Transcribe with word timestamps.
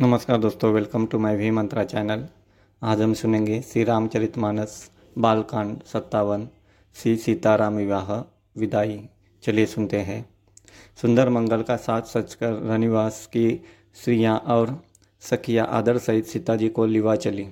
नमस्कार 0.00 0.38
दोस्तों 0.38 0.72
welcome 0.72 1.06
to 1.06 1.18
my 1.18 1.36
V 1.36 1.50
Mantra 1.50 1.84
channel 1.84 2.24
आज 2.82 3.02
हम 3.02 3.14
सुनेंगे 3.14 3.60
श्री 3.60 3.84
रामचरित 3.84 4.38
मानस, 4.38 4.90
बालकांड 5.18 5.82
सत्तावन, 5.82 6.48
श्री 6.94 7.16
सीताराम 7.16 7.74
विवाह, 7.74 8.12
विदाई। 8.60 9.08
चलिए 9.42 9.66
सुनते 9.66 9.96
हैं। 9.96 10.28
सुंदर 11.02 11.28
मंगल 11.28 11.62
का 11.62 11.76
साथ 11.76 12.02
सचकर 12.02 12.52
रनिवास 12.52 13.26
की 13.26 13.64
स्त्रियाँ 13.94 14.38
और 14.38 14.82
सखियाँ 15.20 15.66
आदर 15.66 15.98
सहित 15.98 16.26
सीता 16.26 16.56
जी 16.56 16.68
को 16.68 16.86
लिवा 16.86 17.16
चली। 17.16 17.46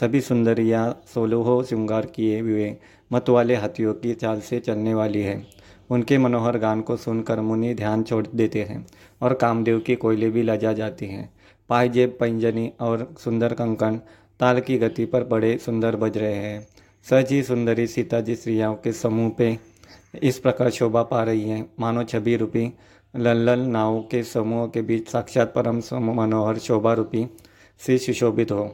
सभी 0.00 0.20
सुंदरियाँ 0.20 1.02
सोलोहो 1.14 1.62
श्रृंगार 1.62 2.06
किए 2.06 2.40
हुए 2.40 2.76
मत 3.12 3.28
वाले 3.28 3.56
हाथियों 3.56 3.94
की 3.94 4.14
चाल 4.14 4.40
से 4.40 4.60
चलने 4.60 4.94
वाली 4.94 5.22
है। 5.22 5.46
उनके 5.90 6.18
मनोहर 6.18 6.58
गान 6.58 6.80
को 6.80 6.96
सुनकर 6.96 7.40
मुनि 7.40 7.74
ध्यान 7.74 8.02
छोड़ 8.02 8.26
देते 8.34 8.62
हैं 8.62 8.86
और 9.22 9.34
कामदेव 9.34 9.78
की 9.78 9.94
कोयले 9.94 10.30
भी 10.30 10.42
लजा 10.42 10.72
जाती 10.72 11.06
हैं। 11.06 11.31
पायजेब, 11.68 12.16
पंजनी 12.20 12.72
और 12.80 13.14
सुंदर 13.18 13.54
कंकन 13.54 14.00
ताल 14.40 14.60
की 14.60 14.78
गति 14.78 15.04
पर 15.04 15.24
बड़े 15.24 15.56
सुंदर 15.58 15.96
बज 15.96 16.18
रहे 16.18 16.34
हैं। 16.34 16.66
सच 17.06 17.30
ही 17.30 17.42
सुंदरी 17.42 17.86
सीता 17.86 18.20
जी 18.20 18.34
स्त्रियों 18.34 18.74
के 18.74 18.92
समूह 18.92 19.30
पे 19.30 19.56
इस 20.22 20.38
प्रकार 20.38 20.70
शोभा 20.70 21.02
पा 21.02 21.22
रही 21.22 21.48
हैं। 21.48 21.64
मानो 21.80 22.02
छवि 22.04 22.36
रूपी 22.36 22.72
लल्लल 23.14 23.60
नाव 23.60 24.00
के 24.10 24.22
समूह 24.22 24.66
के 24.66 24.82
बीच 24.82 25.08
साक्षात 25.08 25.52
परम 25.54 25.80
मनोहर 26.12 26.58
शोभा 26.58 26.92
रूपी 26.92 27.26
से 27.80 27.98
सुशोभित 27.98 28.52
हो। 28.52 28.70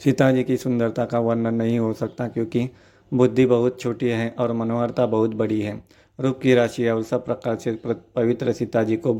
सीता 0.00 0.30
जी 0.32 0.44
की 0.44 0.56
सुंदरता 0.56 1.04
का 1.04 1.18
वर्णन 1.18 1.54
नहीं 1.54 1.78
हो 1.78 1.92
सकता 1.92 2.28
क्योंकि 2.28 2.68
बुद्धि 3.12 3.46
बहुत 3.46 3.80
छोटी 3.80 4.08
है 4.08 4.28
और 4.38 4.52
मनोहरता 4.52 5.06
बहुत 5.06 5.34
बड़ी 5.34 5.60
है। 5.60 5.82
रूप 6.18 6.38
की 6.38 6.54
राशि 6.54 6.88
और 6.88 7.02
सब 7.02 7.24
प्रकार 7.24 7.56
से 7.56 7.72
पवित्र 7.86 8.52
सीता 8.52 8.82
जी 8.82 8.96
को 8.96 9.14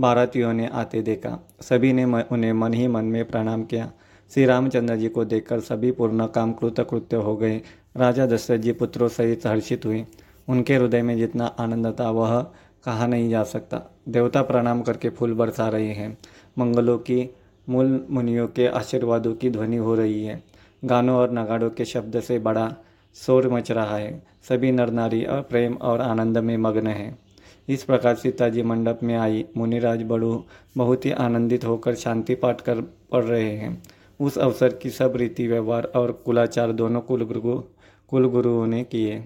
बारातियों 0.00 0.52
ने 0.52 0.66
आते 0.66 1.02
देखा। 1.02 1.48
सभी 1.60 1.92
ने 1.92 2.04
उन्हें 2.04 2.52
मन 2.52 2.74
ही 2.74 2.86
मन 2.88 3.04
में 3.04 3.24
प्रणाम 3.24 3.64
किया। 3.64 3.92
श्री 4.34 4.44
रामचंद्र 4.44 4.96
जी 4.96 5.08
को 5.08 5.24
देखकर 5.24 5.60
सभी 5.60 5.90
पूर्ण 5.90 6.26
काम 6.26 6.52
कृतकृत्य 6.52 7.16
हो 7.16 7.36
गए। 7.36 7.60
राजा 7.96 8.26
दशरथ 8.26 8.58
जी 8.58 8.72
पुत्रों 8.72 9.08
सहित 9.08 9.46
हर्षित 9.46 9.86
हुए। 9.86 10.06
उनके 10.48 10.74
हृदय 10.74 11.02
में 11.02 11.18
जितना 11.18 11.46
आनंद 11.46 11.96
था, 12.00 12.10
वह 12.10 12.42
कहा 12.84 13.06
नहीं 13.06 13.30
जा 13.30 13.42
सकता। 13.42 13.82
देवता 14.08 14.42
प्रणाम 14.42 14.82
करके 14.82 15.10
फूल 15.10 15.34
बरसा 15.34 15.68
रहे 15.68 15.92
हैं। 15.92 16.18
मंगलों 16.58 16.98
की 16.98 17.34
मूल 17.68 18.06
मुनियों 18.10 18.48
के 18.48 18.66
आशीर्वादों 18.66 19.34
की 19.34 19.50
ध्वनि 19.50 19.76
हो 19.76 19.94
रही 19.94 20.24
है। 20.24 20.42
गानों 20.84 21.16
और 21.16 21.32
नगाड़ों 21.32 21.70
के 21.70 21.84
शब्द 21.84 22.20
से 22.20 22.38
बड़ा 22.38 22.76
शोर 23.14 23.48
मच 23.48 23.70
रहा 23.70 23.96
है। 23.96 24.22
सभी 24.48 24.72
नर 24.72 24.90
नारी 24.90 25.24
और 25.24 25.40
प्रेम 25.40 25.74
और 25.74 26.00
आनंद 26.00 26.38
में 26.38 26.56
मग्न 26.56 26.86
हैं। 26.86 27.18
इस 27.68 27.84
प्रकार 27.84 28.14
सीता 28.14 28.48
जी 28.48 28.62
मंडप 28.62 29.00
में 29.02 29.14
आई। 29.16 29.44
मुनिराज 29.56 30.02
बड़ू 30.02 30.44
बहुत 30.76 31.06
ही 31.06 31.10
आनंदित 31.10 31.64
होकर 31.64 31.94
शांति 31.94 32.34
पाठ 32.34 32.60
कर 32.60 32.80
पढ़ 32.80 33.24
रहे 33.24 33.50
हैं। 33.50 33.82
उस 34.20 34.38
अवसर 34.38 34.72
की 34.72 34.90
सब 34.90 35.16
रीति 35.16 35.46
व्यवहार 35.46 35.84
और 35.84 36.12
कुलाचार 36.12 36.72
दोनों 36.72 37.00
कुलगुरु, 37.00 37.62
कुलगुरुओं 38.08 38.66
ने 38.66 38.82
किए। 38.84 39.24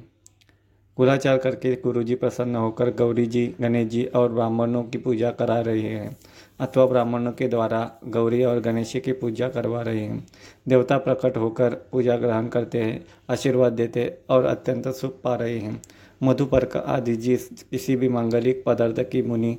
कुलाचार 0.97 1.39
करके 1.39 1.75
गुरु 1.75 2.03
जी 2.03 2.15
प्रसन्न 2.15 2.57
होकर 2.57 2.91
गौरी 2.91 3.27
जी 3.27 3.47
गणेश 3.61 3.89
जी 3.89 4.05
और 4.05 4.33
ब्राह्मणों 4.33 4.83
की 4.85 4.99
पूजा 4.99 5.31
करा 5.31 5.61
रहे 5.61 5.81
हैं 5.81 6.17
अथवा 6.61 6.87
ब्राह्मणों 6.87 7.33
के 7.33 7.49
द्वारा 7.49 7.81
गौरी 8.07 8.43
और 8.45 8.61
गणेश 8.61 8.93
जी 8.93 9.01
की 9.01 9.13
पूजा 9.13 9.49
करवा 9.49 9.83
रहे 9.83 10.01
हैं। 10.01 10.27
देवता 10.69 10.99
प्रकट 10.99 11.37
होकर 11.37 11.75
पूजा 11.93 12.17
ग्रहण 12.17 12.49
करते 12.49 12.79
हैं, 12.79 13.05
आशीर्वाद 13.31 13.73
देते 13.73 14.19
और 14.31 14.45
अत्यंत 14.45 14.89
सुख 14.89 15.21
पा 15.23 15.35
रहे 15.35 15.59
हैं। 15.59 15.83
मधुपर्क 16.23 16.77
आदि, 16.77 17.17
जिस, 17.17 17.49
किसी 17.63 17.97
भी 17.97 18.09
मांगलिक 18.09 18.63
पदार्थ 18.67 19.01
की 19.01 19.23
मुनि 19.23 19.59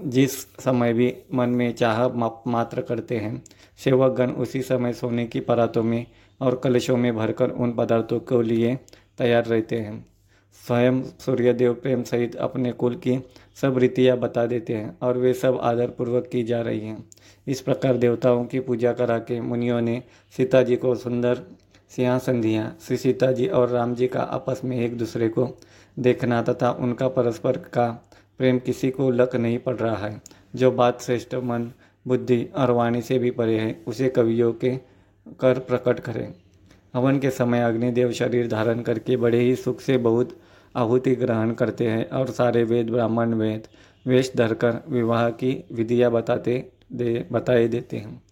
जिस 0.00 0.32
समय 0.40 0.92
भी 0.92 1.14
मन 1.34 1.48
में 1.48 1.74
चाह 1.74 2.08
मात्र 2.46 2.80
करते 2.80 3.16
हैं, 3.16 3.42
सेवकगण 3.84 4.30
उसी 4.30 4.62
समय 4.62 4.92
सोने 4.92 5.26
की 5.26 5.40
परातों 5.40 5.82
में 5.82 6.06
और 6.40 6.60
कलशों 6.64 6.96
में 6.96 7.16
भरकर 7.16 7.50
उन 7.50 7.72
पदार्थों 7.72 8.20
के 8.20 8.42
लिए 8.42 8.78
तैयार 9.18 9.44
रहते 9.44 9.76
हैं। 9.76 10.06
स्वयं 10.66 11.02
सूर्यदेव 11.02 11.74
प्रेम 11.74 12.02
सहित 12.02 12.36
अपने 12.36 12.72
कुल 12.72 12.94
की 12.94 13.24
सब 13.60 13.78
रीतियाँ 13.78 14.16
बता 14.16 14.46
देते 14.46 14.74
हैं 14.74 14.98
और 15.02 15.18
वे 15.18 15.34
सब 15.34 15.58
आदरपूर्वक 15.62 16.28
की 16.32 16.42
जा 16.42 16.60
रही 16.60 16.80
हैं। 16.80 17.04
इस 17.46 17.60
प्रकार 17.60 17.96
देवताओं 17.96 18.44
की 18.44 18.60
पूजा 18.60 18.92
करा 18.92 19.18
के 19.18 19.40
मुनियों 19.40 19.80
ने 19.80 20.02
सीता 20.36 20.62
जी 20.62 20.76
को 20.76 20.94
सुंदर 20.94 21.42
सिंहासन 21.88 22.40
दिया। 22.40 22.74
श्री 22.86 22.96
सीता 22.96 23.32
जी 23.32 23.46
और 23.46 23.68
राम 23.68 23.94
जी 23.94 24.06
का 24.06 24.20
आपस 24.20 24.60
में 24.64 24.80
एक 24.80 24.98
दूसरे 24.98 25.28
को 25.28 25.58
देखना 25.98 26.42
तथा 26.42 26.70
उनका 26.70 27.08
परस्पर 27.08 27.56
का 27.56 28.08
प्रेम 28.38 28.58
किसी 28.58 28.90
को 28.90 29.10
लक 29.10 29.36
नहीं 29.36 29.58
पड़ 29.58 29.76
रहा 29.76 29.96
है। 29.96 30.22
जो 30.54 30.70
बात 30.70 31.00
श्रेष्ठ 31.00 31.34
मन, 31.34 31.70
बुद्धि 32.08 32.48
और 32.56 32.70
वाणी 32.70 33.02
से 33.02 33.18
भी 33.18 33.30
परे 33.30 33.58
है, 33.58 33.84
उसे 33.86 34.08
कवियों 34.08 34.52
के 34.52 34.76
कर 35.40 35.58
प्रकट 35.58 36.00
करें। 36.00 36.34
हवन 36.94 37.18
के 37.18 37.30
समय 37.30 37.62
अग्निदेव 37.62 38.12
शरीर 38.12 38.48
धारण 38.48 38.80
करके 38.80 39.16
बड़े 39.16 39.40
ही 39.40 39.56
सुख 39.56 39.80
से 39.80 39.96
बहुत 39.98 40.38
आहुति 40.76 41.14
ग्रहण 41.14 41.52
करते 41.52 41.86
हैं 41.86 42.10
और 42.10 42.30
सारे 42.30 42.64
वेद, 42.64 42.90
ब्राह्मण 42.90 43.34
वेद, 43.34 43.62
वेश 44.06 44.32
धरकर 44.36 44.84
विवाह 44.88 45.30
की 45.30 45.64
विधियाँ 45.72 46.10
बताते 46.10 46.70
दे, 46.92 47.26
बताए 47.32 47.68
देते 47.68 47.96
हैं। 47.96 48.22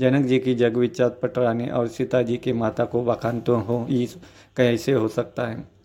जनक 0.00 0.26
जी 0.26 0.38
की 0.38 0.54
जग 0.54 0.76
विख्यात 0.76 1.20
पटरानी 1.22 1.68
और 1.68 1.88
सीता 1.88 2.22
जी 2.22 2.36
की 2.36 2.52
माता 2.52 2.84
को 2.84 3.02
वखान 3.02 3.40
तो 3.40 3.56
हो 3.56 3.86
इस 3.90 4.16
कैसे 4.56 4.92
हो 4.92 5.08
सकता 5.08 5.46
है? 5.46 5.79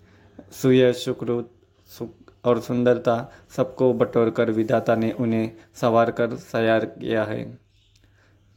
सुय 0.51 0.91
सुकृत 0.93 1.49
सुख 1.89 2.09
और 2.45 2.59
सुंदरता 2.61 3.31
सबको 3.55 3.93
बटोर 3.93 4.29
कर 4.29 4.51
विधाता 4.51 4.95
ने 4.95 5.11
उन्हें 5.11 5.51
सवार 5.75 6.11
कर 6.11 6.27
तैयार 6.27 6.85
किया 6.85 7.23
है। 7.23 7.57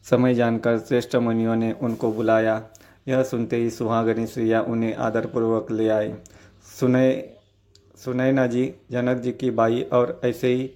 समय 0.05 0.35
जानकर 0.35 0.79
श्रेष्ठ 0.79 1.17
मुनियों 1.17 1.57
ने 1.57 1.73
उनको 1.73 2.13
बुलाया। 2.13 2.63
यह 3.09 3.23
सुनते 3.23 3.57
ही 3.57 3.71
सुहागनी 3.71 4.27
श्रिया 4.27 4.61
उन्हें 4.63 4.95
आदरपूर्वक 4.95 5.71
ले 5.71 5.89
आए 5.89 6.15
सुनय 6.81 7.35
सुनैना 7.97 8.47
जी, 8.47 8.75
जनक 8.91 9.17
जी 9.17 9.33
की 9.33 9.51
बाई 9.51 9.83
और 9.83 10.21
ऐसे 10.25 10.49
ही 10.49 10.71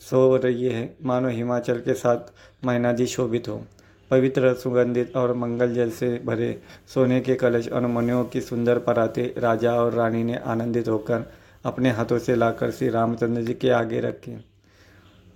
सो 0.00 0.36
रही 0.36 0.64
है। 0.64 0.96
मानो 1.02 1.28
हिमाचल 1.28 1.78
के 1.80 1.94
साथ 1.94 2.66
मैना 2.66 2.92
जी 2.92 3.06
शोभित 3.06 3.48
हो। 3.48 3.64
पवित्र, 4.10 4.54
सुगंधित 4.54 5.16
और 5.16 5.34
मंगल 5.34 5.74
जल 5.74 5.90
से 5.90 6.08
भरे 6.24 6.58
सोने 6.94 7.20
के 7.20 7.34
कलश 7.34 7.68
और 7.68 7.86
मनियों 7.86 8.24
की 8.24 8.40
सुंदर 8.40 8.78
पराते 8.78 9.34
राजा 9.38 9.72
और 9.74 9.92
रानी 9.92 10.24
ने 10.24 10.36
आनंदित 10.36 10.88
होकर 10.88 11.30
अपने 11.64 11.90
हाथों 11.90 12.18
से 12.18 12.34
लाकर 12.34 12.70
श्री 12.70 12.88
रामचंद्र 12.88 13.42
जी 13.42 13.54
के 13.54 13.70
आगे 13.70 14.00
रखे। 14.00 14.36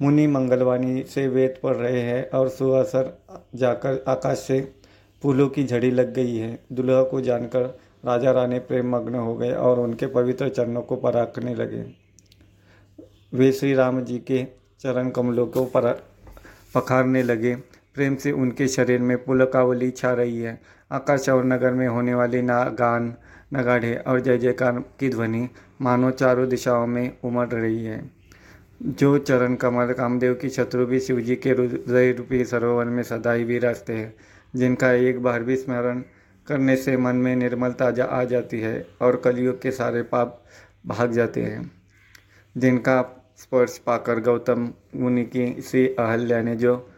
मुनि 0.03 0.26
मंगलवाणी 0.26 1.03
से 1.03 1.26
वेद 1.28 1.59
पढ़ 1.62 1.76
रहे 1.76 2.00
हैं 2.00 2.30
और 2.30 2.48
सुअसर 2.48 3.12
जाकर 3.54 4.04
आकाश 4.09 4.38
से 4.38 4.60
फूलों 5.22 5.48
की 5.48 5.64
झड़ी 5.64 5.91
लग 5.91 6.14
गई 6.14 6.36
है। 6.36 6.59
दुल्हा 6.72 7.03
को 7.03 7.20
जानकर 7.20 7.62
राजा 8.04 8.30
रानी 8.30 8.59
प्रेम 8.59 8.97
मग्न 8.97 9.14
हो 9.14 9.34
गए 9.34 9.53
और 9.53 9.80
उनके 9.80 10.06
पवित्र 10.06 10.48
चरणों 10.48 10.82
को 10.82 10.97
पराखने 10.97 11.54
लगे। 11.54 11.84
वे 13.34 13.53
श्री 13.53 13.75
राम 13.75 14.00
जी 14.04 14.19
के 14.19 14.44
चरण 14.80 15.10
कमलों 15.10 15.47
को 15.47 15.64
पर 15.64 15.92
पखारने 16.75 17.22
लगे। 17.22 17.56
प्रेम 17.95 18.17
से 18.17 18.33
उनके 18.33 18.69
शरीर 18.69 19.01
में 19.01 19.25
पुलकावली 19.25 19.91
छा 19.91 20.12
रही 20.12 20.41
है। 20.41 20.61
आकाश 20.93 21.28
और 21.28 21.45
नगर 21.45 21.73
में 21.73 21.89
होने 21.89 22.15
वाली 22.15 22.43
ना 22.43 22.65
गान, 22.65 23.15
नगाढ़े 23.55 23.97
और 23.97 24.21
जय 24.21 24.39
जयकार 24.39 24.78
की 24.78 25.09
ध्वनि 25.09 25.49
मानो 25.81 26.11
चारों 26.11 26.49
दिशाओं 26.49 26.87
में 26.87 27.19
उमड़ 27.25 27.49
रही 27.49 27.84
है। 27.84 28.11
जो 28.83 29.19
चरण 29.19 29.55
कमल 29.55 29.93
कामदेव 29.93 30.34
की 30.34 30.49
शत्रु 30.49 30.87
भी 30.87 31.01
शिवजी 31.01 31.37
के 31.37 31.51
हृदय 31.51 32.12
रूपी 32.12 32.45
सरोवर 32.45 32.84
में 32.84 33.03
सदा 33.03 33.33
ही 33.33 33.45
विराजते 33.45 33.93
हैं, 33.93 34.15
जिनका 34.57 34.93
एक 34.93 35.22
बार 35.22 35.43
भी 35.43 35.57
स्मरण 35.57 36.03
करने 36.47 36.77
से 36.77 36.97
मन 36.97 37.17
में 37.17 37.37
निर्मलता 37.37 38.07
आ 38.07 38.25
जाती 38.25 38.61
है 38.61 38.87
और 39.01 39.17
कलयुग 39.17 39.62
के 39.62 39.71
सारे 39.71 40.03
पाप 40.03 40.45
भाग 40.87 41.12
जाते 41.12 41.43
हैं। 41.43 41.71
जिनका 42.57 43.27
स्पर्श 43.37 43.78
पाकर 43.78 44.21
गौतम 44.21 44.72
मुनि 44.97 45.25
की 45.25 45.62
सी 45.62 45.87
अहल्या 45.87 46.43
ने 46.43 46.57
जो 46.57 46.90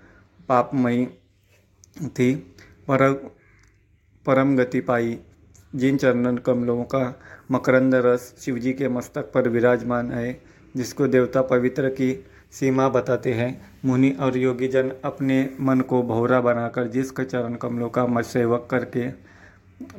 पापमयी 0.52 1.06
थी। 2.08 2.34
पर 2.88 3.12
परम 4.26 4.56
गति 4.56 4.80
पाई। 4.80 5.18
जिन 5.74 5.96
चरणन 5.96 6.36
कमलों 6.36 6.84
का 6.84 7.20
मकरंद 7.50 7.94
रस 7.94 8.34
शिवजी 8.38 8.72
के 8.72 8.88
मस्तक 8.88 9.32
पर 9.32 9.48
विराजमान 9.48 10.12
है, 10.12 10.42
जिसको 10.76 11.06
देवता 11.06 11.42
पवित्र 11.42 11.88
की 11.88 12.24
सीमा 12.52 12.88
बताते 12.88 13.32
हैं, 13.32 13.72
मुनि 13.84 14.10
और 14.10 14.36
योगीजन 14.36 14.92
अपने 15.04 15.56
मन 15.60 15.80
को 15.80 16.02
भौरा 16.02 16.40
बनाकर 16.40 16.88
जिस 16.88 17.16
चरण 17.20 17.54
कमलों 17.54 17.88
का 17.88 18.22
सेवक 18.22 18.68
करके 18.70 19.08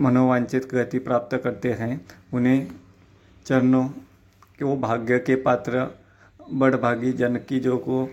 मनोवांछित 0.01 0.73
गति 0.73 0.99
प्राप्त 0.99 1.37
करते 1.37 1.73
हैं, 1.73 2.05
उन्हें 2.33 2.67
चरणों 3.45 3.87
को 4.59 4.77
भाग्य 4.77 5.19
के 5.19 5.35
पात्र 5.35 5.99
बड़भागी 6.53 7.13
जन 7.13 7.35
की 7.35 7.59
जो 7.59 7.77
को 7.77 8.09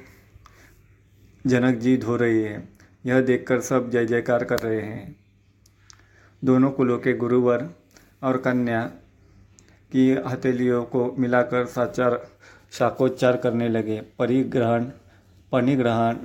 जनक 1.47 1.77
जी 1.77 1.97
धो 1.97 2.17
रहे 2.17 2.43
हैं। 2.43 2.79
यह 3.07 3.21
देखकर 3.21 3.61
सब 3.61 3.91
जय 3.91 4.07
जयकार 4.07 4.45
कर 4.45 4.59
रहे 4.59 4.81
हैं। 4.81 5.17
दोनों 6.45 6.71
कुलों 6.71 6.99
के 6.99 7.13
गुरुवर 7.13 7.71
और 8.23 8.37
कन्या 8.37 8.83
की 9.93 10.11
हथेलियों 10.11 10.85
को 10.85 11.17
मिलाकर 11.19 11.67
साचार, 11.67 12.27
शाकोच्चार 12.73 13.37
करने 13.37 13.69
लगे। 13.69 14.03
परिग्रहण 14.19 14.85
पणिग्रहण 15.53 16.17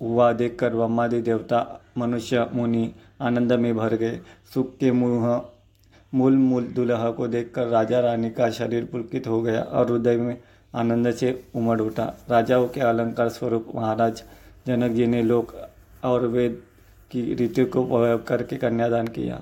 हुआ 0.00 0.32
देखकर 0.32 0.74
ब्रह्मादि 0.74 1.22
देवता, 1.22 1.80
मनुष्य, 1.98 2.50
मुनि 2.52 2.94
आनंद 3.20 3.52
में 3.52 3.76
भर 3.76 3.94
गए। 3.94 4.20
सुख 4.54 4.76
के 4.76 4.92
मुँह, 4.92 5.48
मूल 6.14 6.36
मूल 6.36 6.64
दुल्हा 6.64 7.10
को 7.10 7.28
देखकर 7.28 7.66
राजा 7.66 8.00
रानी 8.00 8.30
का 8.30 8.50
शरीर 8.50 8.84
पुलकित 8.84 9.26
हो 9.26 9.42
गया 9.42 9.62
और 9.62 9.92
हृदय 9.92 10.16
में 10.16 10.42
आनंद 10.76 11.10
से 11.10 11.44
उमड़ 11.54 11.80
उठा। 11.80 12.04
राजाओं 12.30 12.68
के 12.68 12.80
अलंकार 12.80 13.28
स्वरूप 13.28 13.72
महाराज 13.74 14.22
जनक 14.66 14.92
जी 14.92 15.06
ने 15.06 15.22
लोक 15.22 15.54
और 16.04 16.26
वेद 16.26 16.62
की 17.10 17.34
रीति 17.34 17.64
को 17.64 17.84
प्रयोग 17.84 18.26
करके 18.26 18.56
कन्यादान 18.56 19.08
किया। 19.08 19.40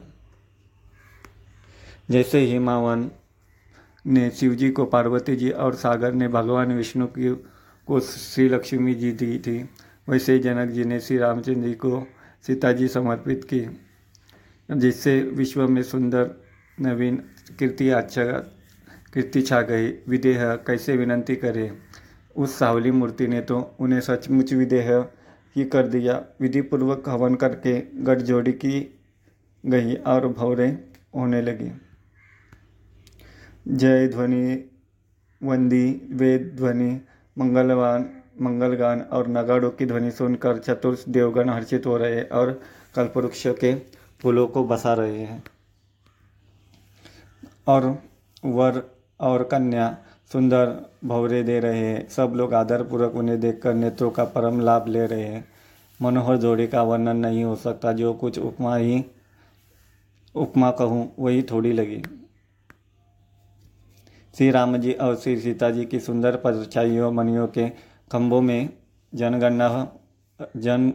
जैसे 2.11 2.41
हिमावन 2.41 3.11
ने 4.07 4.31
शिव 4.31 4.55
जी 4.55 4.71
को, 4.71 4.85
पार्वती 4.85 5.37
जी 5.37 5.51
और 5.51 5.75
सागर 5.75 6.13
ने 6.13 6.29
भगवान 6.29 6.73
विष्णु 6.73 7.07
की 7.07 7.35
को 7.89 8.01
श्री 8.01 8.49
लक्ष्मी 8.49 8.95
जी 8.95 9.13
दी 9.13 9.39
थी, 9.39 9.69
वैसे 10.09 10.33
ही 10.33 10.39
जनक 10.39 10.71
जी 10.71 10.85
ने 10.85 11.01
श्री 11.01 11.19
रामचंद्र 11.19 11.69
जी 11.69 11.75
को 11.75 12.07
सीता 12.47 12.73
जी 12.73 12.89
समर्पित 12.89 13.45
की, 13.45 13.61
जिससे 14.69 15.21
विश्व 15.21 15.69
में 15.69 15.83
सुंदर, 15.83 16.31
नवीन, 16.81 17.17
कीर्ति 17.59 17.89
अच्छा 17.91 18.23
कीर्ति 19.15 19.43
छा 19.43 19.63
गई। 19.63 19.89
विदेह 20.09 20.55
कैसे 20.55 20.97
विनंती 20.97 21.37
करे? 21.37 21.79
उस 22.37 22.59
सावली 22.59 22.91
मूर्ति 22.91 23.27
ने 23.27 23.41
तो 23.41 23.77
उन्हें 23.81 24.01
सचमुच 24.01 24.53
विदेह 24.53 25.07
ही 25.57 25.65
कर 25.65 25.87
दिया। 25.87 26.25
विधि 26.41 26.61
पूर्वक 26.61 27.09
हवन 27.09 27.35
करके 27.35 27.81
गठजोड़ी 27.81 28.53
की 28.53 29.01
गई 29.67 29.95
और 29.95 30.29
भौरे 30.29 30.91
होने 31.15 31.43
लगी। 31.43 31.71
जय 33.69 34.09
ध्वनि, 34.09 34.71
वंदी, 35.43 36.09
वेद 36.11 36.53
ध्वनि, 36.57 37.01
मंगलवान, 37.39 38.23
मंगलगान 38.43 39.01
और 39.01 39.29
नगाड़ों 39.29 39.71
की 39.71 39.87
ध्वनि 39.87 40.11
सुनकर 40.11 40.59
चतुर्थ 40.59 41.05
देवगण 41.09 41.51
हर्षित 41.51 41.87
हो 41.87 41.97
रहे 41.97 42.23
और 42.23 42.61
कल्पवृक्ष 42.95 43.47
के 43.47 43.75
फूलों 44.21 44.47
को 44.47 44.65
बसा 44.65 44.95
रहे 44.95 45.21
हैं। 45.21 45.45
और 47.67 48.03
वर 48.45 48.94
और 49.21 49.43
कन्या 49.43 49.97
सुंदर 50.33 50.77
भवरे 51.05 51.43
दे 51.43 51.61
रहे 51.61 51.79
हैं। 51.79 52.09
सब 52.09 52.33
लोग 52.37 52.55
आदरपूर्वक 52.55 53.15
उन्हें 53.15 53.41
देखकर 53.41 53.75
नेत्रों 53.75 54.11
का 54.11 54.25
परम 54.25 54.61
लाभ 54.61 54.89
ले 54.89 55.07
रहे 55.07 55.25
हैं। 55.25 55.45
मनोहर 56.03 56.37
जोड़ी 56.37 56.67
का 56.67 56.83
वर्णन 56.83 57.17
नहीं 57.17 57.45
हो 57.45 57.57
सकता, 57.57 57.93
जो 57.93 58.13
कुछ 58.13 58.39
उपमा 58.39 58.77
ही, 58.77 59.05
उपमा 60.35 60.71
कहूँ, 60.71 61.13
वही 61.19 61.43
थोड़ी 61.43 61.73
लगी। 61.73 62.03
श्री 64.35 64.51
राम 64.51 64.77
जी 64.77 64.93
और 64.93 65.17
श्री 65.17 65.41
सीता 65.41 65.71
जी 65.71 65.85
की 65.85 66.01
सुंदर 66.01 66.37
परछाइयों 66.37 67.13
मनियों 67.13 67.47
के 67.47 67.69
खंभों 68.13 68.41
में 68.41 68.69
जनगणना, 69.15 69.93
जन 70.57 70.93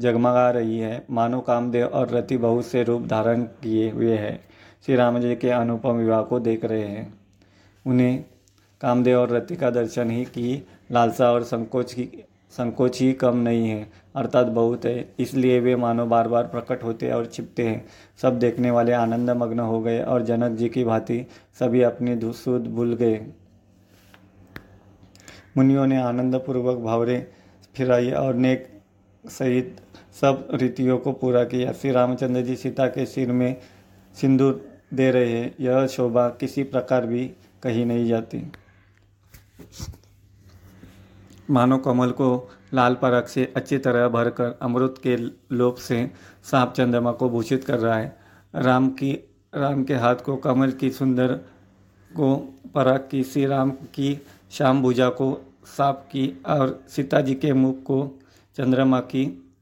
जगमगा 0.00 0.50
रही 0.50 0.78
है। 0.78 1.06
मानो 1.10 1.40
कामदेव 1.40 1.86
और 1.86 2.10
रति 2.10 2.36
बहुत 2.36 2.66
से 2.66 2.82
रूप 2.84 3.02
धारण 3.02 3.42
किए 3.42 3.90
हुए 3.90 4.16
हैं। 4.16 4.40
श्री 4.86 4.96
राम 4.96 5.18
जी 5.18 5.36
के 5.36 5.50
अनुपम 5.50 5.92
विवाह 5.92 6.22
को 6.22 6.40
देख 6.40 6.64
रहे 6.64 6.86
हैं। 6.86 7.18
उन्हें 7.88 8.24
कामदेव 8.80 9.18
और 9.18 9.30
रति 9.30 9.56
का 9.56 9.70
दर्शन 9.70 10.10
ही 10.10 10.24
की, 10.24 10.66
लालसा 10.92 11.32
और 11.32 11.42
संकोच 11.42 11.92
की, 11.94 12.08
संकोच 12.50 13.00
ही 13.00 13.12
कम 13.12 13.36
नहीं 13.36 13.68
है, 13.68 13.90
अर्थात 14.16 14.46
बहुत 14.46 14.84
है। 14.84 15.14
इसलिए 15.18 15.60
वे 15.60 15.76
मानो 15.76 16.06
बार 16.06 16.28
बार 16.28 16.44
प्रकट 16.44 16.84
होते 16.84 17.10
और 17.10 17.26
छिपते 17.26 17.66
हैं। 17.68 17.84
सब 18.22 18.38
देखने 18.38 18.70
वाले 18.70 18.92
आनंद 18.92 19.30
मग्न 19.30 19.60
हो 19.60 19.80
गए 19.80 20.02
और 20.02 20.22
जनक 20.22 20.56
जी 20.56 20.68
की 20.68 20.84
भांति 20.84 21.26
सभी 21.58 21.82
अपनी 21.82 22.32
सुध 22.32 22.66
भूल 22.66 22.94
गए। 22.94 23.20
मुनियों 25.56 25.86
ने 25.86 25.96
आनंदपूर्वक 25.96 26.78
भावरे 26.78 27.18
फिराई 27.76 28.10
और 28.10 28.34
नेक 28.34 28.68
सहित 29.24 29.76
सब 30.20 30.48
रीतियों 30.54 30.98
को 30.98 31.12
पूरा 31.12 31.44
किया। 31.44 31.72
श्री 31.72 31.90
रामचंद्र 31.90 32.42
जी 32.42 32.56
सीता 32.56 32.86
के 32.86 33.06
सिर 33.06 33.32
में 33.32 33.56
सिंदूर 34.14 34.68
दे 34.94 35.10
रहे 35.10 35.32
हैं। 35.32 35.54
यह 35.60 35.86
शोभा 35.86 36.28
किसी 36.28 36.62
प्रकार 36.62 37.06
भी 37.06 37.30
कही 37.62 37.84
नहीं 37.84 38.06
जाती। 38.06 38.52
मानो 41.50 41.78
कमल 41.78 42.10
को 42.10 42.50
लाल 42.74 42.94
परख 42.94 43.28
से 43.28 43.52
अच्छी 43.56 43.78
तरह 43.78 44.08
भरकर 44.08 44.58
अमृत 44.62 44.94
के 45.02 45.16
लोभ 45.56 45.74
से 45.74 46.10
सांप 46.44 46.72
चंद्रमा 46.72 47.12
को 47.12 47.30
भूषित 47.30 47.64
कर 47.64 47.78
रहा 47.78 47.96
है। 47.96 48.18
राम 48.54 48.88
की, 48.88 49.12
राम 49.54 49.84
के 49.84 49.94
हाथ 49.94 50.16
को 50.16 50.36
कमल 50.36 50.72
की 50.72 50.90
सुंदर 50.90 51.32
को 52.16 52.36
परख 52.74 53.08
की 53.10 53.24
श्री 53.24 53.46
राम 53.46 53.70
की 53.70 54.26
श्याम 54.50 54.82
भुजा 54.82 55.08
को 55.08 55.54
सांप 55.64 56.08
की 56.12 56.42
और 56.46 56.84
सीता 56.88 57.20
जी 57.20 57.34
के 57.34 57.52
मुख 57.52 57.82
को 57.82 58.18
चंद्रमा 58.56 59.00
की 59.00 59.52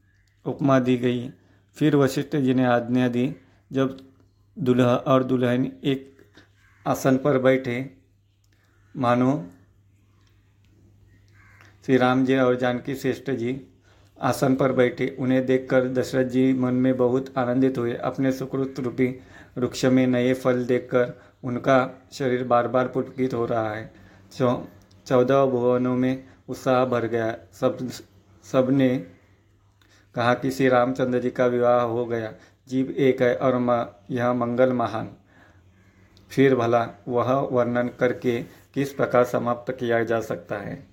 उपमा 0.45 0.79
दी 0.79 0.97
गई। 0.97 1.29
फिर 1.75 1.95
वशिष्ठ 1.95 2.35
जी 2.35 2.53
ने 2.53 2.65
आज्ञा 2.65 3.07
दी, 3.07 3.35
जब 3.71 3.99
दुल्हा 4.59 4.95
और 4.95 5.23
दुल्हन 5.23 5.71
एक 5.83 6.16
आसन 6.87 7.17
पर 7.17 7.39
बैठे। 7.39 7.89
मानो, 8.97 9.47
श्री 11.85 11.97
राम 11.97 12.25
जी 12.25 12.37
और 12.37 12.55
जानकी 12.55 12.95
श्रेष्ठ 12.95 13.31
जी 13.31 13.67
आसन 14.21 14.55
पर 14.55 14.71
बैठे। 14.71 15.15
उन्हें 15.19 15.45
देखकर 15.45 15.87
दशरथ 15.87 16.25
जी 16.25 16.53
मन 16.53 16.73
में 16.73 16.97
बहुत 16.97 17.37
आनंदित 17.37 17.77
हुए। 17.77 17.93
अपने 17.93 18.31
सुकृत 18.31 18.79
रूपी 18.79 19.19
वृक्ष 19.57 19.85
में 19.85 20.07
नए 20.07 20.33
फल 20.33 20.65
देखकर 20.65 21.21
उनका 21.43 22.07
शरीर 22.11 22.43
बार 22.43 22.67
बार 22.67 22.87
पुटकित 22.87 23.33
हो 23.33 23.45
रहा 23.45 23.73
है। 23.73 23.93
चौ, 24.37 24.67
चौदह 25.05 25.45
भुवनों 25.45 25.95
में 25.95 26.23
उत्साह 26.49 26.85
भर 26.85 27.05
गया। 27.05 27.37
सब 27.53 27.89
सबने 28.43 29.07
कहा 30.15 30.33
कि 30.33 30.51
श्री 30.51 30.67
रामचंद्र 30.67 31.19
जी 31.19 31.29
का 31.29 31.45
विवाह 31.45 31.81
हो 31.81 32.05
गया। 32.05 32.33
जीव 32.67 32.91
एक 32.91 33.21
है 33.21 33.35
और 33.35 34.03
यह 34.11 34.33
मंगल 34.33 34.73
महान। 34.73 35.15
फिर 36.29 36.55
भला 36.55 36.89
वह 37.07 37.33
वर्णन 37.33 37.87
करके 37.87 38.43
किस 38.73 38.93
प्रकार 38.93 39.23
समाप्त 39.23 39.71
किया 39.71 40.03
जा 40.03 40.21
सकता 40.21 40.57
है? 40.57 40.87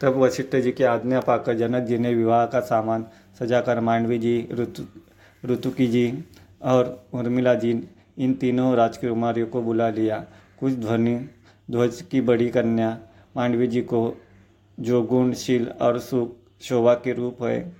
तब 0.00 0.16
वशिष्ठ 0.16 0.56
जी 0.56 0.72
की 0.72 0.84
आज्ञा 0.84 1.20
पाकर 1.20 1.54
जनक 1.54 1.82
जी 1.82 1.98
ने 1.98 2.14
विवाह 2.14 2.46
का 2.46 2.60
सामान 2.60 3.06
सजाकर 3.38 3.80
मांडवी 3.80 4.18
जी, 4.18 4.48
ऋतु, 4.52 4.82
ऋतुकी 5.44 5.86
जी 5.86 6.24
और 6.62 7.06
उर्मिला 7.12 7.54
जी, 7.54 7.88
इन 8.18 8.34
तीनों 8.34 8.74
राजकुमारियों 8.74 9.46
को 9.46 9.62
बुला 9.62 9.90
लिया। 9.90 10.26
कुछ 10.60 10.72
ध्वनि, 10.72 11.28
ध्वज 11.70 12.02
की 12.02 12.20
बड़ी 12.20 12.48
कन्या 12.48 12.98
मांडवी 13.36 13.66
जी 13.66 13.82
को 13.82 14.22
जो 14.80 15.02
गुणशील 15.02 15.68
और 15.68 15.98
सुख 15.98 16.36
शोभा 16.62 16.94
के 16.94 17.12
रूप 17.12 17.42
है, 17.42 17.76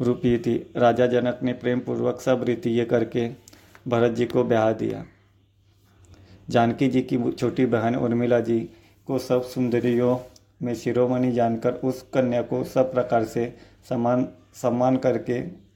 रूपी 0.00 0.38
थी। 0.38 0.70
राजा 0.76 1.06
जनक 1.06 1.38
ने 1.42 1.52
प्रेम 1.52 1.80
पूर्वक 1.80 2.20
सब 2.20 2.42
रीति 2.42 2.70
ये 2.70 2.84
करके 2.84 3.45
भरत 3.88 4.12
जी 4.12 4.26
को 4.26 4.44
ब्याह 4.44 4.72
दिया। 4.72 5.04
जानकी 6.48 6.88
जी 6.88 7.02
की 7.02 7.32
छोटी 7.32 7.66
बहन 7.66 7.96
उर्मिला 7.96 8.40
जी 8.40 8.70
को 9.06 9.18
सब 9.18 9.42
सुंदरियों 9.42 10.18
में 10.62 10.74
शिरोमणि 10.74 11.32
जानकर 11.32 11.72
उस 11.72 12.02
कन्या 12.14 12.42
को 12.42 12.64
सब 12.64 12.92
प्रकार 12.92 13.24
से 13.24 13.56
सम्मान 13.88 14.28
सम्मान 14.54 14.96
करके 14.96 15.66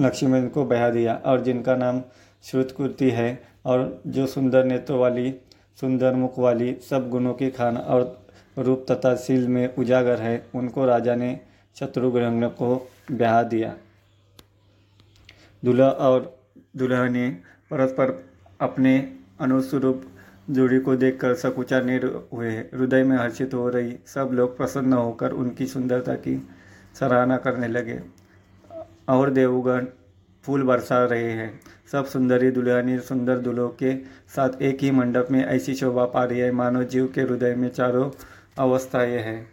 लक्ष्मण 0.00 0.48
को 0.48 0.64
बहा 0.64 0.90
दिया 0.90 1.14
और 1.14 1.40
जिनका 1.40 1.76
नाम 1.76 2.02
श्रुतकुर्ति 2.42 3.10
है 3.10 3.42
और 3.64 4.02
जो 4.06 4.26
सुंदर 4.26 4.64
नेत्रों 4.64 5.00
वाली, 5.00 5.34
सुंदर 5.80 6.14
मुख 6.14 6.38
वाली, 6.38 6.76
सब 6.90 7.08
गुणों 7.10 7.34
की 7.34 7.50
खान 7.50 7.76
और 7.76 8.26
रूप 8.58 8.86
तथा 8.90 9.16
शील 9.16 9.48
में 9.48 9.74
उजागर 9.74 10.20
है, 10.20 10.46
उनको 10.54 10.86
राजा 10.86 11.14
ने 11.14 11.40
शत्रुघ्न 11.78 12.48
को 12.48 12.90
ब्याह 13.12 13.42
दिया। 13.42 13.76
दूल्हा 15.66 15.88
और 15.88 16.48
दुल्हा 16.76 17.08
ने 17.08 17.30
परस्पर 17.70 18.30
अपने 18.60 19.16
अनुस्वरूप 19.40 20.04
जोड़ी 20.50 20.78
को 20.80 20.96
देखकर 20.96 21.34
सकुचा 21.34 21.80
निर 21.80 22.28
हुए। 22.32 22.50
हृदय 22.50 23.02
में 23.02 23.16
हर्षित 23.16 23.54
हो 23.54 23.68
रही 23.68 23.98
सब 24.06 24.30
लोग 24.32 24.56
प्रसन्न 24.56 24.92
होकर 24.92 25.32
उनकी 25.32 25.66
सुंदरता 25.66 26.14
की 26.14 26.48
सराहना 27.00 27.36
करने 27.36 27.68
लगे। 27.68 28.00
और 29.08 29.30
देवगण 29.30 29.86
फूल 30.44 30.62
बरसा 30.62 31.04
रहे 31.04 31.32
हैं। 31.32 31.60
सब 31.92 32.06
सुंदरी 32.06 32.50
दुल्हनी 32.50 32.98
सुंदर 32.98 33.38
दुल्हों 33.38 33.68
के 33.68 33.96
साथ 34.28 34.62
एक 34.62 34.78
ही 34.82 34.90
मंडप 34.90 35.28
में 35.30 35.44
ऐसी 35.44 35.74
शोभा 35.74 36.04
पा 36.04 36.24
रही 36.24 36.38
है। 36.38 36.52
मानव 36.52 36.82
जीव 36.82 37.12
के 37.14 37.20
हृदय 37.20 37.54
में 37.54 37.68
चारों 37.68 38.10
अवस्थाएँ 38.58 39.18
हैं। 39.18 39.46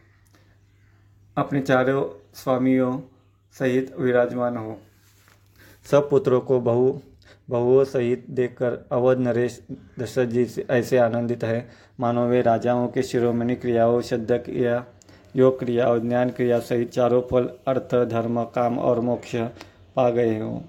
अपने 1.37 1.61
चारों 1.61 2.05
स्वामियों 2.33 3.01
सहित 3.51 3.95
विराजमान 3.99 4.57
हो। 4.57 4.81
सब 5.91 6.09
पुत्रों 6.09 6.39
को 6.41 6.59
बहु, 6.59 6.91
बहुओं 7.49 7.83
सहित 7.83 8.25
देखकर 8.29 8.87
अवध 8.91 9.17
नरेश 9.17 9.61
दशरथ 9.99 10.27
जी 10.27 10.45
से 10.45 10.65
ऐसे 10.69 10.97
आनंदित 10.97 11.43
है। 11.43 11.69
मानो 11.99 12.27
वे 12.27 12.41
राजाओं 12.41 12.87
के 12.87 13.03
शिरोमणि 13.03 13.55
क्रियाओं 13.55 14.01
श्रद्धा 14.01 14.37
क्रिया 14.37 14.85
योग 15.35 15.59
क्रिया 15.59 15.87
और 15.87 15.99
ज्ञान 15.99 16.29
क्रिया 16.29 16.59
सहित 16.59 16.91
चारों 16.91 17.21
फल, 17.21 17.49
अर्थ, 17.67 17.95
धर्म, 18.09 18.43
काम 18.43 18.79
और 18.79 18.99
मोक्ष 18.99 19.35
पा 19.95 20.09
गए 20.09 20.39
हों। 20.39 20.59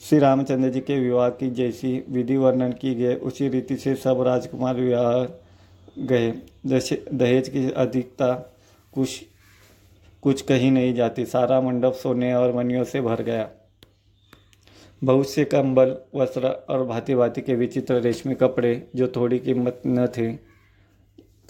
श्री 0.00 0.18
रामचंद्र 0.18 0.68
जी 0.68 0.80
के 0.80 0.98
विवाह 1.00 1.28
की 1.30 1.50
जैसी 1.50 2.04
विधि 2.10 2.36
वर्णन 2.36 2.72
की 2.72 2.94
गई, 2.94 3.14
उसी 3.14 3.48
रीति 3.48 3.76
से 3.76 3.94
सब 3.94 4.22
राजकुमार 4.22 4.74
विवाह 4.74 5.24
गए। 5.98 6.30
दहेज 7.12 7.48
की 7.48 7.70
अधिकता 7.70 8.32
कुछ 8.94 9.24
कुछ 10.22 10.42
कहीं 10.42 10.70
नहीं 10.72 10.94
जाती। 10.94 11.24
सारा 11.26 11.60
मंडप 11.60 11.92
सोने 11.92 12.34
और 12.34 12.54
मनियों 12.56 12.84
से 12.84 13.00
भर 13.00 13.22
गया। 13.22 13.48
बहुत 15.04 15.30
से 15.30 15.44
कंबल, 15.44 15.96
वस्त्र 16.14 16.46
और 16.46 16.84
भांति 16.84 17.14
भांति 17.14 17.40
के 17.40 17.54
विचित्र 17.54 17.94
रेशमी 17.94 18.34
कपड़े 18.34 18.90
जो 18.96 19.08
थोड़ी 19.08 19.38
कीमत 19.38 19.82
न 19.86 20.06
थे, 20.06 20.32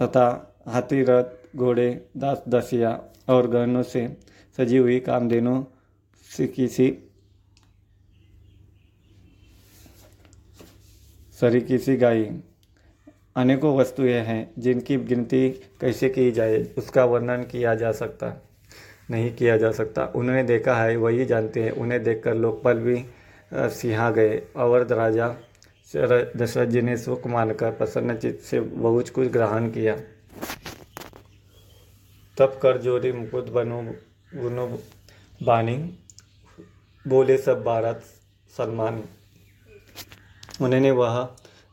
तथा 0.03 0.57
हाथी 0.69 1.03
रथ, 1.03 1.57
घोड़े, 1.57 2.09
दास 2.17 2.43
दसिया 2.49 2.91
और 3.29 3.49
गहनों 3.51 3.83
से 3.83 4.17
सजी 4.57 4.77
हुई 4.77 5.01
कामधेनु 5.01 5.65
से 6.37 6.47
किसी 6.47 6.99
सरी 11.41 11.61
किसी 11.61 11.97
गाई 11.97 12.25
अनेकों 13.37 13.77
वस्तुएँ 13.77 14.13
हैं 14.13 14.51
जिनकी 14.59 14.97
गिनती 14.97 15.51
कैसे 15.81 16.09
की 16.09 16.31
जाए, 16.31 16.63
उसका 16.79 17.05
वर्णन 17.05 17.43
किया 17.43 17.75
जा 17.75 17.93
सकता, 17.93 18.33
नहीं 19.11 19.35
किया 19.35 19.57
जा 19.57 19.71
सकता। 19.73 20.13
उन्होंने 20.17 20.43
देखा 20.43 20.75
है, 20.75 20.97
वही 20.97 21.25
जानते 21.25 21.63
हैं। 21.63 21.71
उन्हें 21.71 22.03
देखकर 22.05 22.35
लोकपाल 22.35 22.79
भी 22.79 23.05
सिहा 23.53 24.11
गए, 24.11 24.37
अवध 24.57 24.93
राजा 24.93 25.29
दशरथ 26.37 26.67
जी 26.67 26.81
ने 26.83 26.97
सुख 26.97 27.27
मानकर 27.27 27.71
प्रसन्न 27.71 28.17
चित्त 28.17 28.45
से 28.45 28.61
बहुत 28.61 29.09
कुछ 29.09 29.29
ग्रहण 29.29 29.69
किया। 29.71 29.95
तब 32.37 32.59
कर 32.63 32.79
जोरी 32.79 33.13
मुकुद 33.13 33.49
बनो 33.49 33.81
गुनो 34.35 34.67
बानी, 35.41 35.77
बोले 37.05 37.37
सब 37.39 37.63
भारत 37.65 38.03
सलमान 38.57 39.03
उन्होंने 40.61 40.91
वह 40.91 41.23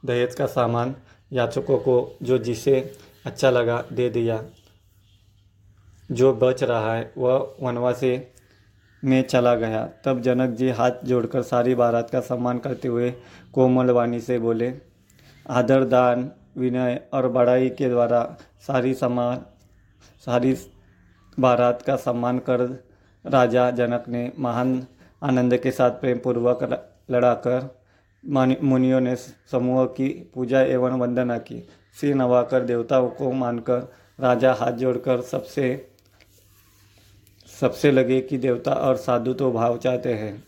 दहेज 0.04 0.36
का 0.36 0.46
सामान 0.46 0.96
याचकों 1.32 1.78
को 1.78 1.96
जो 2.22 2.38
जिसे 2.38 2.80
अच्छा 3.26 3.50
लगा 3.50 3.84
दे 3.92 4.10
दिया। 4.10 4.44
जो 6.10 6.34
बच 6.34 6.64
रहा 6.64 6.96
है, 6.96 7.12
वह 7.18 7.56
वनवासी 7.62 8.18
में 9.06 9.22
चला 9.24 9.54
गया। 9.56 9.84
तब 10.06 10.22
जनक 10.22 10.50
जी 10.50 10.70
हाथ 10.70 10.92
जोड़कर 11.06 11.42
सारी 11.44 11.76
बारात 11.76 12.10
का 12.10 12.20
सम्मान 12.22 12.60
करते 12.60 12.88
हुए 12.88 13.12
कोमल 13.54 13.92
वाणी 13.92 14.20
से 14.20 14.40
बोले, 14.40 14.74
आदर, 15.50 15.84
दान, 15.84 16.32
विनय 16.58 17.02
और 17.14 17.28
बड़ाई 17.28 17.70
के 17.70 17.90
द्वारा 17.90 18.22
सारी 18.68 18.94
समान 18.94 19.42
सारी 20.26 20.56
बारात 21.38 21.82
का 21.82 21.96
सम्मान 21.96 22.38
कर 22.40 22.62
राजा 23.26 23.70
जनक 23.72 24.04
ने 24.08 24.32
महान 24.40 24.86
आनंद 25.22 25.58
के 25.58 25.72
साथ 25.72 25.92
प्रेम 25.92 26.18
पूर्वक 26.18 26.64
लड़ाकर 27.12 27.70
मुनियों 28.24 29.00
ने 29.02 29.16
समूह 29.52 29.86
की 29.88 30.08
पूजा 30.34 30.62
एवं 30.62 31.00
वंदना 31.00 31.38
की। 31.38 31.68
सिर 31.98 32.16
नवाकर 32.16 32.64
देवताओं 32.64 33.10
को 33.10 33.32
मानकर 33.34 33.92
राजा 34.20 34.54
हाथ 34.54 34.72
जोड़कर 34.74 35.22
सबसे 35.22 35.66
सबसे 37.62 37.92
लगे 37.92 38.20
कि 38.22 38.38
देवता 38.38 38.74
और 38.74 38.96
साधु 38.98 39.34
तो 39.34 39.52
भाव 39.52 39.78
चाहते 39.78 40.14
हैं। 40.14 40.44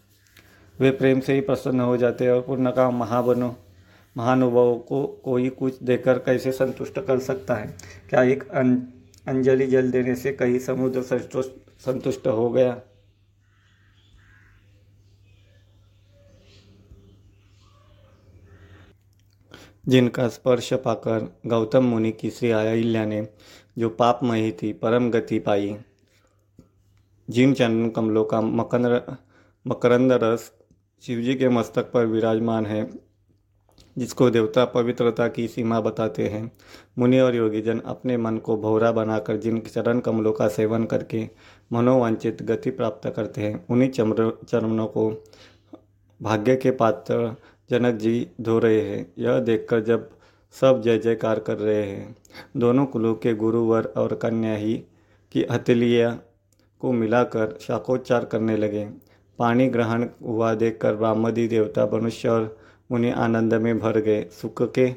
वे 0.80 0.92
प्रेम 0.92 1.20
से 1.20 1.34
ही 1.34 1.42
प्रसन्न 1.42 1.80
हो 1.80 1.98
जाते 1.98 2.26
हैं 2.26 2.32
और 2.32 2.42
पूर्ण 2.42 2.72
का 2.72 2.90
महाबनो, 2.92 3.56
महानुभव 4.18 4.78
को 4.80 5.06
कोई 5.24 5.50
कुछ 5.50 5.84
देकर 5.84 6.20
कैसे 6.20 6.52
संतुष्ट 6.52 7.00
कर 7.00 7.20
सकता 7.20 7.56
है? 7.56 7.76
क्या 8.10 8.24
एक 8.24 8.44
अंजलि 9.28 9.68
जल 9.68 9.92
देने 9.92 10.16
से 10.16 10.32
कहीं 10.32 10.60
समुद्र 10.60 11.02
संतुष्ट 11.02 12.28
हो 12.28 12.50
गया? 12.50 12.80
जिनका 19.88 20.28
स्पर्श 20.28 20.74
पाकर 20.76 21.42
गौतम 21.46 21.84
मुनि 21.84 22.12
की 22.12 22.30
श्री 22.30 22.50
अहिल्या 22.52 23.06
ने 23.06 23.28
जो 23.78 23.90
पापमयी 23.90 24.52
थी, 24.52 24.74
परम 24.74 25.10
गति 25.12 25.40
पाई। 25.40 25.78
जिन 27.30 27.90
कमलों 27.90 28.24
का 28.26 28.42
मकर 28.42 29.18
मकरंद 29.66 30.12
रस 30.14 30.52
शिवजी 31.04 31.36
के 31.36 31.50
मस्तक 31.50 31.92
पर 31.92 32.06
विराजमान 32.06 32.66
है, 32.66 32.90
जिसको 33.98 34.30
देवता 34.30 34.66
पवित्रता 34.66 35.28
की 35.28 35.48
सीमा 35.48 35.80
बताते 35.82 36.28
हैं। 36.28 36.52
मुनि 37.00 37.20
और 37.20 37.36
योगीजन 37.36 37.80
अपने 37.80 38.18
मन 38.18 38.38
को 38.38 38.58
भौरा 38.58 38.92
बनाकर 38.92 39.38
जिन 39.38 39.60
चरण 39.60 40.00
कमलों 40.00 40.34
का 40.34 40.48
सेवन 40.48 40.86
करके 40.86 41.28
मनोवांचित 41.74 42.44
गति 42.44 42.72
प्राप्त 42.72 43.10
करते 43.16 43.42
हैं, 43.42 43.66
उन्हीं 43.70 43.90
चमर 43.90 44.38
चरणों 44.50 44.88
को 44.88 45.10
भाग्य 46.22 46.56
के 46.56 46.72
पात्र 46.72 47.36
जनक 47.70 47.96
जी 47.96 48.28
धो 48.42 48.60
रहे 48.60 48.82
हैं। 48.82 49.14
यह 49.20 49.40
देखकर 49.40 49.82
जब 49.82 50.10
सब 50.56 50.82
जय 50.82 50.98
जयकार 50.98 51.40
कर 51.40 51.58
रहे 51.58 51.84
हैं, 51.84 52.16
दोनों 52.58 52.86
कुलों 52.86 53.16
के 53.16 53.34
गुरुवर 53.34 53.86
और 53.98 54.16
कन्या 54.16 54.56
ही 54.56 54.74
की 55.32 55.46
हथेलियाँ 55.52 56.24
को 56.82 56.92
मिलाकर 56.92 57.58
शाकोच्चार 57.62 58.26
करने 58.26 58.58
लगे। 58.58 58.86
पानी 59.40 59.68
ग्रहण 59.68 60.06
हुआ 60.24 60.54
देखकर 60.54 60.96
ब्राह्मदी 60.96 61.48
देवता 61.48 61.86
मनुष्य 61.94 62.30
और 62.30 62.56
मुनि 62.92 63.12
आनंद 63.12 63.54
में 63.54 63.78
भर 63.80 64.00
गए। 64.00 64.26
सुख 64.32 64.62
के 64.76 64.90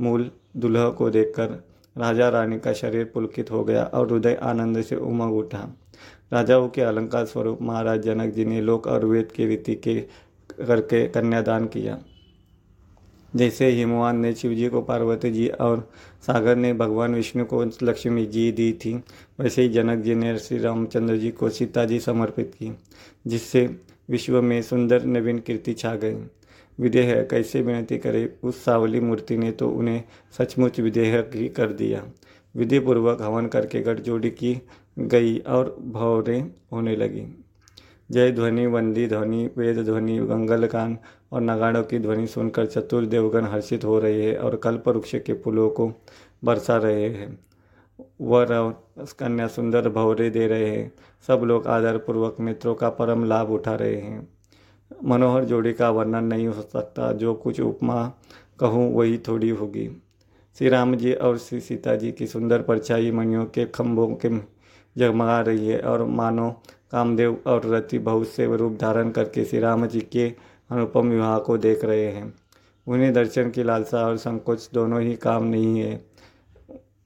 मूल 0.00 0.30
दुल्ह 0.56 0.88
को 0.88 1.10
देखकर 1.10 1.62
राजा 1.96 2.28
रानी 2.28 2.58
का 2.58 2.72
शरीर 2.72 3.04
पुलकित 3.04 3.50
हो 3.50 3.64
गया 3.64 3.84
और 3.84 4.12
हृदय 4.12 4.38
आनंद 4.42 4.80
से 4.82 4.96
उमंग 4.96 5.36
उठा। 5.36 5.68
राजाओं 6.32 6.68
के 6.68 6.82
अलंकार 6.82 7.24
स्वरूप 7.24 7.58
महाराज 7.62 8.02
जनक 8.02 8.32
जी 8.34 8.44
ने 8.44 8.60
लोक 8.60 8.86
और 8.86 9.04
वेद 9.04 9.32
की 9.32 9.46
रीति 9.46 9.74
के 9.74 9.94
करके 10.66 11.06
कन्यादान 11.08 11.66
किया। 11.66 11.98
जैसे 13.36 13.68
हिमवान 13.68 14.18
ने 14.18 14.32
शिव 14.32 14.54
जी 14.54 14.68
को 14.68 14.80
पार्वती 14.82 15.30
जी 15.30 15.48
और 15.48 15.88
सागर 16.22 16.56
ने 16.56 16.72
भगवान 16.72 17.14
विष्णु 17.14 17.44
को 17.44 17.62
लक्ष्मी 17.82 18.26
जी 18.26 18.50
दी 18.52 18.72
थी, 18.74 18.94
वैसे 19.40 19.62
ही 19.62 19.68
जनक 19.68 19.98
जी 19.98 20.14
ने 20.14 20.36
श्री 20.38 20.58
रामचंद्र 20.58 21.16
जी 21.16 21.30
को 21.30 21.48
सीता 21.48 21.84
जी 21.84 22.00
समर्पित 22.00 22.52
की, 22.54 22.72
जिससे 23.26 23.68
विश्व 24.10 24.40
में 24.42 24.60
सुंदर 24.62 25.04
नवीन 25.04 25.38
कीर्ति 25.38 25.74
छा 25.74 25.94
गई। 25.94 26.14
विदेह 26.78 27.12
कैसे 27.22 27.60
विनती 27.62 27.98
करे 27.98 28.32
उस 28.42 28.64
सावली 28.64 29.00
मूर्ति 29.00 29.36
ने 29.36 29.50
तो 29.52 29.68
उन्हें 29.70 30.02
सचमुच 30.38 30.80
विदेह 30.80 31.16
ही 31.34 31.48
कर 31.48 31.72
दिया। 31.72 32.02
विधि 32.54 32.78
पूर्वक 32.78 33.22
हवन 33.22 33.46
करके 33.46 33.80
गठजोड़ी 33.80 34.30
की 34.30 34.56
गई 34.98 35.38
और 35.38 35.76
भौरे 35.82 36.38
होने 36.72 36.96
लगी। 36.96 37.26
जय 38.10 38.30
ध्वनि, 38.32 38.66
वंदी 38.66 39.06
ध्वनि, 39.06 39.50
वेद 39.56 39.78
ध्वनि 39.78 40.18
गंगलकान 40.18 40.98
और 41.32 41.40
नगाड़ों 41.40 41.82
की 41.82 41.98
ध्वनि 41.98 42.26
सुनकर 42.26 42.66
चतुर 42.66 43.06
देवगण 43.06 43.44
हर्षित 43.44 43.84
हो 43.84 43.98
रहे 43.98 44.22
हैं 44.22 44.36
और 44.38 44.56
कल्प 44.56 44.88
वृक्ष 44.88 45.14
के 45.16 45.34
फूलों 45.34 45.70
को 45.70 45.92
बरसा 46.44 46.76
रहे 46.76 47.08
हैं। 47.08 47.38
वर 48.20 48.54
और 48.54 48.72
कन्या 49.18 49.46
सुंदर 49.46 49.88
भवरे 49.88 50.30
दे 50.30 50.46
रहे 50.46 50.68
हैं। 50.70 50.92
सब 51.28 51.42
लोग 51.44 51.66
आदरपूर्वक 51.66 52.36
मित्रों 52.40 52.74
का 52.74 52.90
परम 52.90 53.24
लाभ 53.24 53.50
उठा 53.50 53.74
रहे 53.74 53.96
हैं। 53.96 54.28
मनोहर 55.04 55.44
जोड़ी 55.44 55.72
का 55.72 55.90
वर्णन 55.90 56.24
नहीं 56.24 56.46
हो 56.46 56.52
सकता, 56.52 57.12
जो 57.12 57.34
कुछ 57.34 57.60
उपमा 57.60 58.12
कहूँ 58.60 58.92
वही 58.94 59.18
थोड़ी 59.18 59.48
होगी। 59.48 59.88
श्री 60.58 60.68
राम 60.68 60.94
जी 60.94 61.12
और 61.12 61.38
श्री 61.38 61.60
सीता 61.60 61.94
जी 61.96 62.12
की 62.12 62.26
सुंदर 62.26 62.62
परछाई 62.62 63.10
मणियों 63.10 63.44
के 63.44 63.64
खम्भों 63.66 64.06
के 64.14 64.28
जगमगा 64.96 65.40
रही 65.40 65.68
है 65.68 65.80
और 65.80 66.04
मानो 66.04 66.50
कामदेव 66.92 67.36
और 67.46 67.66
रति 67.66 67.98
बहुत 67.98 68.28
से 68.28 68.56
रूप 68.56 68.78
धारण 68.80 69.10
करके 69.10 69.44
श्री 69.44 69.58
राम 69.60 69.86
जी 69.86 70.00
के 70.00 70.32
अनुपम 70.72 71.08
विवाह 71.08 71.38
को 71.38 71.58
देख 71.58 71.84
रहे 71.84 72.06
हैं। 72.06 72.32
उन्हें 72.86 73.12
दर्शन 73.12 73.50
की 73.50 73.62
लालसा 73.62 74.06
और 74.06 74.16
संकोच 74.16 74.68
दोनों 74.74 75.00
ही 75.02 75.14
काम 75.16 75.44
नहीं 75.44 75.80
है। 75.80 76.04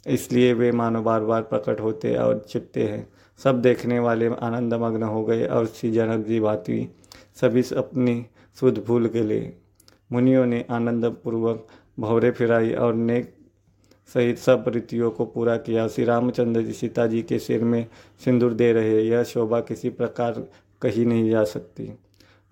इसलिए 0.07 0.53
वे 0.53 0.71
मानो 0.73 1.03
बार 1.03 1.25
बार 1.25 1.43
प्रकट 1.43 1.81
होते 1.81 2.15
और 2.17 2.45
छिपते 2.49 2.85
हैं। 2.85 3.07
सब 3.41 3.61
देखने 3.63 3.99
वाले 3.99 4.29
आनंदमग्न 4.29 5.03
हो 5.03 5.25
गए 5.25 5.47
और 5.47 5.67
श्री 5.67 5.91
जनक 5.91 6.27
जी 6.27 6.41
भाती 6.41 6.89
सभी 7.41 7.63
अपनी 7.77 8.27
सुध 8.61 8.85
भूल 8.85 9.09
के 9.09 9.23
लिए 9.23 9.57
मुनियों 10.13 10.47
ने 10.47 10.65
आनंदपूर्वक 10.71 11.67
भौरे 12.01 12.31
फिराई 12.31 12.73
और 12.73 12.95
नेक 12.95 13.35
सहित 14.15 14.39
सब 14.39 14.65
रीतियों 14.69 15.11
को 15.11 15.25
पूरा 15.25 15.57
किया। 15.57 15.89
श्री 15.89 16.05
रामचंद्र 16.05 16.63
जी 16.63 16.73
सीता 16.73 17.07
जी 17.07 17.23
के 17.23 17.39
सिर 17.39 17.65
में 17.65 17.87
सिंदूर 18.25 18.53
दे 18.53 18.73
रहे। 18.73 19.01
यह 19.03 19.23
शोभा 19.23 19.61
किसी 19.61 19.91
प्रकार 19.91 20.45
कही 20.83 21.05
नहीं 21.05 21.31
जा 21.31 21.45
सकती। 21.45 21.93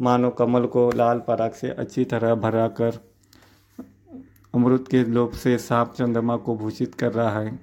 मानो 0.00 0.30
कमल 0.30 0.66
को 0.66 0.90
लाल 0.90 1.18
पराग 1.18 1.50
से 1.50 1.70
अच्छी 1.70 2.04
तरह 2.04 2.34
भरा 2.34 2.68
कर 2.68 3.14
अमृत 4.54 4.84
के 4.90 5.04
लोभ 5.04 5.32
से 5.32 5.58
सांप 5.58 5.94
चंद्रमा 5.98 6.36
को 6.36 6.56
भूषित 6.56 6.94
कर 6.94 7.12
रहा 7.12 7.40
है। 7.40 7.60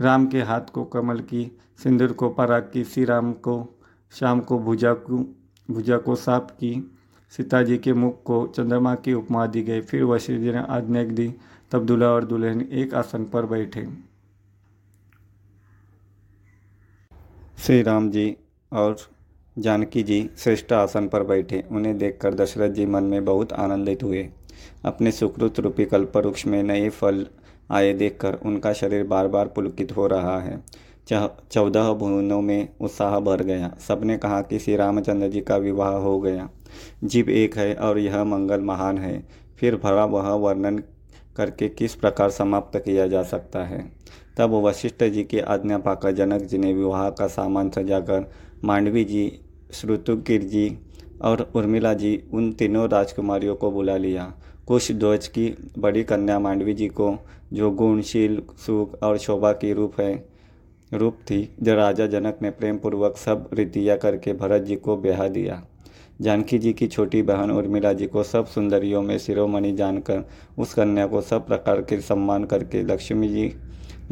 राम 0.00 0.26
के 0.26 0.42
हाथ 0.42 0.60
को 0.60 0.84
कमल 0.84 1.20
की, 1.20 1.58
सिंदूर 1.82 2.12
को 2.12 2.28
पराग 2.28 2.70
की, 2.72 2.84
श्री 2.84 3.04
राम 3.04 3.32
को 3.32 3.80
शाम 4.12 4.40
को 4.40 4.58
भुजा 4.58 4.94
को 4.94 5.36
भुजा 5.70 5.96
को 5.96 6.16
सांप 6.16 6.50
की। 6.50 6.98
सीता 7.30 7.62
जी 7.62 7.78
के 7.78 7.92
मुख 7.92 8.22
को 8.22 8.46
चंद्रमा 8.46 8.94
की 8.94 9.12
उपमा 9.12 9.46
दी 9.46 9.62
गई। 9.62 9.80
फिर 9.80 10.04
वशिष्ठ 10.04 10.40
जी 10.40 10.52
ने 10.52 10.58
आज्ञा 10.58 11.04
दी, 11.04 11.34
तब 11.70 11.86
दूल्हा 11.86 12.08
और 12.08 12.24
दुल्हन 12.24 12.60
एक 12.60 12.94
आसन 12.94 13.24
पर 13.24 13.46
बैठे। 13.46 13.88
श्री 17.58 17.82
राम 17.82 18.10
जी 18.10 18.36
और 18.72 18.96
जानकी 19.58 20.02
जी 20.02 20.30
श्रेष्ठ 20.38 20.72
आसन 20.72 21.08
पर 21.08 21.22
बैठे। 21.22 21.64
उन्हें 21.70 21.98
देखकर 21.98 22.34
दशरथ 22.34 22.70
जी 22.70 22.86
मन 22.86 23.02
में 23.02 23.24
बहुत 23.24 23.52
आनंदित 23.52 24.02
हुए। 24.02 24.28
अपने 24.84 25.10
सुकृत 25.10 25.60
रूपी 25.60 25.84
कल्पवृक्ष 25.84 26.46
में 26.46 26.62
नए 26.62 26.88
फल 26.88 27.26
आए 27.70 27.92
देखकर 27.92 28.34
उनका 28.34 28.72
शरीर 28.72 29.04
बार 29.04 29.28
बार 29.28 29.46
पुलकित 29.46 29.96
हो 29.96 30.06
रहा 30.06 30.40
है। 30.40 30.60
चौदह 31.52 31.92
भुवनों 31.92 32.40
में 32.40 32.68
उत्साह 32.80 33.20
भर 33.20 33.42
गया। 33.42 33.76
सबने 33.88 34.18
कहा 34.18 34.40
कि 34.42 34.58
श्री 34.58 34.76
रामचंद्र 34.76 35.28
जी 35.28 35.40
का 35.40 35.56
विवाह 35.56 35.90
हो 35.90 36.20
गया। 36.20 36.50
जीव 37.04 37.30
एक 37.30 37.56
है 37.56 37.74
और 37.74 37.98
यह 37.98 38.24
मंगल 38.24 38.60
महान 38.60 38.98
है। 38.98 39.28
फिर 39.58 39.76
भरा 39.76 40.04
वह 40.04 40.28
वर्णन 40.28 40.78
करके 41.36 41.68
किस 41.68 41.94
प्रकार 41.94 42.30
समाप्त 42.30 42.76
किया 42.76 43.06
जा 43.06 43.22
सकता 43.22 43.64
है? 43.64 43.92
तब 44.38 44.50
वशिष्ठ 44.50 45.04
जी 45.04 45.24
की 45.24 45.38
आज्ञा 45.38 45.78
पाकर 45.78 46.12
जनक 46.12 46.42
जी 46.42 46.58
ने 46.58 46.72
विवाह 46.72 47.10
का 47.10 47.26
सामान 47.26 47.70
सजाकर 47.70 48.30
मांडवी 48.64 49.04
जी 49.04 49.40
श्रुतुकिर 49.72 50.42
जी 50.42 50.78
और 51.22 51.50
उर्मिला 51.54 51.94
जी, 51.94 52.22
उन 52.32 52.52
तीनों 52.52 52.88
राजकुमारियों 52.88 53.54
को 53.54 53.70
बुला 53.70 53.96
लिया। 53.96 54.34
कुश 54.66 54.92
ध्वज 54.92 55.28
की 55.28 55.54
बड़ी 55.78 56.04
कन्या 56.04 56.38
मांडवी 56.38 56.74
जी 56.74 56.88
को, 56.88 57.18
जो 57.52 57.70
गुणशील, 57.70 58.42
सुख 58.66 59.02
और 59.02 59.18
शोभा 59.18 59.52
की 59.52 59.72
रूप 59.72 60.00
है, 60.00 60.24
रूप 60.94 61.14
थी, 61.14 61.54
जो 61.62 61.74
राजा 61.74 62.06
जनक 62.06 62.38
ने 62.42 62.50
प्रेम 62.50 62.78
पूर्वक 62.78 63.16
सब 63.16 63.50
रीतियाँ 63.52 63.98
करके 63.98 64.32
भरत 64.32 64.62
जी 64.62 64.76
को 64.76 64.96
ब्याह 64.96 65.28
दिया। 65.28 65.64
जानकी 66.20 66.58
जी 66.58 66.72
की 66.72 66.86
छोटी 66.86 67.22
बहन 67.22 67.50
उर्मिला 67.50 67.92
जी 67.92 68.06
को 68.06 68.22
सब 68.22 68.46
सुंदरियों 68.46 69.02
में 69.02 69.18
शिरोमणि 69.18 69.72
जानकर, 69.72 70.28
उस 70.58 70.74
कन्या 70.74 71.06
को 71.06 71.20
सब 71.20 71.46
प्रकार 71.46 71.82
के 71.82 72.00
सम्मान 72.00 72.44
करके 72.44 72.82
लक्ष्मी 72.82 73.28
जी, 73.28 73.52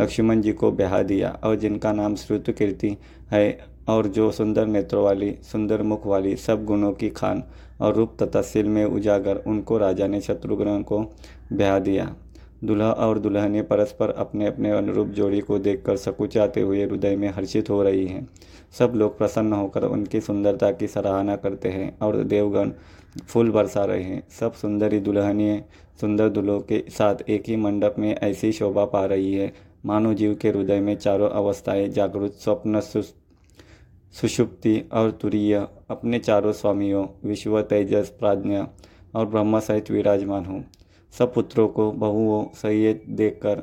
लक्ष्मण 0.00 0.40
जी 0.40 0.52
को 0.52 0.70
ब्याह 0.72 1.02
दिया। 1.02 1.40
और 1.44 1.56
जिनका 1.56 1.92
नाम 1.92 2.14
श्रुत 2.14 2.50
कीर्ति 2.50 2.96
है 3.32 3.69
और 3.90 4.06
जो 4.06 4.30
सुंदर 4.30 4.66
नेत्रों 4.66 5.04
वाली, 5.04 5.34
सुंदर 5.42 5.82
मुख 5.82 6.06
वाली 6.06 6.36
सब 6.36 6.64
गुणों 6.64 6.92
की 6.92 7.08
खान 7.08 7.42
और 7.80 7.94
रूप 7.94 8.16
तथा 8.22 8.42
सिल 8.42 8.66
में 8.66 8.84
उजागर 8.84 9.42
उनको 9.46 9.78
राजा 9.78 10.06
ने 10.06 10.20
शत्रुघ्न 10.20 10.82
को 10.82 10.98
ब्याह 11.52 11.78
दिया। 11.78 12.14
दुल्हा 12.64 12.90
और 12.92 13.18
दुल्हने 13.18 13.62
परस्पर 13.62 14.10
अपने 14.10 14.46
अपने 14.46 14.70
अनुरूप 14.70 15.08
जोड़ी 15.08 15.40
को 15.40 15.58
देखकर 15.58 15.96
सकुचाते 15.96 16.60
हुए 16.60 16.84
हृदय 16.84 17.16
में 17.16 17.28
हर्षित 17.28 17.70
हो 17.70 17.82
रही 17.82 18.06
हैं। 18.06 18.28
सब 18.78 18.92
लोग 18.94 19.18
प्रसन्न 19.18 19.52
होकर 19.52 19.84
उनकी 19.84 20.20
सुंदरता 20.20 20.70
की 20.70 20.86
सराहना 20.86 21.36
करते 21.36 21.68
हैं 21.68 21.98
और 21.98 22.16
देवगण 22.24 22.70
फूल 23.28 23.50
बरसा 23.50 23.84
रहे 23.84 24.02
हैं। 24.02 24.22
सब 24.40 24.52
सुंदरी 24.52 25.00
दुल्हनिए 25.00 25.64
सुंदर 26.00 26.28
दुल्हों 26.28 26.60
के 26.60 26.84
साथ 26.88 27.14
एक 27.28 27.48
ही 27.48 27.56
मंडप 27.56 27.94
में 27.98 28.14
ऐसी 28.16 28.52
शोभा 28.52 28.84
पा 28.84 29.04
रही 29.04 29.34
है। 29.34 29.52
मानव 29.86 30.14
जीव 30.14 30.34
के 30.34 30.48
हृदय 30.48 30.80
में 30.80 30.94
चारों 30.96 31.30
अवस्थाएँ 31.30 31.88
जागृत, 31.88 32.32
स्वप्न 32.32 32.80
सुषुप्ति 34.14 34.82
और 34.92 35.10
तुरीय 35.10 35.54
अपने 35.90 36.18
चारों 36.18 36.52
स्वामियों, 36.52 37.06
विश्व 37.24 37.60
तेजस 37.62 38.08
प्राज्ञा 38.18 38.68
और 39.14 39.26
ब्रह्म 39.26 39.60
सहित 39.60 39.90
विराजमान 39.90 40.44
हूँ। 40.44 40.64
सब 41.12 41.32
पुत्रों 41.34 41.68
को, 41.68 41.90
बहुओं 41.92 42.44
सहित 42.54 43.04
देखकर 43.08 43.62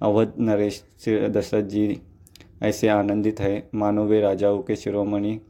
अवध 0.00 0.32
नरेश 0.38 0.82
दशरथ 1.08 1.62
जी 1.62 2.00
ऐसे 2.62 2.88
आनंदित 2.88 3.40
है। 3.40 3.68
मानो 3.74 4.04
वे 4.04 4.20
राजाओं 4.20 4.58
के 4.58 4.76
शिरोमणि 4.76 5.40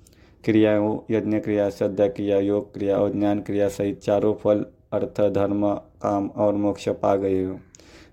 क्रियाओं 0.45 0.99
यज्ञ 1.11 1.39
क्रिया 1.39 1.69
श्रद्धा 1.71 2.07
क्रिया 2.07 2.39
योग 2.39 2.73
क्रिया 2.75 2.99
और 2.99 3.13
ज्ञान 3.13 3.41
क्रिया 3.41 3.69
सहित 3.69 4.01
चारों 4.01 4.35
फल, 4.35 4.65
अर्थ, 4.93 5.21
धर्म, 5.21 5.75
काम 5.75 6.29
और 6.29 6.55
मोक्ष 6.55 6.89
पा 6.89 7.15
गए 7.17 7.43
हो। 7.45 7.59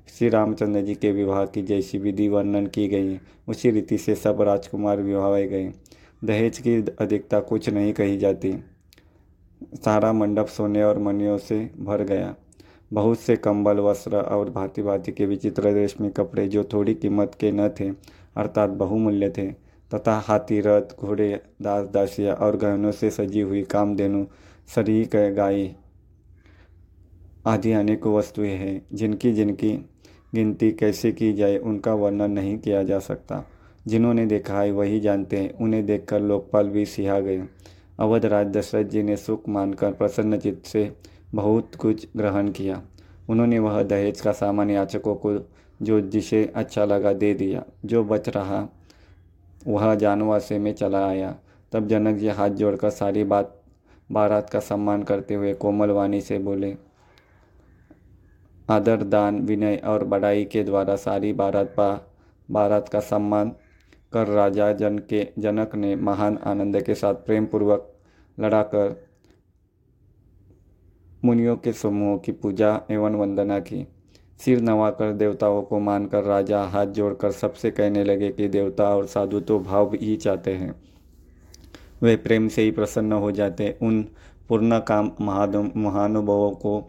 श्री 0.10 0.30
रामचंद्र 0.30 0.82
जी 0.82 0.96
के 0.96 1.12
विवाह 1.12 1.46
की 1.46 1.62
जैसी 1.62 1.98
विधि 1.98 2.28
वर्णन 2.28 2.66
की 2.68 2.88
गई। 2.88 3.18
उसी 3.48 3.72
रीति 3.72 3.98
से 3.98 4.16
सब 4.16 4.42
राजकुमार 4.42 5.02
विवाह 5.02 5.40
गए। 5.40 5.72
दहेज 6.24 6.60
की 6.60 6.76
अधिकता 6.76 7.40
कुछ 7.40 7.70
नहीं 7.70 7.94
कही 7.94 8.18
जाती। 8.18 8.54
सारा 9.76 10.14
मंडप 10.14 10.46
सोने 10.46 10.84
और 10.84 11.00
मनियों 11.00 11.38
से 11.38 11.72
भर 11.80 12.04
गया। 12.04 12.36
बहुत 12.94 13.20
से 13.20 13.36
कंबल, 13.36 13.78
वस्त्र 13.78 14.18
और 14.18 14.50
भांति 14.50 14.82
भांति 14.82 15.12
के 15.12 15.26
विचित्र 15.26 15.72
रेशमी 15.72 16.10
कपड़े 16.10 16.48
जो 16.48 16.64
थोड़ी 16.64 16.94
कीमत 16.94 17.38
के 17.40 17.52
न 17.52 17.70
थे, 17.70 17.90
अर्थात 18.38 18.70
बहुमूल्य 18.70 19.30
थे, 19.30 19.52
तथा 19.94 20.20
हाथी, 20.20 20.60
रथ, 20.60 21.00
घोड़े, 21.00 21.42
दास, 21.62 21.88
दासिया 21.88 22.34
और 22.34 22.58
गहनों 22.58 22.92
से 22.92 23.10
सजी 23.10 23.42
हुई 23.42 23.64
कामधेनु 23.64 24.26
शरीक 24.76 25.10
गाय 25.16 25.76
आदि 27.46 27.72
अनेक 27.72 28.08
वस्तुएँ 28.08 28.52
हैं 28.52 28.88
जिनकी 28.94 29.34
जिनकी 29.34 29.74
गिनती 30.36 30.72
कैसे 30.72 31.12
की 31.12 31.34
जाए, 31.34 31.58
उनका 31.58 31.94
वर्णन 31.94 32.32
नहीं 32.32 32.58
किया 32.58 32.84
जा 32.84 33.00
सकता। 33.00 33.50
जिन्होंने 33.88 34.26
देखा 34.26 34.60
है, 34.62 34.72
वही 34.72 35.00
जानते 35.00 35.38
हैं। 35.38 35.54
उन्हें 35.54 35.86
देखकर 35.86 36.22
लोकपाल 36.22 36.70
भी 36.70 36.86
सिहा 36.86 37.20
गए। 37.20 37.44
अवध 38.00 38.26
राज 38.26 38.48
दशरथ 38.48 38.84
जी 38.84 39.04
ने 39.04 39.18
सुख 39.18 39.50
मानकर 39.50 39.92
प्रसन्न 39.92 40.38
चित्त 40.38 40.66
से 40.66 40.92
बहुत 41.36 41.76
कुछ 41.76 42.08
ग्रहण 42.18 42.52
किया। 42.52 42.82
उन्होंने 43.30 43.60
वह 43.60 43.84
दहेज 43.84 44.22
का 44.22 44.32
सामान 44.32 44.70
याचकों 44.70 45.16
को 45.16 45.34
जो 45.82 46.02
जिसे 46.02 46.52
अच्छा 46.56 46.86
लगा 46.86 47.14
दे 47.14 47.34
दिया। 47.34 47.64
जो 47.86 48.04
बच 48.04 48.30
रहा, 48.30 48.68
वह 49.68 49.96
जानवासे 49.96 50.60
में 50.60 50.74
चला 50.74 51.08
आया। 51.08 51.36
तब 51.72 51.88
जनक 51.88 52.16
जी 52.16 52.28
हाथ 52.28 52.50
जोड़कर 52.50 52.90
सारी 52.90 53.24
बात, 53.24 53.62
बारात 54.12 54.50
का 54.50 54.60
सम्मान 54.60 55.04
करते 55.04 55.34
हुए 55.34 55.54
कोमल 55.54 55.90
वाणी 55.90 56.22
से 56.22 56.40
बोले, 56.40 56.76
आदर, 58.70 59.04
दान, 59.04 59.40
विनय 59.40 59.76
और 59.76 60.04
बड़ाई 60.04 60.46
के 60.46 60.64
द्वारा 60.64 60.96
सारी 60.96 61.34
बारात 61.34 61.68
पा, 61.68 62.12
बारात 62.52 62.90
का 62.90 63.00
सम्मान 63.00 63.52
कर 64.14 64.28
राजा 64.28 64.72
जन 64.74 64.98
के, 65.00 65.28
जनक 65.40 65.76
ने 65.76 65.96
महान 65.96 66.38
आनंद 66.46 66.82
के 66.82 66.96
साथ 66.96 67.14
प्रेम 67.16 67.46
पूर्वक 67.46 67.92
लड़ाकर 68.38 68.96
मुनियों 71.26 71.56
के 71.56 71.74
समूहों 71.74 72.18
की 72.18 72.32
पूजा 72.32 72.82
एवं 72.92 73.16
वंदना 73.16 73.60
की। 73.60 73.88
सिर 74.40 74.62
नवाकर 74.62 75.12
देवताओं 75.12 75.62
को 75.62 75.80
मानकर 75.80 76.24
राजा 76.24 76.64
हाथ 76.64 76.86
जोड़कर 76.86 77.32
सबसे 77.32 77.72
कहने 77.72 78.04
लगे 78.04 78.30
कि 78.30 78.48
देवता 78.48 78.90
और 78.96 79.06
साधु 79.06 79.40
तो 79.40 79.60
भाव 79.60 79.94
ही 79.94 80.16
चाहते 80.16 80.54
हैं। 80.54 80.74
वे 82.02 82.16
प्रेम 82.16 82.48
से 82.48 82.62
ही 82.62 82.72
प्रसन्न 82.72 83.14
हो 83.14 83.32
जाते। 83.32 83.78
उन 83.82 84.02
पूर्ण 84.50 84.80
काम 84.80 85.12
महानुभावों 85.76 86.52
को 86.52 86.80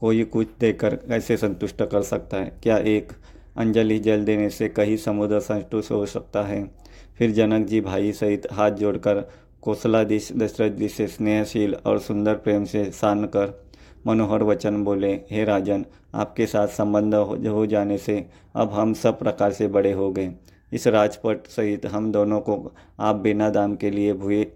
कोई 0.00 0.24
कुछ 0.24 0.48
देकर 0.60 0.94
कैसे 0.94 1.36
संतुष्ट 1.36 1.82
कर 1.82 2.02
सकता 2.02 2.36
है? 2.36 2.52
क्या 2.62 2.78
एक 2.78 3.12
अंजलि 3.56 3.98
जल 3.98 4.24
देने 4.24 4.48
से 4.50 4.68
कहीं 4.68 4.96
समुद्र 4.96 5.40
संतुष्ट 5.40 5.90
हो 5.90 6.04
सकता 6.06 6.42
है। 6.42 6.64
फिर 7.18 7.30
जनक 7.30 7.66
जी 7.66 7.80
भाई 7.80 8.12
सहित 8.12 8.46
हाथ 8.52 8.70
जोड़कर 8.70 9.20
कौशलाधीश 9.62 10.32
दशरथ 10.32 10.70
जी 10.70 10.88
से 10.88 11.06
स्नेहशील 11.06 11.74
और 11.76 11.98
सुंदर 11.98 12.34
प्रेम 12.34 12.64
से 12.64 12.90
सान 12.90 13.24
कर 13.26 13.52
मनोहर 14.06 14.42
वचन 14.42 14.82
बोले, 14.84 15.12
हे 15.30 15.44
राजन, 15.44 15.84
आपके 16.14 16.46
साथ 16.46 16.68
संबंध 16.68 17.14
हो 17.14 17.66
जाने 17.66 17.98
से 17.98 18.24
अब 18.56 18.72
हम 18.72 18.92
सब 18.94 19.18
प्रकार 19.18 19.52
से 19.52 19.68
बड़े 19.68 19.92
हो 19.92 20.10
गए। 20.12 20.32
इस 20.72 20.86
राजपट 20.86 21.46
सहित 21.46 21.86
हम 21.86 22.10
दोनों 22.12 22.40
को 22.40 22.74
आप 23.00 23.16
बिना 23.16 23.48
दाम 23.50 23.76
के 23.76 23.90
लिए 23.90 24.10
हुए 24.12 24.46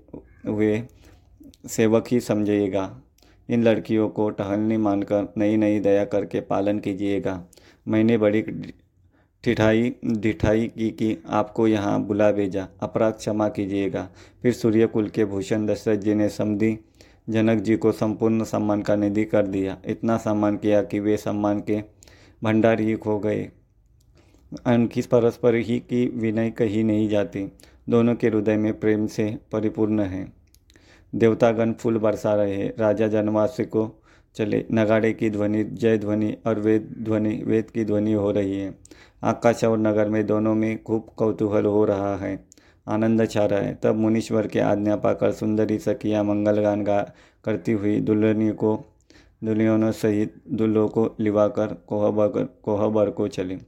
हुए 0.47 0.83
सेवक 1.69 2.05
ही 2.11 2.21
समझिएगा। 2.21 2.91
इन 3.49 3.63
लड़कियों 3.63 4.09
को 4.09 4.29
टहलनी 4.31 4.77
मानकर 4.77 5.33
नई 5.37 5.57
नई 5.57 5.81
दया 5.81 6.05
करके 6.05 6.41
पालन 6.41 6.79
कीजिएगा। 6.79 7.43
मैंने 7.87 8.19
बड़ी 8.19 8.43
ठिठाई 9.45 9.95
ढिठाई 10.07 10.67
की 10.67 10.91
कि 10.91 11.19
आपको 11.29 11.69
यहाँ 11.69 12.01
बुला 12.03 12.31
भेजा। 12.33 12.69
अपराध 12.81 13.13
क्षमा 13.13 13.49
कीजिएगा। 13.49 14.09
फिर 14.43 14.53
सूर्यकुल 14.53 15.09
के 15.09 15.25
भूषण 15.25 15.67
दशरथ 15.67 15.97
जी 15.97 16.15
ने 16.15 16.29
समझी, 16.29 16.79
जनक 17.31 17.63
जी 17.63 17.77
को 17.77 17.93
संपूर्ण 17.93 18.45
सम्मान 18.45 18.83
का 18.83 18.97
निधि 18.97 19.25
कर 19.25 19.47
दिया। 19.47 19.79
इतना 19.87 20.17
सम्मान 20.17 20.57
किया 20.57 20.83
कि 20.83 21.01
वे 21.01 21.17
सम्मान 21.17 21.61
के 21.61 21.83
भंडार 22.45 22.81
ही 22.81 22.95
खो 22.95 23.19
गए। 23.19 23.49
उनकी 24.67 25.03
परस्पर 25.03 25.55
ही 25.55 25.79
की 25.79 26.07
विनय 26.07 26.51
कही 26.51 26.83
नहीं 26.83 27.09
जाती। 27.09 27.53
दोनों 27.89 28.15
के 28.15 28.29
हृदय 28.29 28.57
में 28.57 28.81
प्रेम 28.81 29.07
से 29.07 29.39
परिपूर्ण 29.53 30.01
है। 30.01 30.33
देवतागण 31.15 31.73
फूल 31.73 31.99
बरसा 31.99 32.35
रहे 32.35 32.69
राजा 32.69 33.07
जनवासी 33.09 33.65
को 33.65 34.03
चले। 34.35 34.65
नगाड़े 34.73 35.13
की 35.13 35.31
ध्वनि, 35.31 35.65
जय 35.65 35.99
ध्वनि 35.99 36.37
और 36.47 36.61
वेद 36.61 36.95
ध्वनि, 36.99 37.43
वेद 37.47 37.71
की 37.71 37.85
ध्वनि 37.85 38.13
हो 38.13 38.31
रही 38.31 38.59
है। 38.59 38.75
आकाश 39.23 39.65
और 39.65 39.79
नगर 39.79 40.09
में 40.09 40.27
दोनों 40.27 40.55
में 40.55 40.83
खूब 40.83 41.07
कौतूहल 41.17 41.65
हो 41.65 41.85
रहा 41.85 42.17
है। 42.17 42.49
आनंद 42.89 43.29
छा 43.29 43.45
रहा 43.45 43.61
है। 43.61 43.79
तब 43.83 43.95
मुनीश्वर 43.95 44.47
के 44.47 44.61
आज्ञा 44.61 44.97
पाकर 44.97 45.33
सुंदरी 45.33 45.79
सखिया 45.79 46.23
मंगल 46.23 46.61
गान 46.61 46.85
गा 46.85 47.13
करती 47.45 47.73
हुई 47.73 48.01
दुल्हनी 48.01 48.51
को 48.51 48.95
दुल्हनों 49.45 49.93
सहित 49.93 50.35
दुल्हों 50.53 50.89
को 50.89 51.17
लिवाकर 51.21 51.67
कोहबर 51.67 52.45
कोहबर 52.63 53.11
को 53.11 53.29
चली। 53.29 53.59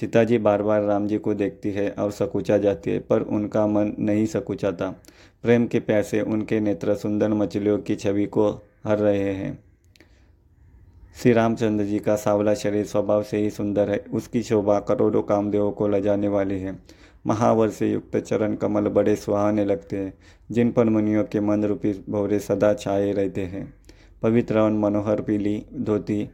सीता 0.00 0.24
जी 0.24 0.38
बार 0.38 0.62
बार 0.62 0.82
राम 0.82 1.06
जी 1.06 1.18
को 1.18 1.34
देखती 1.34 1.70
है 1.70 1.90
और 1.90 2.10
सकुचा 2.10 2.58
जाती 2.58 2.90
है, 2.90 2.98
पर 2.98 3.20
उनका 3.20 3.66
मन 3.66 3.92
नहीं 3.98 4.26
सकुचाता। 4.26 4.90
प्रेम 5.42 5.66
के 5.66 5.80
प्यासे 5.80 6.20
उनके 6.20 6.60
नेत्र 6.60 6.94
सुंदर 6.94 7.28
मछलियों 7.28 7.78
की 7.78 7.96
छवि 7.96 8.26
को 8.26 8.50
हर 8.86 8.98
रहे 8.98 9.34
हैं। 9.34 9.65
श्री 11.22 11.32
रामचंद्र 11.32 11.84
जी 11.84 11.98
का 11.98 12.16
सावला 12.16 12.54
शरीर 12.54 12.84
स्वभाव 12.86 13.22
से 13.22 13.36
ही 13.36 13.50
सुंदर 13.50 13.90
है। 13.90 14.04
उसकी 14.12 14.42
शोभा 14.42 14.78
करोड़ों 14.80 15.22
कामदेवों 15.22 15.70
को 15.72 15.88
लजाने 15.88 16.28
वाली 16.28 16.58
है। 16.60 16.78
महावर 17.26 17.70
से 17.70 17.90
युक्त 17.92 18.16
चरण 18.16 18.54
कमल 18.54 18.88
बड़े 18.88 19.16
सुहाने 19.16 19.64
लगते 19.64 19.96
हैं, 19.96 20.14
जिन 20.50 20.72
पर 20.72 20.84
मुनियों 20.84 21.24
के 21.24 21.40
मन 21.40 21.64
रूपी 21.64 22.04
भौरे 22.10 22.38
सदा 22.38 22.74
छाए 22.74 23.12
रहते 23.12 23.40
हैं। 23.40 23.74
पवित्र 24.22 24.58
और 24.58 24.70
मनोहर 24.70 25.20
पीली 25.20 25.66
धोती 25.74 26.24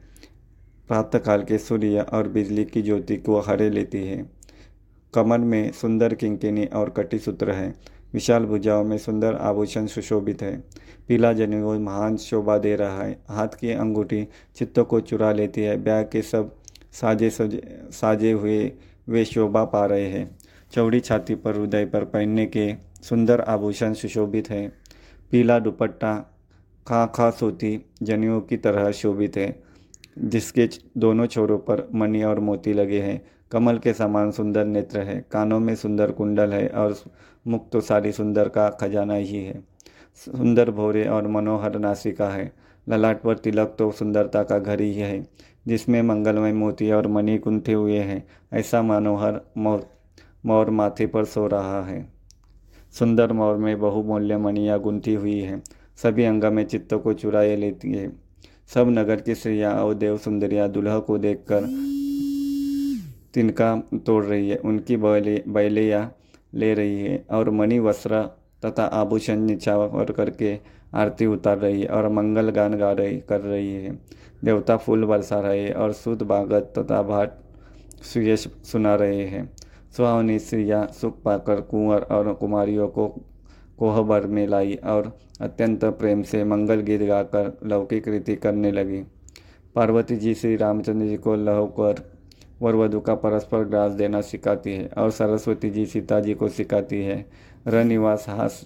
प्रातःकाल 0.88 1.42
के 1.42 1.58
सूर्य 1.58 2.00
और 2.00 2.28
बिजली 2.28 2.64
की 2.64 2.82
ज्योति 2.82 3.16
को 3.16 3.40
हरे 3.40 3.70
लेती 3.70 4.06
है। 4.06 4.30
कमर 5.14 5.38
में 5.38 5.72
सुंदर 5.72 6.14
किंकिनी 6.14 6.66
और 6.66 6.90
कटिसूत्र 6.90 7.50
है। 7.50 7.74
विशाल 8.12 8.44
भुजाओं 8.44 8.84
में 8.84 8.98
सुंदर 8.98 9.34
आभूषण 9.34 9.86
सुशोभित 9.86 10.42
है। 10.42 10.56
पीला 11.08 11.32
जनेऊ 11.32 11.78
महान 11.78 12.16
शोभा 12.16 12.58
दे 12.58 12.76
रहा 12.76 13.02
है। 13.02 13.18
हाथ 13.28 13.48
की 13.48 13.72
अंगूठी 13.72 14.28
चित्तों 14.56 14.84
को 14.84 15.00
चुरा 15.00 15.32
लेती 15.32 15.60
है। 15.60 15.76
ब्याह 15.76 16.02
के 16.02 16.22
सब 16.22 16.54
साजे 16.92 17.30
सजे, 17.30 17.62
साजे 17.90 18.32
हुए 18.32 18.72
वे 19.08 19.24
शोभा 19.24 19.64
पा 19.64 19.86
रहे 19.86 20.08
हैं। 20.08 20.38
चौड़ी 20.72 21.00
छाती 21.00 21.34
पर 21.34 21.56
हृदय 21.56 21.84
पर 21.84 22.04
पहनने 22.04 22.46
के 22.46 22.74
सुंदर 23.02 23.40
आभूषण 23.40 23.92
सुशोभित 23.92 24.50
है। 24.50 24.72
पीला 25.30 25.58
दुपट्टा 25.58 26.14
खा 26.86 27.06
खा 27.06 27.30
सोती 27.30 27.78
जनियों 28.02 28.40
की 28.40 28.56
तरह 28.56 28.90
शोभित 28.90 29.36
है, 29.36 29.62
जिसके 30.18 30.68
दोनों 30.98 31.26
छोरों 31.26 31.58
पर 31.58 31.88
मणि 31.94 32.22
और 32.22 32.40
मोती 32.40 32.72
लगे 32.72 33.00
हैं। 33.00 33.20
कमल 33.52 33.78
के 33.78 33.92
समान 33.92 34.30
सुंदर 34.30 34.64
नेत्र 34.64 35.00
है। 35.00 35.24
कानों 35.32 35.60
में 35.60 35.74
सुंदर 35.74 36.10
कुंडल 36.10 36.52
है 36.52 36.68
और 36.68 36.96
मुख 37.46 37.68
तो 37.70 37.80
सारी 37.80 38.12
सुंदर 38.12 38.48
का 38.48 38.68
खजाना 38.70 39.14
ही 39.14 39.44
है। 39.44 39.62
सुंदर 40.16 40.70
भोरे 40.70 41.04
और 41.04 41.26
मनोहर 41.26 41.78
नासिका 41.78 42.28
है। 42.28 42.52
ललाट 42.86 43.22
पर 43.22 43.36
तिलक 43.36 43.74
तो 43.78 43.90
सुंदरता 43.90 44.42
का 44.42 44.58
घर 44.58 44.80
ही 44.80 44.92
है, 44.94 45.26
जिसमें 45.66 46.00
मंगलमय 46.02 46.52
मोती 46.52 46.90
और 46.92 47.06
मणि 47.06 47.38
कुंठे 47.38 47.72
हुए 47.72 47.98
हैं। 47.98 48.24
ऐसा 48.52 48.82
मनोहर 48.82 49.40
मोर 49.56 49.86
मोर 50.46 50.70
माथे 50.70 51.06
पर 51.06 51.24
सो 51.24 51.46
रहा 51.46 51.82
है। 51.84 52.06
सुंदर 52.92 53.32
मोर 53.32 53.56
में 53.56 53.78
बहुमूल्य 53.80 54.36
मणियाँ 54.36 54.78
गुंथी 54.80 55.14
हुई 55.14 55.38
हैं। 55.38 55.62
सभी 56.02 56.24
अंग 56.24 56.44
में 56.44 56.64
चित्त 56.64 56.94
को 56.94 57.12
चुराए 57.12 57.56
लेती 57.56 57.92
है। 57.92 58.10
सब 58.74 58.88
नगर 58.88 59.20
की 59.20 59.34
स्त्रियाँ 59.34 59.72
और 59.74 59.94
देव 59.94 60.16
सुंदरिया 60.18 60.66
दुल्हा 60.68 60.98
को 60.98 61.18
देखकर 61.18 61.64
तिनका 63.34 63.76
तोड़ 64.06 64.24
रही 64.24 64.48
है। 64.50 64.56
उनकी 64.56 64.96
बैले 64.96 65.42
बैलियाँ 65.48 66.04
ले 66.54 66.74
रही 66.74 67.02
है 67.02 67.24
और 67.30 67.50
मणि 67.50 67.78
वस्त्र 67.78 68.22
तथा 68.64 68.84
आभूषण 68.84 69.40
निछावर 69.40 70.12
करके 70.12 70.58
आरती 70.94 71.26
उतार 71.26 71.58
रही 71.58 71.80
है 71.82 71.88
और 71.88 72.08
मंगल 72.08 72.50
गान 72.50 72.78
गा 72.78 72.92
रही, 72.92 73.20
कर 73.20 73.40
रही 73.40 73.72
है। 73.74 73.98
देवता 74.44 74.76
फूल 74.76 75.04
बरसा 75.04 75.40
रहे 75.40 75.70
और 75.70 75.92
शुद्ध 75.92 76.22
भागत 76.22 76.72
तथा 76.78 77.02
भाट 77.02 77.30
सुयश 78.02 78.48
सुना 78.64 78.94
रहे 78.94 79.24
हैं। 79.24 79.50
सुहावनी 79.96 80.38
स्त्रियाँ 80.38 80.86
सुख 80.86 81.22
पाकर 81.22 81.60
कुंवर 81.60 82.02
और 82.02 82.32
कुमारियों 82.34 82.88
को 82.88 83.08
कोहबर 83.78 84.26
में 84.26 84.46
लाई 84.46 84.74
और 84.74 85.18
अत्यंत 85.40 85.84
प्रेम 85.84 86.22
से 86.22 86.44
मंगल 86.44 86.80
गीत 86.80 87.02
गाकर 87.02 87.58
लौकिक 87.64 88.08
रीति 88.08 88.36
करने 88.36 88.72
लगी। 88.72 89.02
पार्वती 89.74 90.16
जी 90.16 90.34
श्री 90.34 90.56
रामचंद्र 90.56 91.06
जी 91.06 91.16
को 91.16 91.36
लहो 91.36 91.66
कर 91.66 92.11
वर 92.62 92.74
वधु 92.74 93.00
का 93.00 93.14
परस्पर 93.14 93.64
ग्रास 93.64 93.92
देना 93.92 94.20
सिखाती 94.20 94.72
है 94.72 94.86
और 94.98 95.10
सरस्वती 95.10 95.70
जी 95.70 95.86
सीता 95.86 96.20
जी 96.20 96.34
को 96.34 96.48
सिखाती 96.48 97.02
है। 97.02 97.24
रनिवास 97.66 98.28
हास 98.28 98.62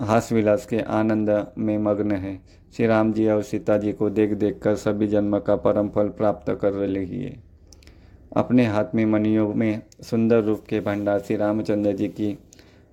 हास 0.00 0.32
विलास 0.32 0.66
के 0.66 0.80
आनंद 0.80 1.30
में 1.58 1.76
मग्न 1.78 2.12
है। 2.12 2.40
श्री 2.76 2.86
राम 2.86 3.12
जी 3.12 3.28
और 3.28 3.42
सीता 3.42 3.76
जी 3.78 3.92
को 3.92 4.10
देख 4.10 4.30
देख 4.30 4.58
कर 4.62 4.74
सभी 4.74 5.06
जन्म 5.06 5.38
का 5.38 5.56
परम 5.56 5.88
फल 5.88 6.08
प्राप्त 6.08 6.50
कर 6.62 6.72
रही 6.72 7.22
है। 7.22 7.42
अपने 8.36 8.66
हाथ 8.66 8.94
में 8.94 9.04
मणियों 9.06 9.54
में 9.54 9.82
सुंदर 10.02 10.42
रूप 10.42 10.64
के 10.68 10.80
भंडार 10.80 11.18
श्री 11.18 11.36
रामचंद्र 11.36 11.92
जी 11.92 12.08
की 12.08 12.38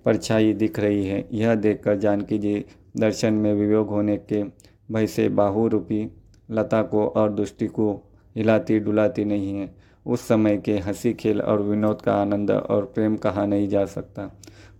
परछाई 0.06 0.54
दिख 0.54 0.80
रही 0.80 1.06
है। 1.08 1.26
यह 1.34 1.56
देखकर 1.56 1.98
जानकी 1.98 2.38
जी 2.38 2.66
दर्शन 2.98 3.34
में 3.34 3.54
वियोग 3.54 3.90
होने 3.90 4.18
के 4.18 4.44
भय 4.92 5.08
से 5.08 5.28
बाहु 5.30 5.68
रूपी 5.68 6.08
लता 6.52 6.82
को 6.84 7.08
और 7.08 7.32
दुष्टि 7.32 7.68
को 7.68 7.94
हिलाती 8.36 8.80
डुलाती 8.80 9.26
नहीं 9.26 9.54
है। 9.56 9.81
उस 10.06 10.28
समय 10.28 10.58
के 10.58 10.78
हँसी 10.78 11.14
खेल 11.14 11.42
और 11.42 11.62
विनोद 11.62 12.02
का 12.02 12.14
आनंद 12.14 12.52
और 12.52 12.86
प्रेम 12.86 13.16
कहा 13.16 13.46
नहीं 13.46 13.68
जा 13.68 13.86
सकता। 13.86 14.32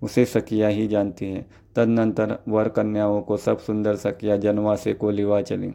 उसे 0.04 0.26
सखिया 0.26 0.68
ही 0.68 0.88
जानती 0.88 1.26
है। 1.26 1.46
तदनंतर 1.76 2.38
वर 2.48 2.70
कन्याओं 2.70 3.22
को 3.22 3.38
सब 3.38 3.60
सुंदर 3.60 3.96
सखिया 3.96 4.38
जनवा 4.38 4.76
से 4.76 4.94
को 4.94 5.12
लिवा 5.12 5.42
चली। 5.42 5.74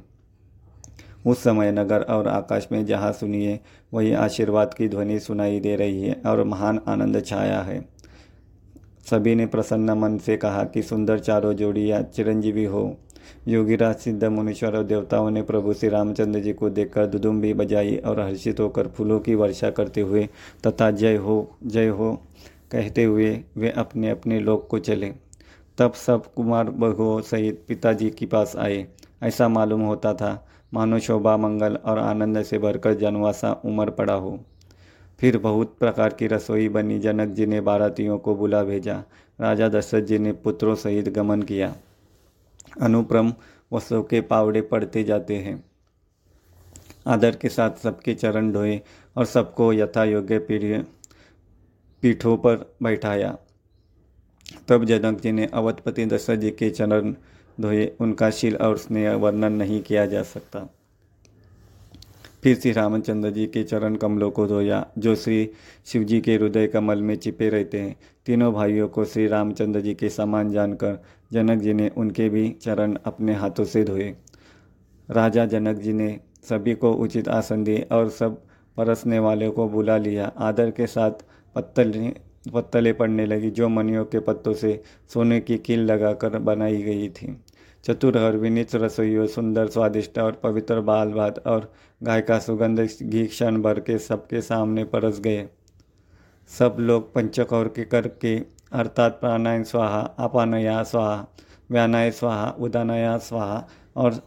उस 1.27 1.39
समय 1.39 1.73
नगर 1.73 2.03
और 2.03 2.29
आकाश 2.29 2.69
में 2.73 2.87
जहाँ 2.87 3.13
सुनिए, 3.13 3.61
वही 3.95 4.13
आशीर्वाद 4.13 4.75
की 4.75 4.89
ध्वनि 4.89 5.21
सुनाई 5.21 5.61
दे 5.61 5.77
रही 5.77 6.03
है 6.03 6.23
और 6.27 6.45
महान 6.45 6.81
आनंद 6.89 7.25
छाया 7.27 7.61
है। 7.61 7.89
सभी 9.11 9.35
ने 9.35 9.47
प्रसन्न 9.47 9.91
मन 9.91 10.19
से 10.19 10.37
कहा 10.37 10.65
कि 10.65 10.83
सुंदर 10.83 11.19
चारों 11.19 11.53
जोड़ियाँ 11.53 12.03
चिरंजीवी 12.03 12.65
हो। 12.65 12.97
योगीराज 13.49 13.97
सिद्ध 13.97 14.25
मुनीश्वर 14.25 14.77
और 14.77 14.85
देवताओं 14.85 15.31
ने 15.31 15.43
प्रभु 15.43 15.73
श्री 15.73 15.89
रामचंद्र 15.89 16.41
जी 16.41 16.53
को 16.53 16.71
देखकर 16.71 17.07
दुदुम्बी 17.07 17.55
बजाई 17.55 17.97
और 17.97 18.21
हर्षित 18.21 18.61
होकर 18.61 18.87
फूलों 18.87 19.21
की 19.21 19.35
वर्षा 19.35 19.71
करते 19.71 20.01
हुए 20.01 20.29
तथा 20.67 20.91
जय 20.91 21.17
हो 21.17 21.51
जय 21.67 21.89
हो 21.89 22.23
कहते 22.73 23.05
हुए 23.05 23.41
वे 23.57 23.71
अपने 23.71 24.11
अपने 24.11 24.41
लोक 24.41 24.69
को 24.69 24.79
चले। 24.79 25.13
तब 25.79 25.93
सब 25.93 26.35
कुमार 26.35 26.71
बघुओं 26.71 27.21
सहित 27.21 27.65
पिताजी 27.69 28.11
के 28.11 28.27
पास 28.27 28.57
आए। 28.57 28.87
ऐसा 29.23 29.49
मालूम 29.49 29.81
होता 29.81 30.15
था, 30.15 30.49
मानो 30.75 30.99
शोभा, 30.99 31.37
मंगल 31.37 31.79
और 31.85 31.99
आनंद 31.99 32.43
से 32.43 32.59
भरकर 32.59 32.95
जनवासा 32.95 33.53
उमर 33.65 33.91
पड़ा 33.91 34.15
हो। 34.15 34.41
फिर 35.21 35.39
बहुत 35.39 35.75
प्रकार 35.81 36.09
की 36.09 36.27
रसोई 36.27 36.69
बनी। 36.69 36.99
जनक 36.99 37.29
जी 37.29 37.47
ने 37.47 37.61
बारातियों 37.61 38.19
को 38.19 38.35
बुला 38.35 38.63
भेजा। 38.63 39.03
राजा 39.41 39.69
दशरथ 39.69 40.03
जी 40.03 40.19
ने 40.19 40.33
पुत्रों 40.33 40.75
सहित 40.75 41.09
गमन 41.09 41.43
किया। 41.43 41.75
अनुप्रम 42.81 43.35
वस्त्रों 43.73 44.03
के 44.03 44.21
पावड़े 44.21 44.61
पड़ते 44.61 45.05
जाते 45.05 45.37
हैं। 45.37 45.65
आदर 47.07 47.37
के 47.37 47.49
साथ 47.49 47.71
सबके 47.71 48.15
चरण 48.15 48.53
धोए 48.53 48.81
और 49.17 49.25
सबको 49.25 49.73
यथा 49.73 50.05
योग्य 50.05 50.39
पीढ़, 50.39 50.83
पीठों 52.03 52.37
पर 52.37 52.77
बैठाया। 52.83 53.39
तब 54.69 54.85
जनक 54.85 55.21
जी 55.21 55.33
ने 55.33 55.47
अवधपति 55.47 56.07
दशरथ 56.07 56.37
जी 56.37 56.51
के 56.51 56.71
चरण 56.71 57.15
धोए 57.61 57.97
उनका 58.01 58.31
शील 58.31 58.57
और 58.57 58.79
स्नेह 58.79 59.15
वर्णन 59.15 59.53
नहीं 59.53 59.83
किया 59.83 60.07
जा 60.07 60.23
सकता। 60.23 60.76
फिर 62.47 62.57
श्री 62.57 62.73
रामचंद्र 62.73 63.31
जी 63.31 63.47
के 63.47 63.63
चरण 63.63 63.95
कमलों 63.95 64.31
को 64.31 64.47
धोया 64.47 64.87
जो 64.99 65.15
श्री 65.15 65.51
शिव 65.87 66.03
जी 66.03 66.21
के 66.21 66.35
हृदय 66.35 66.67
कमल 66.67 67.01
में 67.03 67.17
छिपे 67.17 67.49
रहते 67.49 67.79
हैं, 67.81 67.97
तीनों 68.27 68.53
भाइयों 68.53 68.89
को 68.89 69.05
श्री 69.05 69.27
रामचंद्र 69.27 69.81
जी 69.81 69.95
के 69.95 70.09
समान 70.09 70.51
जानकर 70.51 70.99
जनक 71.33 71.59
जी 71.59 71.73
ने 71.73 71.89
उनके 71.97 72.29
भी 72.29 72.49
चरण 72.63 72.97
अपने 73.05 73.35
हाथों 73.35 73.65
से 73.65 73.85
धोए। 73.85 74.15
राजा 75.11 75.47
जनक 75.47 75.77
जी 75.77 75.93
ने 75.93 76.21
सभी 76.49 76.75
को 76.75 76.93
उचित 76.93 77.29
आसन 77.29 77.65
दिए 77.65 77.87
और 77.93 78.09
सब 78.09 78.41
परसने 78.77 79.19
वाले 79.19 79.49
को 79.49 79.69
बुला 79.69 79.97
लिया। 79.97 80.33
आदर 80.39 80.71
के 80.71 80.87
साथ 80.87 81.25
पत्तल, 81.55 82.13
पत्तलें 82.55 82.95
पड़ने 82.97 83.27
लगी, 83.27 83.51
जो 83.51 83.69
मनियों 83.69 84.05
के 84.05 84.21
पत्तों 84.21 84.55
से 84.55 84.83
सोने 85.15 85.41
की 85.41 85.59
कील 85.59 85.81
लगाकर 85.81 86.39
बनाई 86.39 86.83
गई 86.83 87.09
थी। 87.09 87.37
चतुर 87.87 88.19
और 88.19 88.37
विनित 88.37 88.75
रसोइयों, 88.75 89.27
सुंदर, 89.27 89.67
स्वादिष्ट 89.67 90.19
और 90.19 90.33
पवित्र 90.33 90.81
बाल 90.81 91.13
भात 91.13 91.39
और 91.47 91.73
गाय 92.03 92.21
का 92.21 92.39
सुगंध 92.39 92.81
घी 93.03 93.27
क्षण 93.27 93.61
भर 93.63 93.81
के 93.81 93.99
सबके 93.99 94.41
सामने 94.41 94.85
परस 94.85 95.21
गए। 95.21 95.47
सब 96.51 96.77
लोग 96.81 97.13
पंचकौर 97.15 97.69
के 97.69 97.85
करके 97.85 98.37
अर्थात 98.73 99.19
प्राणाय 99.21 99.65
स्वाहा, 99.65 100.01
अपानया 100.01 100.83
स्वाहा, 100.83 101.27
व्यानाय 101.71 102.11
स्वाहा, 102.11 102.51
उदानया 102.51 103.17
स्वाहा 103.19 103.65
और 103.97 104.21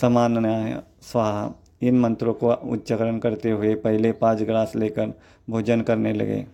समानया 0.00 0.82
स्वाहा, 1.02 1.50
इन 1.82 2.00
मंत्रों 2.00 2.34
को 2.34 2.52
उच्चारण 2.52 3.18
करते 3.18 3.50
हुए 3.50 3.74
पहले 3.74 4.12
पाँच 4.12 4.42
ग्लास 4.42 4.76
लेकर 4.76 5.12
भोजन 5.50 5.80
करने 5.80 6.12
लगे। 6.12 6.46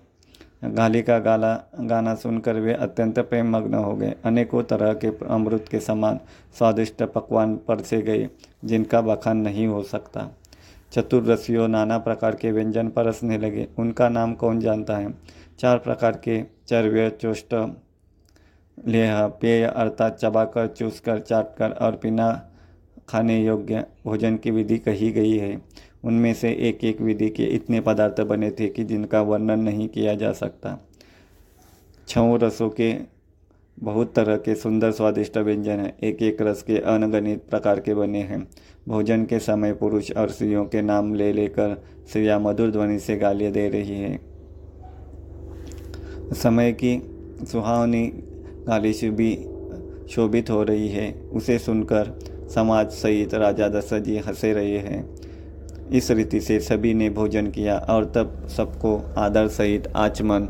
गाली 0.65 1.03
का 1.03 1.19
गाला, 1.19 1.55
गाना 1.81 2.15
सुनकर 2.15 2.55
वे 2.55 2.73
अत्यंत 2.73 3.19
प्रेम 3.19 3.57
मग्न 3.57 3.75
हो 3.75 3.95
गए। 3.95 4.15
अनेकों 4.25 4.63
तरह 4.63 4.95
के 4.95 5.07
अमृत 5.07 5.67
के 5.71 5.81
समान 5.81 6.21
स्वादिष्ट 6.59 7.03
पकवान 7.03 7.57
परसे 7.57 8.03
गए, 8.03 8.29
जिनका 8.65 9.01
बखान 9.01 9.37
नहीं 9.37 9.67
हो 9.67 9.83
सकता। 9.83 10.29
चतुर्रसियों 10.93 11.69
नाना 11.69 11.99
प्रकार 11.99 12.35
के 12.35 12.53
व्यंजन 12.53 12.89
परसने 12.89 13.39
लगे। 13.39 13.69
उनका 13.79 14.09
नाम 14.09 14.35
कौन 14.35 14.61
जानता 14.61 14.97
है? 14.97 15.15
चार 15.59 15.79
प्रकार 15.79 16.13
के 16.25 16.43
चर्व्य, 16.69 17.11
चोष्ट, 17.11 17.55
लेह, 18.87 19.27
पेय 19.27 19.65
अर्थात 19.65 20.19
चबाकर, 20.19 20.67
चूसकर, 20.67 21.19
चाटकर 21.19 21.71
और 21.71 21.93
पीना 21.93 22.51
खाने 23.09 23.45
योग्य 23.45 23.85
भोजन 24.05 24.37
की 24.37 24.51
विधि 24.51 24.79
कही 24.79 25.11
गई 25.11 25.39
है। 25.39 25.63
उनमें 26.05 26.35
से 26.35 26.51
एक 26.51 26.85
एक 26.85 27.01
विधि 27.01 27.31
के 27.31 27.45
इतने 27.45 27.81
पदार्थ 27.81 28.21
बने 28.21 28.51
थे 28.51 28.69
कि 28.69 28.85
जिनका 28.85 29.23
वर्णन 29.23 29.61
नहीं 29.61 29.89
किया 29.89 30.15
जा 30.15 30.33
सकता। 30.33 30.89
छऊ 32.09 32.37
रसों 32.37 32.71
के 32.71 33.15
बहुत 33.83 34.15
तरह 34.15 34.37
के 34.37 34.55
सुंदर 34.55 34.93
स्वादिष्ट 34.93 35.39
व्यंजन 35.39 35.73
हैं। 35.73 35.99
एक 35.99 36.23
एक 36.23 36.43
रस 36.43 36.63
के 36.63 36.79
अनगणित 36.79 37.43
प्रकार 37.51 37.81
के 37.81 37.95
बने 37.95 38.19
हैं। 38.19 38.49
भोजन 38.89 39.25
के 39.25 39.39
समय 39.39 39.73
पुरुष 39.73 40.13
और 40.13 40.31
स्त्रियों 40.31 40.65
के 40.65 40.83
नाम 40.83 41.15
ले 41.15 41.33
लेकर 41.33 41.85
स्त्रियाँ 42.09 42.41
मधुर 42.41 42.71
ध्वनि 42.71 42.99
से 42.99 43.17
गालियाँ 43.17 43.53
दे 43.53 43.69
रही 43.69 43.99
है। 44.01 44.21
समय 46.33 46.73
की 46.73 47.03
सुहावनी 47.47 48.07
गाली 48.67 48.93
शुभी 48.93 49.35
शोभित 50.11 50.51
हो 50.51 50.63
रही 50.63 50.89
है। 50.89 51.13
उसे 51.13 51.59
सुनकर 51.59 52.19
समाज 52.55 52.91
सहित 52.91 53.35
राजा 53.35 53.69
दशरथ 53.69 54.01
जी 54.01 54.19
हंसे 54.19 54.53
रहे 54.53 54.79
हैं। 54.79 55.14
इस 55.93 56.11
रीति 56.11 56.41
से 56.41 56.61
सभी 56.61 56.95
ने 56.95 57.11
भोजन 57.11 57.47
किया 57.47 57.79
और 57.79 58.05
तब 58.05 58.49
सबको 58.49 59.15
आदर 59.19 59.49
सहित 59.49 59.89
आचमन, 59.97 60.49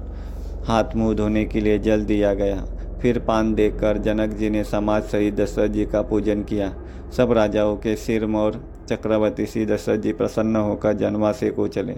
हाथ 0.64 0.84
मुँह 0.96 1.14
धोने 1.14 1.44
के 1.44 1.60
लिए 1.60 1.78
जल 1.78 2.04
दिया 2.04 2.34
गया। 2.34 2.66
फिर 3.02 3.18
पान 3.18 3.54
देकर 3.54 3.98
जनक 3.98 4.30
जी 4.30 4.50
ने 4.50 4.64
समाज 4.64 5.02
सहित 5.02 5.34
दशरथ 5.34 5.68
जी 5.68 5.86
का 5.86 6.02
पूजन 6.02 6.42
किया। 6.42 6.74
सब 7.16 7.32
राजाओं 7.32 7.76
के 7.76 7.96
सिर 7.96 8.26
मोर 8.26 8.70
चक्रवर्ती 8.88 9.46
श्री 9.46 9.66
दशरथ 9.66 9.98
जी 9.98 10.12
प्रसन्न 10.12 10.56
होकर 10.56 10.92
जनवासे 10.92 11.50
को 11.50 11.68
चले। 11.68 11.96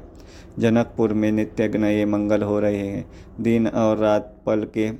जनकपुर 0.59 1.13
में 1.13 1.33
नित्य 1.33 1.69
नए 1.69 2.05
मंगल 2.05 2.43
हो 2.43 2.61
रहे 2.61 2.79
हैं। 2.79 3.11
दिन 3.41 3.67
और 3.67 3.99
रात 3.99 4.43
पल 4.47 4.67
के 4.75 4.91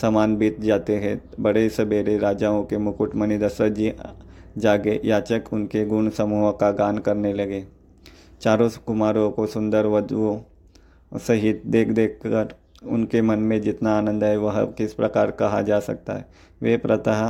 समान 0.00 0.36
बीत 0.36 0.60
जाते 0.60 0.96
हैं। 0.96 1.22
बड़े 1.40 1.68
सवेरे 1.68 2.18
राजाओं 2.18 2.64
के 2.64 2.78
मुकुटमणि 2.78 3.38
दशरथ 3.38 3.70
जी 3.70 3.92
जागे। 4.58 5.00
याचक 5.04 5.44
उनके 5.52 5.86
गुण 5.86 6.10
समूह 6.10 6.50
का 6.50 6.70
गान 6.70 6.98
करने 6.98 7.32
लगे। 7.32 7.79
चारों 8.40 8.68
कुमारों 8.86 9.30
को 9.30 9.46
सुंदर 9.46 9.86
वधुओं 9.86 10.38
सहित 11.18 11.62
देख 11.66 11.88
देख 11.88 12.18
कर 12.26 12.54
उनके 12.86 13.22
मन 13.22 13.38
में 13.38 13.60
जितना 13.60 13.96
आनंद 13.98 14.24
है 14.24 14.36
वह 14.36 14.64
किस 14.78 14.94
प्रकार 14.94 15.30
कहा 15.30 15.62
जा 15.62 15.80
सकता 15.80 16.12
है। 16.12 16.26
वे 16.62 16.76
प्रतः 16.76 17.28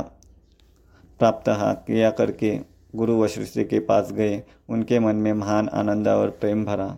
प्राप्त 1.19 1.45
किया 1.87 2.09
करके 2.09 2.59
गुरु 2.95 3.17
वशिष्ठ 3.21 3.59
के 3.59 3.79
पास 3.79 4.11
गए। 4.11 4.41
उनके 4.69 4.99
मन 4.99 5.15
में 5.15 5.33
महान 5.33 5.69
आनंद 5.69 6.07
और 6.07 6.29
प्रेम 6.29 6.63
भरा। 6.65 6.95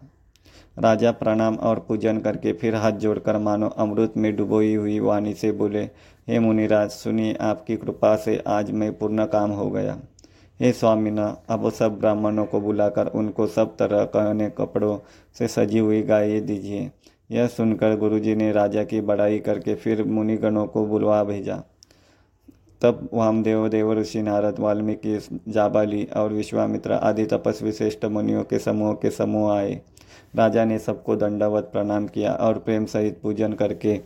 राजा 0.79 1.11
प्रणाम 1.11 1.55
और 1.55 1.79
पूजन 1.79 2.19
करके 2.19 2.53
फिर 2.53 2.75
हाथ 2.75 2.91
जोड़कर 2.91 3.37
मानो 3.37 3.67
अमृत 3.69 4.13
में 4.17 4.35
डुबोई 4.35 4.73
हुई 4.75 4.99
वाणी 4.99 5.33
से 5.33 5.51
बोले, 5.51 5.83
हे 6.27 6.39
मुनिराज, 6.39 6.89
सुनिए, 6.89 7.33
आपकी 7.41 7.77
कृपा 7.77 8.15
से 8.15 8.41
आज 8.47 8.71
मैं 8.71 8.97
पूर्ण 8.97 9.25
काम 9.25 9.51
हो 9.51 9.69
गया। 9.69 9.99
हे 10.59 10.71
स्वामीना, 10.71 11.37
अब 11.49 11.69
सब 11.69 11.99
ब्राह्मणों 11.99 12.45
को 12.45 12.59
बुलाकर 12.61 13.07
उनको 13.07 13.47
सब 13.47 13.75
तरह 13.77 14.03
कहने 14.05 14.49
कपड़ों 14.49 14.97
से 15.39 15.47
सजी 15.47 15.79
हुई 15.79 16.01
गाय 16.01 16.39
दीजिए। 16.39 16.91
यह 17.31 17.47
सुनकर 17.47 17.97
गुरुजी 17.97 18.35
ने 18.35 18.51
राजा 18.51 18.83
की 18.83 19.01
बड़ाई 19.01 19.39
करके 19.39 19.75
फिर 19.75 20.03
मुनिगणों 20.03 20.65
को 20.67 20.85
बुलवा 20.85 21.23
भेजा। 21.23 21.63
तब 22.81 23.09
वामदेव 23.13 23.67
देव 23.67 23.93
ऋषि 23.93 24.21
नारद, 24.21 24.59
वाल्मीकि, 24.59 25.19
जाबाली 25.47 26.03
और 26.17 26.33
विश्वामित्र 26.33 26.93
आदि 26.93 27.25
तपस्वी 27.25 27.71
श्रेष्ठ 27.71 28.05
मुनियों 28.05 28.43
के 28.43 28.59
समूह 28.59 28.93
के 28.93 29.09
समूह 29.09 29.51
आए। 29.53 29.81
राजा 30.35 30.65
ने 30.65 30.79
सबको 30.79 31.15
दंडवत 31.15 31.69
प्रणाम 31.73 32.07
किया 32.07 32.33
और 32.33 32.57
प्रेम 32.57 32.85
सहित 32.85 33.19
पूजन 33.21 33.53
करके 33.53 33.99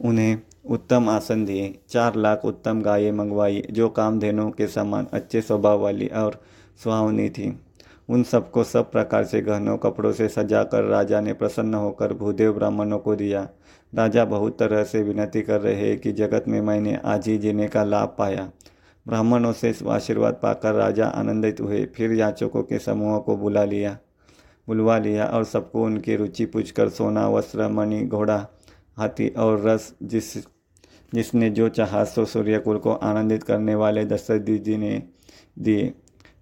उन्हें 0.00 0.40
उत्तम 0.64 1.08
आसन 1.08 1.44
दिए 1.44 1.78
चार 1.88 2.16
लाख 2.16 2.44
उत्तम 2.44 2.82
गायें 2.82 3.12
मंगवाई, 3.12 3.62
जो 3.70 3.88
कामधेनुओं 3.88 4.50
के 4.50 4.66
समान 4.66 5.06
अच्छे 5.12 5.40
स्वभाव 5.40 5.80
वाली 5.80 6.06
और 6.06 6.40
सुहावनी 6.84 7.28
थी। 7.28 7.60
उन 8.08 8.22
सबको 8.22 8.64
सब 8.64 8.90
प्रकार 8.92 9.24
से 9.24 9.40
गहनों 9.40 9.76
कपड़ों 9.76 10.12
से 10.12 10.28
सजाकर 10.28 10.84
राजा 10.84 11.20
ने 11.20 11.32
प्रसन्न 11.32 11.74
होकर 11.74 12.12
भूदेव 12.12 12.52
ब्राह्मणों 12.52 12.98
को 12.98 13.16
दिया। 13.16 13.48
राजा 13.94 14.24
बहुत 14.24 14.58
तरह 14.58 14.84
से 14.84 15.02
विनती 15.02 15.42
कर 15.42 15.60
रहे 15.60 15.96
कि 15.96 16.12
जगत 16.12 16.44
में 16.48 16.60
मैंने 16.60 17.00
आज 17.04 17.28
ही 17.28 17.38
जीने 17.38 17.68
का 17.68 17.84
लाभ 17.84 18.14
पाया। 18.18 18.50
ब्राह्मणों 19.08 19.52
से 19.52 19.74
आशीर्वाद 19.88 20.34
पाकर 20.34 20.74
राजा 20.74 21.06
आनंदित 21.06 21.60
हुए, 21.60 21.84
फिर 21.84 22.12
याचकों 22.12 22.62
के 22.62 22.78
समूह 22.78 23.18
को 23.18 23.36
बुला 23.36 23.64
लिया। 23.64 23.98
बुलवा 24.68 24.98
लिया 24.98 25.26
और 25.26 25.44
सबको 25.44 25.84
उनकी 25.84 26.16
रुचि 26.16 26.44
पूछकर 26.46 26.88
सोना, 26.88 27.28
वस्त्र, 27.28 27.68
मणि, 27.68 28.02
घोड़ा, 28.04 28.46
हाथी 28.96 29.28
और 29.28 29.60
रस 29.60 29.94
जिस 30.02 30.53
जिसने 31.14 31.50
जो 31.50 31.68
चाहा 31.68 32.04
सो 32.04 32.24
सूर्यकुल 32.24 32.78
को 32.78 32.92
आनंदित 32.92 33.42
करने 33.42 33.74
वाले 33.74 34.04
दशरथ 34.04 34.58
जी 34.58 34.76
ने 34.76 35.02
दिए। 35.58 35.92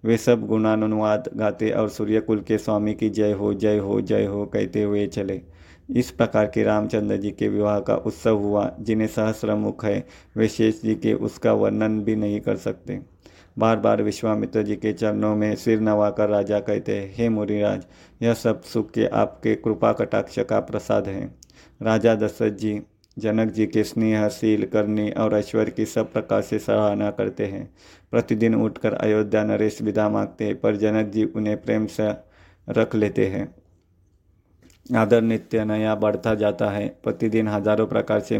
वे 0.03 0.17
सब 0.17 0.45
गुणानुवाद 0.47 1.29
गाते 1.35 1.69
और 1.71 1.89
सूर्यकुल 1.89 2.41
के 2.41 2.57
स्वामी 2.57 2.93
की 2.93 3.09
जय 3.09 3.31
हो 3.31 3.53
जय 3.53 3.77
हो 3.77 4.01
जय 4.01 4.25
हो 4.25 4.45
कहते 4.45 4.83
हुए 4.83 5.05
चले। 5.07 5.41
इस 5.89 6.11
प्रकार 6.11 6.45
के 6.45 6.63
रामचंद्र 6.63 7.17
जी 7.17 7.31
के 7.31 7.47
विवाह 7.47 7.79
का 7.79 7.95
उत्सव 7.95 8.37
हुआ, 8.37 8.75
जिन्हें 8.79 9.07
सहस्र 9.07 9.55
मुख 9.55 9.85
है। 9.85 10.05
वे 10.37 10.47
शेष 10.47 10.81
जी 10.81 10.95
के 10.95 11.13
उसका 11.13 11.53
वर्णन 11.53 11.99
भी 12.01 12.15
नहीं 12.15 12.39
कर 12.41 12.55
सकते। 12.55 12.99
बार 13.57 13.77
बार 13.77 14.01
विश्वामित्र 14.01 14.61
जी 14.63 14.75
के 14.75 14.93
चरणों 14.93 15.35
में 15.35 15.55
सिर 15.55 15.79
नवाकर 15.79 16.29
राजा 16.29 16.59
कहते, 16.59 16.95
हैं 16.95 17.13
हे 17.15 17.29
मुरिराज 17.29 17.85
यह 18.21 18.33
सब 18.33 18.61
सुख 18.61 18.91
के 18.91 19.05
आपके 19.05 19.55
कृपा 19.55 19.91
कटाक्ष 19.93 20.39
का 20.39 20.59
प्रसाद 20.59 21.07
है। 21.07 21.35
राजा 21.81 22.15
दशरथ 22.15 22.51
जी 22.51 22.81
जनक 23.17 23.51
जी 23.51 23.65
के 23.65 23.83
स्नेह 23.83 24.27
स्नेहशील 24.27 24.65
करनी 24.65 25.09
और 25.11 25.33
ऐश्वर्य 25.33 25.71
की 25.71 25.85
सब 25.85 26.11
प्रकार 26.13 26.41
से 26.41 26.59
सराहना 26.59 27.11
करते 27.11 27.45
हैं। 27.45 27.73
प्रतिदिन 28.11 28.55
उठकर 28.55 28.93
अयोध्या 28.93 29.43
नरेश 29.43 29.81
विदा 29.81 30.09
मांगते 30.09 30.45
हैं, 30.45 30.59
पर 30.59 30.75
जनक 30.75 31.11
जी 31.11 31.23
उन्हें 31.25 31.61
प्रेम 31.61 31.85
से 31.85 32.11
रख 32.69 32.95
लेते 32.95 33.27
हैं। 33.27 33.55
आदर 34.97 35.21
नित्य 35.21 35.65
नया 35.65 35.95
बढ़ता 35.95 36.35
जाता 36.35 36.69
है। 36.69 36.87
प्रतिदिन 37.03 37.47
हज़ारों 37.47 37.87
प्रकार 37.87 38.19
से 38.19 38.39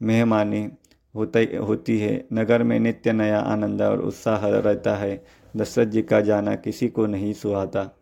मेहमानी 0.00 0.68
होता, 1.14 1.40
होती 1.66 1.98
है। 1.98 2.26
नगर 2.32 2.62
में 2.62 2.78
नित्य 2.80 3.12
नया 3.12 3.38
आनंद 3.38 3.82
और 3.82 4.00
उत्साह 4.00 4.48
रहता 4.48 4.96
है। 4.96 5.22
दशरथ 5.56 5.86
जी 5.86 6.02
का 6.02 6.20
जाना 6.20 6.54
किसी 6.54 6.88
को 6.88 7.06
नहीं 7.06 7.32
सुहाता। 7.32 7.96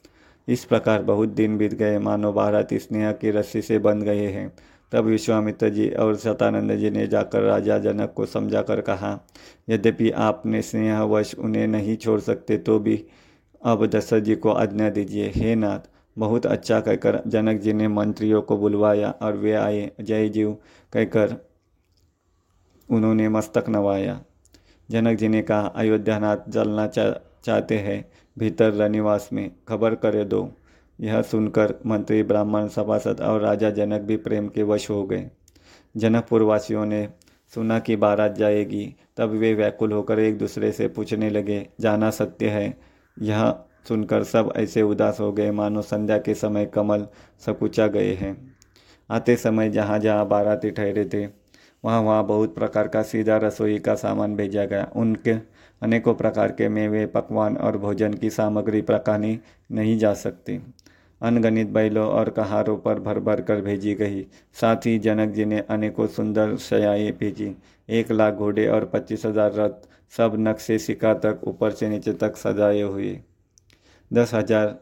इस 0.48 0.64
प्रकार 0.64 1.02
बहुत 1.02 1.28
दिन 1.28 1.58
बीत 1.58 1.74
गए। 1.74 1.98
मानो 1.98 2.32
भारत 2.32 2.68
स्नेह 2.72 3.12
की 3.12 3.30
रस्सी 3.30 3.62
से 3.62 3.78
बंध 3.78 4.02
गए 4.02 4.26
हैं। 4.26 4.52
तब 4.92 5.05
विश्वामित्र 5.05 5.68
जी 5.68 5.88
और 5.90 6.16
सतानंद 6.16 6.72
जी 6.72 6.90
ने 6.90 7.07
जाकर 7.07 7.42
राजा 7.42 7.79
जनक 7.79 8.12
को 8.16 8.27
समझा 8.27 8.62
कर 8.62 8.81
कहा 8.81 9.18
यद्यपि 9.68 10.11
आपने 10.11 10.62
स्नेहवश 10.62 11.35
उन्हें 11.35 11.66
नहीं 11.66 11.96
छोड़ 11.96 12.20
सकते 12.20 12.59
तो 12.59 12.79
भी 12.79 13.05
अब 13.62 13.87
दशरथ 13.87 14.20
जी 14.20 14.35
को 14.37 14.51
आज्ञा 14.51 14.88
दीजिए। 14.90 15.33
हे 15.37 15.55
नाथ 15.55 15.88
बहुत 16.16 16.46
अच्छा 16.46 16.81
कहकर 16.81 17.20
जनक 17.27 17.61
जी 17.61 17.72
ने 17.72 17.88
मंत्रियों 17.88 18.42
को 18.42 18.57
बुलवाया 18.57 19.11
और 19.22 19.37
वे 19.37 19.53
आए। 19.53 19.90
जय 20.01 20.29
जीव 20.29 20.57
कहकर 20.92 21.37
उन्होंने 22.88 23.29
मस्तक 23.29 23.68
नवाया। 23.68 24.20
जनक 24.88 25.18
जी 25.18 25.29
ने 25.29 25.42
कहा 25.42 25.66
अयोध्या 25.66 26.18
नाथ 26.18 26.48
जलना 26.48 26.87
चा, 26.87 27.11
चाहते 27.44 27.79
हैं 27.79 28.05
भीतर 28.37 28.72
रनिवास 28.72 29.29
में 29.33 29.51
खबर 29.68 29.94
करे 29.94 30.24
दो। 30.24 30.42
यह 31.00 31.22
सुनकर 31.22 31.74
मंत्री, 31.87 32.22
ब्राह्मण, 32.22 32.68
सभासद 32.68 33.20
और 33.20 33.40
राजा 33.40 33.70
जनक 33.70 34.00
भी 34.00 34.16
प्रेम 34.16 34.48
के 34.48 34.62
वश 34.62 34.90
हो 34.90 35.04
गए। 35.04 35.30
जनकपुर 35.96 36.42
वासियों 36.42 36.87
ने 36.87 37.08
सुना 37.54 37.78
कि 37.78 37.96
बारात 37.96 38.32
जाएगी, 38.32 38.96
तब 39.16 39.30
वे 39.30 39.54
व्याकुल 39.54 39.92
होकर 39.92 40.18
एक 40.18 40.38
दूसरे 40.38 40.72
से 40.72 40.88
पूछने 40.88 41.30
लगे, 41.30 41.68
जाना 41.80 42.11
सत्य 42.11 42.48
है? 42.48 42.78
यह 43.22 43.54
सुनकर 43.88 44.24
सब 44.24 44.52
ऐसे 44.56 44.82
उदास 44.82 45.20
हो 45.20 45.32
गए, 45.32 45.50
मानो 45.50 45.82
संध्या 45.82 46.18
के 46.18 46.34
समय 46.34 46.66
कमल 46.66 47.06
सकुचा 47.46 47.87
गए 47.87 48.14
हैं। 48.14 48.54
आते 49.11 49.37
समय 49.37 49.70
जहाँ 49.70 49.98
जहाँ 49.98 50.28
बाराती 50.28 50.70
ठहरे 50.70 51.04
थे, 51.04 51.26
वहाँ 51.84 52.02
वहाँ 52.02 52.26
बहुत 52.26 52.54
प्रकार 52.54 52.88
का 52.88 53.02
सीधा 53.02 53.37
रसोई 53.37 53.78
का 53.78 53.94
सामान 53.94 54.37
भेजा 54.37 54.64
गया। 54.64 54.90
उनके 54.96 55.32
अनेकों 55.82 56.14
प्रकार 56.14 56.52
के 56.52 56.68
मेवे, 56.68 57.06
पकवान 57.06 57.56
और 57.56 57.78
भोजन 57.78 58.14
की 58.14 58.30
सामग्री 58.30 58.82
प्रकानी 58.82 59.40
नहीं 59.72 59.98
जा 59.98 60.14
सकती। 60.14 60.74
अनगणित 61.20 61.68
बैलों 61.68 62.07
और 62.09 62.31
कहारों 62.31 62.76
पर 62.78 63.00
भर 63.00 63.18
भर 63.20 63.40
कर 63.40 63.61
भेजी 63.61 63.94
गई। 63.94 64.22
साथ 64.57 64.87
ही 64.87 64.98
जनक 64.98 65.31
जी 65.31 65.44
ने 65.44 65.59
अनेकों 65.70 66.07
सुंदर 66.07 66.57
शयाएँ 66.59 67.11
भेजी। 67.12 67.54
एक 67.88 68.12
लाख 68.12 68.35
घोड़े 68.35 68.66
और 68.68 68.85
पच्चीस 68.85 69.26
हज़ार 69.26 69.52
रथ 69.54 69.88
सब 70.12 70.37
नक्शे 70.38 70.78
सिक्का 70.78 71.14
तक 71.16 71.40
ऊपर 71.44 71.70
से 71.70 71.88
नीचे 71.88 72.12
तक 72.12 72.37
सजाए 72.37 72.81
हुए। 72.81 73.18
दस 74.11 74.35
हज़ार 74.35 74.78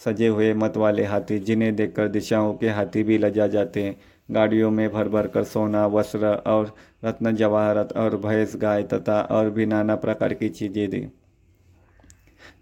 सजे 0.00 0.26
हुए 0.28 0.52
मत 0.54 0.76
वाले 0.76 1.04
हाथी, 1.04 1.38
जिन्हें 1.38 1.74
देखकर 1.76 2.08
दिशाओं 2.08 2.52
के 2.54 2.68
हाथी 2.68 3.02
भी 3.02 3.18
लजा 3.18 3.46
जाते 3.46 3.82
हैं। 3.82 3.96
गाड़ियों 4.28 4.70
में 4.70 4.88
भर 4.92 5.08
भर 5.08 5.26
कर 5.26 5.44
सोना, 5.44 5.86
वस्त्र 5.86 6.26
और 6.26 6.72
रत्न, 7.04 7.34
जवाहरत 7.36 7.92
और 7.96 8.16
भैंस, 8.16 8.56
गाय 8.56 8.82
तथा 8.82 9.20
और 9.20 9.50
भी 9.50 9.66
नाना 9.66 9.96
प्रकार 9.96 10.34
की 10.34 10.48
चीज़ें 10.48 10.88
दी। 10.90 11.06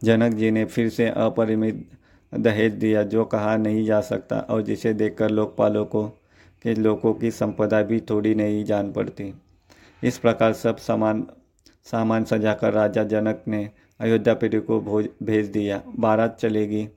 जनक 0.05 0.35
जी 0.35 0.51
ने 0.51 0.65
फिर 0.65 0.89
से 0.89 1.09
अपरिमित 1.09 1.87
दहेज 2.33 2.73
दिया, 2.73 3.03
जो 3.03 3.25
कहा 3.25 3.57
नहीं 3.57 3.85
जा 3.87 4.01
सकता 4.01 4.39
और 4.41 4.62
जिसे 4.62 4.93
देखकर 4.95 5.31
लोकपालों 5.31 5.85
को 5.85 6.07
के 6.65 6.75
लोगों 6.75 7.12
की 7.15 7.31
संपदा 7.31 7.83
भी 7.83 8.01
थोड़ी 8.01 8.35
नहीं 8.35 8.65
जान 8.65 8.93
पड़ती। 8.93 9.33
इस 10.03 10.19
प्रकार 10.19 10.53
सब 10.53 10.77
सामान 10.77 11.27
सामान 11.87 12.25
सजाकर 12.25 12.73
राजा 12.73 13.03
जनक 13.05 13.43
ने 13.49 13.69
अयोध्या 14.01 14.35
पीढ़ी 14.35 14.61
को 14.61 14.81
भोज, 14.81 15.09
भेज 15.23 15.47
दिया। 15.47 15.81
बारात 15.99 16.39
चलेगी, 16.41 16.89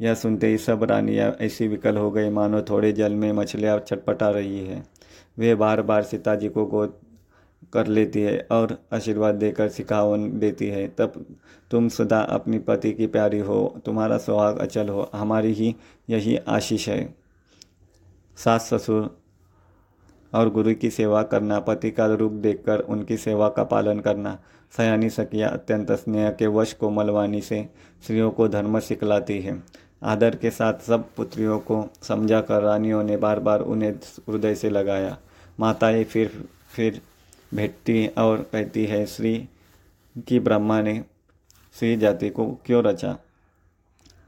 यह 0.00 0.14
सुनते 0.14 0.46
ही 0.46 0.58
सब 0.58 0.82
रानियाँ 0.84 1.30
ऐसी 1.40 1.68
विकल 1.68 1.96
हो 1.96 2.10
गई, 2.10 2.30
मानो 2.30 2.62
थोड़े 2.62 2.92
जल 2.92 3.14
में 3.14 3.32
मछलियाँ 3.32 3.78
छटपटा 3.78 4.30
रही 4.30 4.66
है। 4.66 4.82
वे 5.38 5.54
बार 5.54 5.82
बार 5.82 6.02
सीता 6.02 6.34
जी 6.34 6.48
को 6.48 6.64
गोद 6.66 6.98
कर 7.72 7.86
लेती 7.86 8.20
है 8.20 8.46
और 8.50 8.78
आशीर्वाद 8.92 9.34
देकर 9.34 9.68
सिखावन 9.68 10.38
देती 10.38 10.66
है, 10.66 10.88
तब 10.88 11.26
तुम 11.70 11.88
सदा 11.88 12.20
अपनी 12.20 12.58
पति 12.58 12.92
की 12.92 13.06
प्यारी 13.06 13.38
हो, 13.38 13.82
तुम्हारा 13.84 14.18
सुहाग 14.18 14.58
अचल 14.58 14.88
हो, 14.88 15.10
हमारी 15.14 15.52
ही 15.52 15.76
यही 16.10 16.36
आशीष 16.36 16.88
है। 16.88 17.14
सास 18.36 18.74
ससुर 18.74 19.18
और 20.34 20.50
गुरु 20.50 20.74
की 20.74 20.90
सेवा 20.90 21.22
करना, 21.22 21.60
पति 21.60 21.90
का 21.90 22.06
रूप 22.06 22.32
देखकर 22.32 22.78
उनकी 22.78 23.16
सेवा 23.16 23.48
का 23.48 23.64
पालन 23.64 24.00
करना, 24.00 24.38
सयानी 24.76 25.10
सकिया 25.10 25.48
अत्यंत 25.48 25.92
स्नेह 25.92 26.30
के 26.30 26.46
वश 26.46 26.72
कोमलवाणी 26.72 27.40
से 27.40 27.68
स्त्रियों 28.02 28.30
को 28.30 28.48
धर्म 28.48 28.80
सिखलाती 28.80 29.40
है। 29.40 29.62
आदर 30.02 30.36
के 30.36 30.50
साथ 30.50 30.74
सब 30.74 31.04
पुत्रियों 31.16 31.58
को 31.58 31.90
समझा 32.02 32.40
कर 32.40 32.62
रानियों 32.62 33.04
ने 33.04 33.16
बार 33.16 33.40
बार 33.40 33.60
उन्हें 33.60 33.92
हृदय 34.28 34.54
से 34.54 34.70
लगाया। 34.70 35.18
माताएँ 35.60 36.04
फिर 36.04 36.48
फिर 36.76 37.00
भेटती 37.54 38.06
और 38.08 38.48
कहती 38.52 38.84
है, 38.84 39.04
श्री 39.06 39.48
की 40.28 40.40
ब्रह्मा 40.40 40.80
ने 40.82 41.02
श्री 41.74 41.96
जाति 41.96 42.30
को 42.30 42.46
क्यों 42.66 42.82
रचा? 42.84 43.16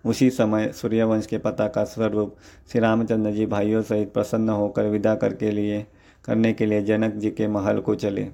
उसी 0.05 0.31
समय 0.31 0.73
सूर्यवंश 0.73 1.27
के 1.27 1.39
पता 1.39 1.67
का 1.69 1.85
स्वरूप 1.85 2.37
श्री 2.73 2.81
रामचंद्र 2.81 3.31
जी 3.31 3.47
भाइयों 3.47 3.83
सहित 3.83 4.13
प्रसन्न 4.13 4.49
होकर 4.49 4.85
विदा 4.85 5.15
करके 5.15 5.51
लिए, 5.51 5.87
करने 6.25 6.53
के 6.53 6.67
लिए 6.67 6.83
जनक 6.83 7.15
जी 7.15 7.31
के 7.31 7.49
महल 7.49 7.79
को 7.79 7.95
चले। 7.95 8.27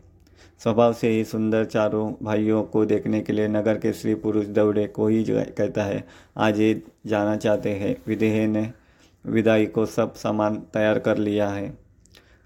स्वभाव 0.62 0.92
से 0.92 1.08
ही 1.08 1.24
सुंदर 1.24 1.64
चारों 1.64 2.12
भाइयों 2.22 2.62
को 2.62 2.84
देखने 2.84 3.20
के 3.20 3.32
लिए 3.32 3.48
नगर 3.48 3.78
के 3.78 3.92
स्त्री 3.92 4.14
पुरुष 4.14 4.46
दौड़े 4.46 4.86
को 4.86 5.08
ही 5.08 5.24
कहता 5.28 5.84
है, 5.84 6.04
आज 6.36 6.60
ये 6.60 6.82
जाना 7.06 7.36
चाहते 7.36 7.70
हैं। 7.70 7.96
विदेह 8.06 8.46
ने 8.48 8.72
विदाई 9.24 9.66
को 9.66 9.86
सब 9.86 10.14
सामान 10.14 10.56
तैयार 10.74 10.98
कर 10.98 11.18
लिया 11.18 11.48
है। 11.48 11.85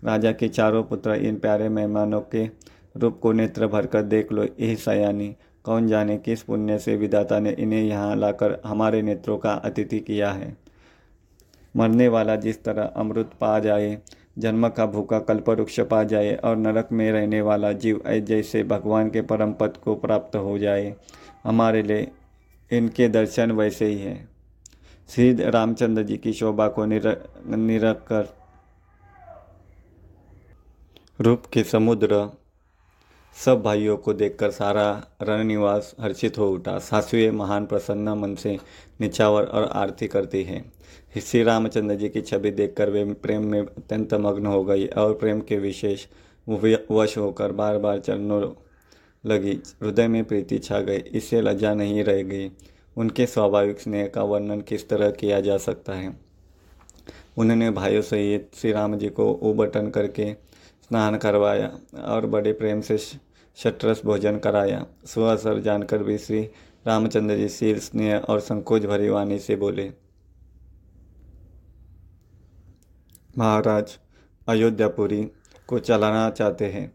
राजा 0.03 0.33
के 0.33 0.49
चारों 0.49 0.83
पुत्र 0.85 1.15
इन 1.17 1.37
प्यारे 1.37 1.69
मेहमानों 1.69 2.21
के 2.35 2.45
रूप 2.97 3.19
को 3.23 3.33
नेत्र 3.33 3.67
भरकर 3.67 4.03
देख 4.03 4.33
लो 4.33 4.45
यही 4.45 4.77
सयानी। 4.77 5.35
कौन 5.65 5.89
जाने 5.89 6.17
किस 6.19 6.43
पुण्य 6.43 6.79
से 6.79 6.97
विदाता 6.97 7.39
ने 7.41 7.51
इन्हें 7.51 7.83
यहाँ 7.83 8.17
लाकर 8.17 8.61
हमारे 8.67 9.03
नेत्रों 9.03 9.37
का 9.39 9.53
अतिथि 9.55 9.99
किया 10.01 10.31
है? 10.33 10.57
मरने 11.75 12.09
वाला 12.09 12.37
जिस 12.37 12.63
तरह 12.65 12.85
अमृत 12.97 13.31
पा 13.41 13.59
जाए, 13.59 13.99
जन्म 14.39 14.69
का 14.69 14.87
भूखा 14.87 15.19
कल्पवृक्ष 15.19 15.79
पा 15.81 16.03
जाए 16.05 16.35
और 16.35 16.57
नरक 16.57 16.89
में 16.93 17.11
रहने 17.13 17.41
वाला 17.41 17.73
जीव 17.73 18.03
जैसे 18.21 18.63
भगवान 18.65 19.11
के 19.11 19.23
परम 19.23 19.53
पद 19.53 19.77
को 19.77 19.95
प्राप्त 19.95 20.37
हो 20.37 20.59
जाए, 20.59 20.95
हमारे 21.45 21.83
लिए 21.83 22.11
इनके 22.71 23.09
दर्शन 23.09 23.53
वैसे 23.53 23.87
ही 23.87 23.99
है। 23.99 24.19
श्री 25.09 25.33
रामचंद्र 25.35 26.03
जी 26.03 26.17
की 26.17 26.33
शोभा 26.33 26.69
को 26.69 26.85
निर, 26.85 27.17
निरख 27.47 28.05
कर 28.09 28.29
रूप 31.21 31.43
के 31.53 31.63
समुद्र 31.65 32.31
सब 33.37 33.63
भाइयों 33.63 33.97
को 33.97 34.13
देखकर 34.13 34.51
सारा 34.51 34.85
रणनिवास 35.23 35.95
हर्षित 36.01 36.39
हो 36.39 36.49
उठा। 36.51 36.79
सासुए 36.79 37.31
महान 37.31 37.67
प्रसन्न 37.67 38.09
मन 38.09 38.35
से 38.35 38.57
निछावर 39.01 39.45
और 39.45 39.65
आरती 39.65 40.07
करती 40.07 40.43
है। 40.43 40.63
श्री 41.21 41.43
रामचंद्र 41.43 41.95
जी 41.95 42.09
की 42.09 42.21
छवि 42.21 42.51
देखकर 42.51 42.91
वे 42.91 43.05
प्रेम 43.15 43.45
में 43.45 43.61
अत्यंत 43.61 44.15
मग्न 44.15 44.47
हो 44.47 44.65
गई 44.65 44.87
और 44.87 45.15
प्रेम 45.15 45.41
के 45.41 45.59
विशेष 45.59 46.07
वश 46.91 47.19
होकर 47.19 47.53
बार 47.53 47.79
बार 47.79 47.99
चरणों 47.99 48.43
लगी। 49.25 49.59
हृदय 49.83 50.09
में 50.09 50.25
प्रीति 50.25 50.59
छा 50.59 50.81
गई। 50.81 50.97
इससे 50.97 51.41
लज्जा 51.41 51.75
नहीं 51.75 52.05
रह 52.05 52.23
गई 52.23 52.51
उनके 52.97 53.27
स्वाभाविक 53.27 53.81
स्नेह 53.81 54.07
का 54.07 54.23
वर्णन 54.25 54.61
किस 54.61 54.89
तरह 54.89 55.11
किया 55.11 55.41
जा 55.41 55.59
सकता 55.59 55.93
है? 55.93 56.19
उन्होंने 57.39 57.71
भाइयों 57.71 58.03
सहित 58.03 58.51
श्री 58.55 58.73
राम 58.73 58.97
जी 58.97 59.09
को 59.09 59.33
उबटन 59.33 59.91
करके 59.91 60.50
स्नान 60.91 61.17
करवाया 61.17 61.67
और 62.05 62.25
बड़े 62.27 62.53
प्रेम 62.53 62.81
से 62.81 62.97
शटरस 62.99 64.01
भोजन 64.05 64.39
कराया। 64.39 64.85
सुअसर 65.07 65.61
जानकर 65.63 66.03
भी 66.03 66.17
श्री 66.19 66.41
रामचंद्र 66.87 67.37
जी 67.37 67.49
शील 67.49 67.79
स्नेह 67.79 68.17
और 68.19 68.41
संकोच 68.41 68.87
भरी 68.87 69.09
वाणी 69.09 69.39
से 69.39 69.57
बोले, 69.57 69.89
महाराज 73.39 73.97
अयोध्यापुरी 74.49 75.23
को 75.69 75.79
चलाना 75.79 76.29
चाहते 76.31 76.67
हैं। 76.67 76.93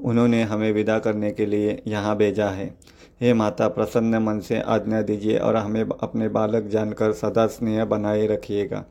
उन्होंने 0.00 0.42
हमें 0.42 0.70
विदा 0.72 0.98
करने 0.98 1.30
के 1.30 1.46
लिए 1.46 1.82
यहाँ 1.86 2.16
भेजा 2.16 2.48
है। 2.50 2.66
हे 3.20 3.34
माता, 3.34 3.68
प्रसन्न 3.68 4.22
मन 4.22 4.40
से 4.40 4.60
आज्ञा 4.60 5.02
दीजिए 5.02 5.38
और 5.38 5.56
हमें 5.56 5.84
अपने 5.84 6.28
बालक 6.30 6.66
जानकर 6.68 7.12
सदा 7.14 7.46
स्नेह 7.48 7.84
बनाए 7.86 8.26
रखिएगा। 8.26 8.84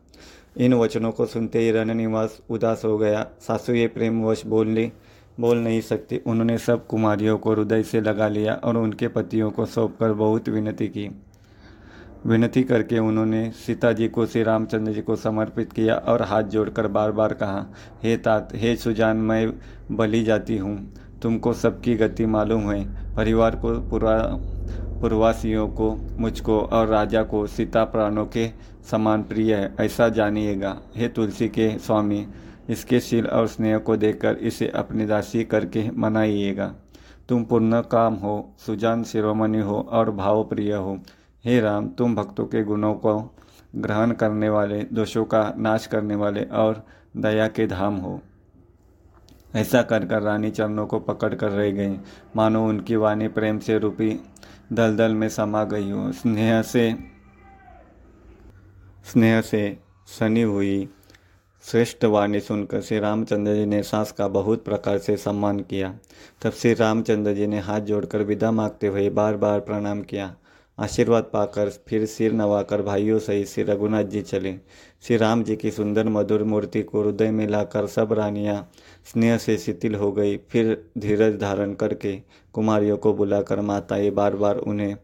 इन 0.58 0.74
वचनों 0.74 1.12
को 1.12 1.26
सुनते 1.26 1.60
ही 1.60 1.72
रणनिवास 1.72 2.42
उदास 2.50 2.82
हो 2.86 2.98
गया। 2.98 3.28
सासू 3.40 3.74
ये 3.74 3.88
प्रेमवश 3.88 4.46
बोलने 4.46 4.92
बोल 5.40 5.58
नहीं 5.58 5.82
सकती। 5.82 6.18
उन्होंने 6.18 6.58
सब 6.58 6.88
कुमारियों 6.88 7.38
को 7.38 7.54
हृदय 7.54 7.84
से 7.84 8.02
लगा 8.02 8.28
लिया 8.28 8.54
और 8.54 8.78
उनके 8.78 9.08
पतियों 9.08 9.52
को 9.52 9.66
सौंपकर 9.66 10.14
बहुत 10.14 10.50
विनती 10.50 10.88
की। 10.88 11.22
विनती 12.26 12.64
करके 12.64 13.00
उन्होंने 13.00 13.52
सीता 13.52 13.92
जी 13.92 14.08
को, 14.08 14.26
श्री 14.26 14.44
रामचंद्र 14.44 14.92
जी 14.92 15.02
को 15.02 15.16
समर्पित 15.16 15.74
किया 15.74 15.96
और 15.96 16.22
हाथ 16.22 16.44
जोड़कर 16.44 16.88
बार 16.88 17.12
बार 17.12 17.34
कहा, 17.34 17.66
हे 18.04 18.18
तात, 18.18 18.50
हे 18.56 18.76
सुजान, 18.76 19.18
मैं 19.18 19.54
बली 19.92 20.24
जाती 20.24 20.58
हूँ। 20.58 20.94
तुमको 21.22 21.54
सबकी 21.54 21.96
गति 21.96 22.26
मालूम 22.26 22.72
है। 22.72 23.16
परिवार 23.16 23.56
को 23.56 23.90
पूरा 23.90 24.40
पूर्वासियों 25.02 25.68
को, 25.68 26.00
मुझको 26.20 26.60
और 26.60 26.88
राजा 26.88 27.24
को 27.24 27.48
सीता 27.48 27.84
प्राणों 27.84 28.26
के 28.26 28.50
समान 28.92 29.24
प्रिय 29.24 29.56
है, 29.56 29.76
ऐसा 29.80 30.10
जानिएगा। 30.10 30.78
हे 30.96 31.08
तुलसी 31.08 31.50
के 31.50 31.78
स्वामी, 31.78 32.28
इसके 32.70 33.00
शील 33.00 33.28
और 33.28 33.48
स्नेह 33.48 33.78
को 33.78 33.98
देखकर 33.98 34.36
इसे 34.36 34.68
अपनी 34.68 35.06
दासी 35.06 35.44
करके 35.44 35.92
मनाइएगा। 35.92 36.76
तुम 37.30 37.44
पूर्ण 37.44 37.82
काम 37.82 38.14
हो, 38.14 38.56
सुजान 38.66 39.04
शिरोमणि 39.04 39.60
हो 39.60 39.88
और 39.90 40.12
भावप्रिय 40.12 40.74
हो। 40.74 41.00
हे 41.46 41.60
राम, 41.60 41.88
तुम 41.88 42.16
भक्तों 42.16 42.46
के 42.46 42.64
गुणों 42.64 42.94
को 42.94 43.36
ग्रहण 43.76 44.12
करने 44.12 44.50
वाले, 44.50 44.84
दोषों 44.84 45.26
का 45.26 45.54
नाश 45.58 45.88
करने 45.88 46.16
वाले 46.16 46.44
और 46.44 46.86
दया 47.18 47.48
के 47.48 47.68
धाम 47.68 47.96
हो। 47.96 48.22
ऐसा 49.56 49.82
कर 49.82 50.06
कर 50.06 50.22
रानी 50.22 50.50
चरणों 50.52 50.86
को 50.88 51.00
पकड़ 51.00 51.34
कर 51.36 51.50
रह 51.50 51.72
गई। 51.72 52.00
मानो 52.36 52.68
उनकी 52.68 52.96
वाणी 52.96 53.28
प्रेम 53.28 53.60
से 53.60 53.80
रूपी 53.80 54.20
दलदल 54.74 55.12
में 55.12 55.30
समा 55.30 55.64
गई 55.64 55.90
हो। 55.92 56.12
स्नेह 56.12 56.62
से 56.62 56.96
स्नेह 59.12 59.42
से 59.42 59.78
सनी 60.20 60.42
हुई 60.42 60.90
श्रेष्ठ 61.64 62.06
वाणी 62.06 62.40
सुनकर 62.40 62.82
श्री 62.82 63.00
रामचंद्र 63.00 63.54
जी 63.56 63.66
ने 63.66 63.84
सास 63.84 64.12
का 64.12 64.28
बहुत 64.28 64.64
प्रकार 64.66 64.98
से 64.98 65.18
सम्मान 65.18 65.60
किया। 65.60 65.94
तब 66.42 66.52
श्री 66.52 66.74
रामचंद्र 66.74 67.34
जी 67.34 67.48
ने 67.48 67.60
हाथ 67.60 67.82
जोड़कर 67.82 68.24
विदा 68.24 68.52
मांगते 68.52 68.88
हुए 68.88 69.10
बार 69.10 69.38
बार 69.38 69.60
प्रणाम 69.60 70.02
किया। 70.02 70.36
आशीर्वाद 70.80 71.24
पाकर 71.24 71.70
फिर 71.88 72.06
सिर 72.06 72.34
नवाकर 72.34 72.82
भाइयों 72.82 73.20
सहित 73.20 73.48
श्री 73.48 73.64
रघुनाथ 73.64 74.04
जी 74.04 74.22
चले। 74.22 74.54
श्री 75.02 75.18
राम 75.18 75.44
जी 75.44 75.56
की 75.56 75.72
सुंदर 75.72 76.10
मधुर 76.10 76.44
मूर्ति 76.44 76.82
को 76.82 77.04
हृदय 77.04 77.32
में 77.32 77.48
लाकर 77.48 77.88
सब 77.88 78.14
रानियाँ 78.14 78.72
स्नेह 79.12 79.38
से 79.38 79.58
शिथिल 79.58 79.96
हो 79.96 80.12
गई। 80.12 80.38
फिर 80.38 80.86
धीरज 80.98 81.40
धारण 81.40 81.74
करके 81.74 82.16
कुमारियों 82.54 82.98
को 82.98 83.14
बुलाकर 83.14 83.62
माताएँ 83.62 84.10
बार 84.10 84.36
बार 84.36 84.58
उन्हें 84.58 84.96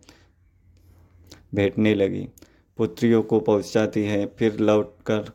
भेंटने 1.55 1.93
लगी। 1.95 2.27
पुत्रियों 2.77 3.21
को 3.23 3.39
पहुंचाती 3.39 4.03
है, 4.03 4.25
फिर 4.25 4.59
लौटकर 4.59 5.31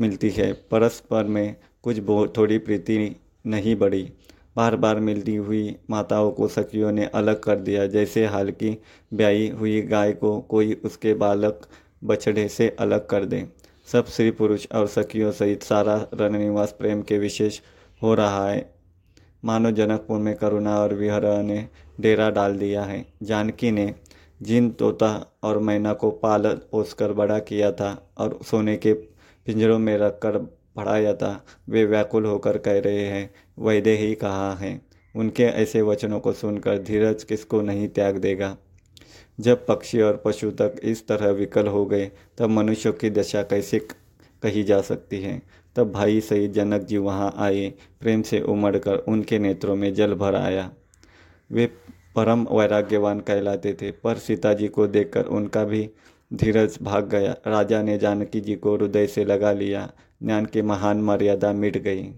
मिलती 0.00 0.30
है। 0.30 0.52
परस्पर 0.52 1.24
में 1.24 1.56
कुछ 1.82 2.00
थोड़ी 2.36 2.58
प्रीति 2.58 3.16
नहीं 3.46 3.76
बढ़ी। 3.76 4.12
बार 4.56 4.76
बार 4.76 5.00
मिलती 5.00 5.34
हुई 5.36 5.76
माताओं 5.90 6.30
को 6.30 6.48
सखियों 6.48 6.92
ने 6.92 7.06
अलग 7.06 7.40
कर 7.40 7.56
दिया। 7.56 7.86
जैसे 7.86 8.26
हाल 8.26 8.50
की 8.50 8.78
ब्याई 9.14 9.48
हुई 9.50 9.80
गाय 9.82 10.12
को 10.12 10.40
कोई 10.40 10.72
उसके 10.84 11.14
बालक 11.14 11.66
बछड़े 12.04 12.48
से 12.48 12.68
अलग 12.80 13.06
कर 13.06 13.24
दे। 13.24 13.46
सब 13.92 14.06
स्त्री 14.06 14.30
पुरुष 14.30 14.66
और 14.74 14.86
सखियों 14.86 15.32
सहित 15.32 15.62
सारा 15.62 16.06
रणनिवास 16.14 16.74
प्रेम 16.78 17.02
के 17.02 17.18
विशेष 17.18 17.60
हो 18.02 18.14
रहा 18.14 18.48
है। 18.48 18.74
मानो 19.44 19.70
जनकपुर 19.70 20.18
में 20.18 20.34
करुणा 20.34 20.78
और 20.80 20.94
विहरा 20.94 21.42
ने 21.42 21.68
डेरा 22.00 22.30
डाल 22.30 22.56
दिया 22.56 22.82
है। 22.82 23.06
जानकी 23.22 23.70
ने 23.70 23.94
जिन 24.42 24.70
तोता 24.70 25.38
और 25.42 25.58
मैना 25.58 25.92
को 25.92 26.10
पाल 26.10 26.46
पोस 26.46 26.92
कर 26.92 27.12
बड़ा 27.12 27.38
किया 27.38 27.72
था 27.72 28.12
और 28.18 28.38
सोने 28.42 28.76
के 28.76 28.92
पिंजरों 29.46 29.78
में 29.78 29.98
रखकर 29.98 30.38
पढ़ाया 30.76 31.14
था, 31.14 31.44
वे 31.68 31.84
व्याकुल 31.84 32.24
होकर 32.24 32.58
कह 32.58 32.78
रहे 32.78 33.06
हैं 33.06 33.34
वैद्य 33.58 33.90
ही 33.90 34.14
कहा 34.14 34.54
है? 34.54 34.80
उनके 35.16 35.42
ऐसे 35.42 35.82
वचनों 35.82 36.20
को 36.20 36.32
सुनकर 36.32 36.78
धीरज 36.78 37.24
किसको 37.24 37.60
नहीं 37.62 37.88
त्याग 37.88 38.16
देगा? 38.16 38.56
जब 39.40 39.66
पक्षी 39.66 40.00
और 40.00 40.22
पशु 40.24 40.50
तक 40.50 40.74
इस 40.82 41.08
तरह 41.08 41.30
विकल 41.30 41.66
हो 41.66 41.86
गए, 41.86 42.10
तब 42.38 42.48
मनुष्यों 42.48 42.92
की 42.92 43.10
दशा 43.10 43.42
कैसे 43.42 43.78
कही 44.42 44.62
जा 44.62 44.80
सकती 44.80 45.20
है? 45.20 45.42
तब 45.76 45.92
भाई 45.92 46.20
सहित 46.20 46.52
जनक 46.52 46.82
जी 46.82 46.96
वहाँ 46.96 47.34
आए, 47.36 47.72
प्रेम 48.00 48.22
से 48.22 48.40
उमड़कर 48.40 48.96
उनके 48.96 49.38
नेत्रों 49.38 49.76
में 49.76 49.94
जल 49.94 50.14
भर 50.14 50.34
आया। 50.34 50.70
वे 51.52 51.66
परम 52.16 52.46
वैराग्यवान 52.52 53.20
कहलाते 53.20 53.74
थे, 53.74 53.90
पर 53.90 54.14
सीता 54.14 54.52
जी 54.52 54.68
को 54.68 54.86
देखकर 54.86 55.24
उनका 55.24 55.64
भी 55.64 55.90
धीरज 56.34 56.78
भाग 56.82 57.08
गया। 57.08 57.36
राजा 57.46 57.82
ने 57.82 57.98
जानकी 57.98 58.40
जी 58.40 58.54
को 58.54 58.76
हृदय 58.76 59.06
से 59.06 59.24
लगा 59.24 59.52
लिया। 59.52 59.90
ज्ञान 60.22 60.46
की 60.46 60.62
महान 60.62 61.00
मर्यादा 61.00 61.52
मिट 61.52 61.76
गई। 61.76 62.08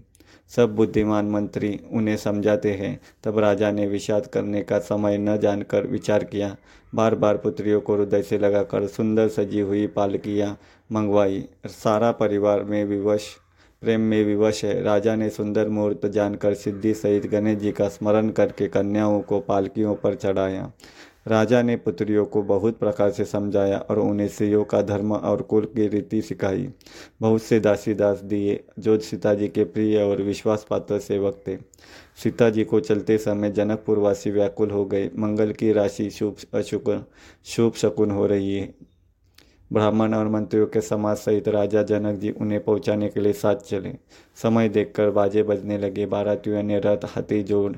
सब 0.55 0.75
बुद्धिमान 0.75 1.25
मंत्री 1.25 1.79
उन्हें 1.91 2.17
समझाते 2.17 2.71
हैं। 2.71 2.99
तब 3.23 3.39
राजा 3.39 3.71
ने 3.71 3.87
विषाद 3.87 4.27
करने 4.27 4.61
का 4.61 4.79
समय 4.79 5.17
न 5.17 5.37
जानकर 5.37 5.87
विचार 5.87 6.23
किया। 6.23 6.55
बार 6.95 7.15
बार 7.15 7.37
पुत्रियों 7.37 7.81
को 7.81 7.95
हृदय 7.95 8.21
से 8.21 8.37
लगाकर 8.37 8.87
सुंदर 8.87 9.27
सजी 9.27 9.59
हुई 9.59 9.87
पालकियाँ 9.87 10.57
मंगवाई। 10.91 11.45
सारा 11.65 12.11
परिवार 12.11 12.63
में 12.63 12.85
विवश 12.85 13.27
प्रेम 13.81 14.01
में 14.01 14.23
विवश 14.25 14.63
है। 14.65 14.81
राजा 14.83 15.15
ने 15.15 15.29
सुंदर 15.29 15.69
मुहूर्त 15.69 16.05
जानकर 16.05 16.53
सिद्धि 16.53 16.93
सहित 16.93 17.27
गणेश 17.27 17.57
जी 17.57 17.71
का 17.71 17.87
स्मरण 17.87 18.29
करके 18.29 18.67
कन्याओं 18.67 19.21
को 19.21 19.39
पालकियों 19.39 19.95
पर 19.95 20.15
चढ़ाया। 20.15 20.71
राजा 21.27 21.61
ने 21.61 21.75
पुत्रियों 21.75 22.25
को 22.25 22.41
बहुत 22.41 22.77
प्रकार 22.79 23.11
से 23.11 23.25
समझाया 23.25 23.77
और 23.79 23.99
उन्हें 23.99 24.27
स्त्रियों 24.27 24.63
का 24.63 24.81
धर्म 24.81 25.13
और 25.13 25.41
कुल 25.41 25.65
की 25.65 25.87
रीति 25.87 26.21
सिखाई। 26.21 26.67
बहुत 27.21 27.41
से 27.41 27.59
दासी 27.59 27.93
दास 27.93 28.19
दिए 28.19 28.59
जो 28.79 28.97
सीता 28.99 29.33
जी 29.33 29.47
के 29.47 29.63
प्रिय 29.63 30.01
और 30.03 30.21
विश्वास 30.21 30.65
पात्र 30.69 30.99
सेवक 30.99 31.41
थे। 31.47 31.57
सीता 32.23 32.49
जी 32.49 32.63
को 32.63 32.79
चलते 32.79 33.17
समय 33.17 33.51
जनकपुरवासी 33.51 34.31
व्याकुल 34.31 34.71
हो 34.71 34.85
गए। 34.85 35.09
मंगल 35.17 35.51
की 35.51 35.71
राशि 35.73 36.09
शुभ 36.09 36.35
अशुभ 36.53 37.05
शुभ 37.45 37.73
शकुन 37.73 38.11
हो 38.11 38.25
रही 38.25 38.55
है। 38.55 38.73
ब्राह्मण 39.73 40.13
और 40.13 40.27
मंत्रियों 40.27 40.67
के 40.67 40.81
समाज 40.81 41.17
सहित 41.17 41.47
राजा 41.47 41.83
जनक 41.83 42.19
जी 42.19 42.29
उन्हें 42.31 42.63
पहुँचाने 42.63 43.09
के 43.09 43.19
लिए 43.19 43.33
साथ 43.33 43.55
चले। 43.55 43.93
समय 44.35 44.69
देखकर 44.69 45.09
बाजे 45.09 45.43
बजने 45.43 45.77
लगे। 45.77 46.05
बारातियों 46.05 46.63
ने 46.63 46.79
रथ 46.79 47.05
हाथी 47.05 47.43
जोड़ 47.43 47.73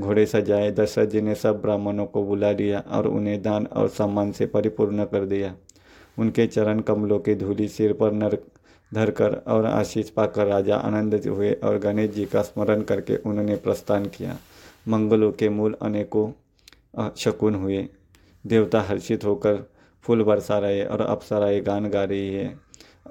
घोड़े 0.00 0.26
सजाए। 0.26 0.70
दशरथ 0.70 1.06
जी 1.06 1.20
ने 1.20 1.34
सब 1.34 1.60
ब्राह्मणों 1.62 2.06
को 2.06 2.22
बुला 2.24 2.50
लिया 2.50 2.78
और 2.78 3.06
उन्हें 3.06 3.42
दान 3.42 3.66
और 3.66 3.88
सम्मान 3.88 4.32
से 4.32 4.46
परिपूर्ण 4.46 5.04
कर 5.04 5.24
दिया। 5.24 5.54
उनके 6.18 6.46
चरण 6.46 6.80
कमलों 6.80 7.18
की 7.18 7.34
धूली 7.34 7.68
सिर 7.68 7.92
पर 7.92 8.12
नर 8.12 8.38
धरकर 8.94 9.34
और 9.48 9.66
आशीष 9.66 10.10
पाकर 10.10 10.46
राजा 10.46 10.76
आनंदित 10.76 11.26
हुए 11.26 11.52
और 11.52 11.78
गणेश 11.78 12.10
जी 12.10 12.24
का 12.24 12.42
स्मरण 12.42 12.82
करके 12.82 13.16
उन्होंने 13.16 13.56
प्रस्थान 13.56 14.06
किया। 14.06 14.36
मंगलों 14.88 15.32
के 15.32 15.48
मूल 15.48 15.76
अनेकों 15.82 17.10
शकुन 17.16 17.54
हुए। 17.54 17.86
देवता 18.46 18.80
हर्षित 18.80 19.24
होकर 19.24 19.71
फूल 20.02 20.22
बरसा 20.22 20.58
रहे 20.58 20.84
और 20.84 21.00
अप्सराएँ 21.00 21.60
गान 21.60 21.88
गा 21.88 22.04
रही 22.04 22.34
है। 22.34 22.58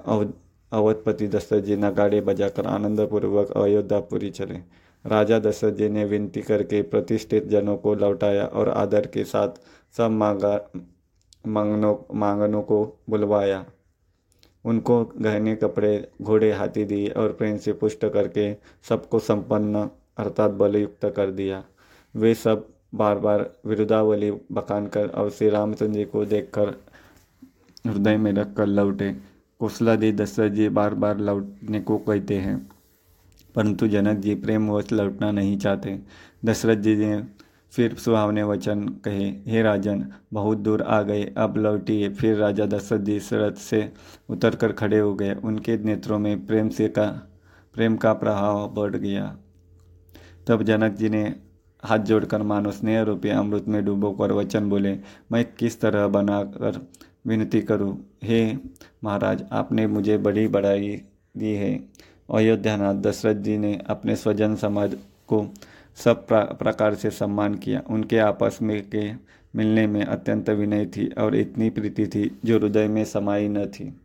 अव, 0.06 0.32
अवधपति 0.72 1.28
दशरथ 1.28 1.60
जी 1.60 1.76
नगाड़े 1.76 2.20
बजाकर 2.20 2.66
आनंदपूर्वक 2.66 3.50
अयोध्यापुरी 3.50 4.30
चले। 4.30 4.82
राजा 5.06 5.38
दशरथ 5.38 5.72
जी 5.72 5.88
ने 5.88 6.04
विनती 6.04 6.42
करके 6.42 6.82
प्रतिष्ठित 6.82 7.46
जनों 7.46 7.76
को 7.76 7.94
लौटाया 7.94 8.44
और 8.44 8.68
आदर 8.68 9.06
के 9.06 9.24
साथ 9.24 9.48
सब 9.96 10.10
मांगा, 10.10 10.70
मांगनों 11.46 12.18
मांगनों 12.18 12.62
को 12.62 13.00
बुलवाया। 13.10 13.66
उनको 14.64 15.04
गहने, 15.04 15.56
कपड़े, 15.56 16.10
घोड़े, 16.22 16.52
हाथी 16.52 16.84
दिए 16.84 17.08
और 17.08 17.32
प्रेम 17.32 17.56
से 17.56 17.72
पुष्ट 17.72 18.06
करके 18.06 18.56
सबको 18.88 19.18
संपन्न 19.18 19.90
अर्थात 20.16 20.50
बलयुक्त 20.50 21.04
कर 21.16 21.30
दिया। 21.30 21.64
वे 22.16 22.34
सब 22.34 22.68
बार 22.92 23.18
बार 23.18 23.50
विरुदावली 23.66 24.30
बखान 24.52 24.86
कर 24.86 25.08
और 25.08 25.30
श्री 25.30 25.48
रामचंद्र 25.48 25.92
जी 25.92 26.04
को 26.04 26.24
देखकर 26.24 26.74
हृदय 27.86 28.16
में 28.16 28.32
रख 28.32 28.54
कर 28.54 28.66
लौटे 28.66 29.10
कौशलादी 29.60 30.12
दशरथ 30.12 30.50
जी 30.50 30.68
बार 30.70 30.94
बार 30.94 31.18
लौटने 31.18 31.80
को 31.80 31.96
कहते 31.98 32.36
हैं, 32.36 32.56
परंतु 33.54 33.88
जनक 33.88 34.18
जी 34.18 34.34
प्रेमवश 34.34 34.92
लौटना 34.92 35.30
नहीं 35.32 35.56
चाहते। 35.58 35.98
दशरथ 36.44 36.76
जी 36.76 36.96
ने 36.96 37.22
फिर 37.72 37.94
सुहावने 37.94 38.42
वचन 38.42 38.88
कहे, 39.04 39.28
हे 39.46 39.62
राजन, 39.62 40.04
बहुत 40.32 40.58
दूर 40.58 40.82
आ 40.82 41.00
गए, 41.02 41.22
अब 41.36 41.56
लौटिए। 41.56 42.08
फिर 42.10 42.36
राजा 42.36 42.66
दशरथ 42.66 43.00
जी 43.00 43.18
रथ 43.32 43.54
से 43.58 43.92
उतर 44.28 44.54
कर 44.54 44.72
खड़े 44.72 44.98
हो 44.98 45.14
गए। 45.14 45.34
उनके 45.34 45.76
नेत्रों 45.84 46.18
में 46.18 46.46
प्रेम 46.46 46.68
से 46.68 46.88
का, 46.88 47.06
प्रेम 47.74 47.96
का 47.96 48.12
प्रभाव 48.14 48.68
बढ़ 48.74 48.96
गया। 48.96 49.24
तब 50.46 50.62
जनक 50.62 50.92
जी 50.92 51.08
ने 51.08 51.24
हाथ 51.82 51.98
जोड़कर 51.98 52.42
मानो 52.42 52.70
स्नेह 52.70 53.02
रूपी 53.02 53.28
अमृत 53.28 53.68
में 53.68 53.84
डूबो 53.84 54.10
कर 54.12 54.32
वचन 54.32 54.68
बोले, 54.70 54.98
मैं 55.32 55.44
किस 55.58 55.80
तरह 55.80 56.06
बनाकर 56.06 56.80
विनती 57.26 57.60
करूँ? 57.60 57.96
हे 58.22 58.58
महाराज, 59.04 59.44
आपने 59.52 59.86
मुझे 59.86 60.18
बड़ी 60.18 60.46
बढ़ाई 60.48 61.00
दी 61.36 61.52
है। 61.54 61.74
अयोध्यानाथ 62.34 62.94
दशरथ 62.94 63.34
जी 63.34 63.58
ने 63.58 63.80
अपने 63.86 64.16
स्वजन 64.16 64.54
समाज 64.56 64.96
को 65.28 65.44
सब 65.96 66.26
प्रकार 66.32 66.94
से 66.94 67.10
सम्मान 67.10 67.54
किया। 67.54 67.82
उनके 67.90 68.18
आपस 68.18 68.58
में 68.62 68.82
के 68.90 69.12
मिलने 69.54 69.86
में 69.86 70.04
अत्यंत 70.04 70.50
विनय 70.50 70.86
थी 70.86 71.06
और 71.08 71.36
इतनी 71.36 71.70
प्रीति 71.70 72.06
थी 72.06 72.38
जो 72.44 72.58
हृदय 72.58 72.88
में 72.88 73.04
समाई 73.04 73.48
न 73.48 73.66
थी। 73.66 74.01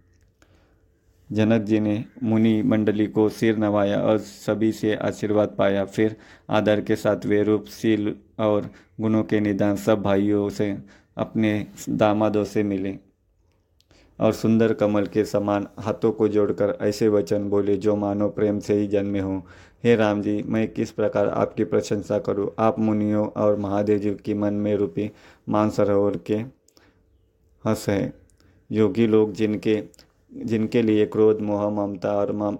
जनक 1.31 1.61
जी 1.61 1.79
ने 1.79 2.05
मुनि 2.23 2.61
मंडली 2.61 3.07
को 3.07 3.29
सिर 3.29 3.57
नवाया 3.57 4.01
और 4.01 4.17
सभी 4.17 4.71
से 4.71 4.95
आशीर्वाद 4.95 5.55
पाया। 5.57 5.85
फिर 5.85 6.15
आदर 6.49 6.81
के 6.81 6.95
साथ 6.95 7.25
वे 7.25 7.43
रूप 7.43 7.59
रूपशील 7.59 8.15
और 8.39 8.69
गुणों 9.01 9.23
के 9.23 9.39
निदान 9.39 9.75
सब 9.75 10.01
भाइयों 10.01 10.49
से, 10.49 10.77
अपने 11.17 11.67
दामादों 11.89 12.43
से 12.43 12.63
मिले 12.63 12.97
और 14.19 14.33
सुंदर 14.33 14.73
कमल 14.73 15.05
के 15.05 15.25
समान 15.25 15.67
हाथों 15.79 16.11
को 16.11 16.27
जोड़कर 16.27 16.77
ऐसे 16.81 17.07
वचन 17.07 17.49
बोले, 17.49 17.77
जो 17.77 17.95
मानो 17.95 18.29
प्रेम 18.29 18.59
से 18.59 18.73
ही 18.73 18.87
जन्मे 18.87 19.19
हों। 19.19 19.41
हे 19.83 19.95
राम 19.95 20.21
जी, 20.21 20.43
मैं 20.43 20.67
किस 20.67 20.91
प्रकार 20.91 21.27
आपकी 21.27 21.63
प्रशंसा 21.63 22.19
करूँ? 22.19 22.51
आप 22.59 22.79
मुनियों 22.79 23.27
और 23.27 23.55
महादेव 23.55 23.99
जी 23.99 24.15
की 24.25 24.33
मन 24.33 24.53
में 24.53 24.75
रूपी 24.75 25.11
मानसरोवर 25.49 26.17
के 26.17 26.35
हंस 27.65 27.85
है। 27.89 28.13
योगी 28.71 29.07
लोग 29.07 29.33
जिनके 29.33 29.83
जिनके 30.45 30.81
लिए 30.81 31.05
क्रोध, 31.05 31.41
मोह, 31.41 31.69
ममता 31.69 32.11
और 32.11 32.57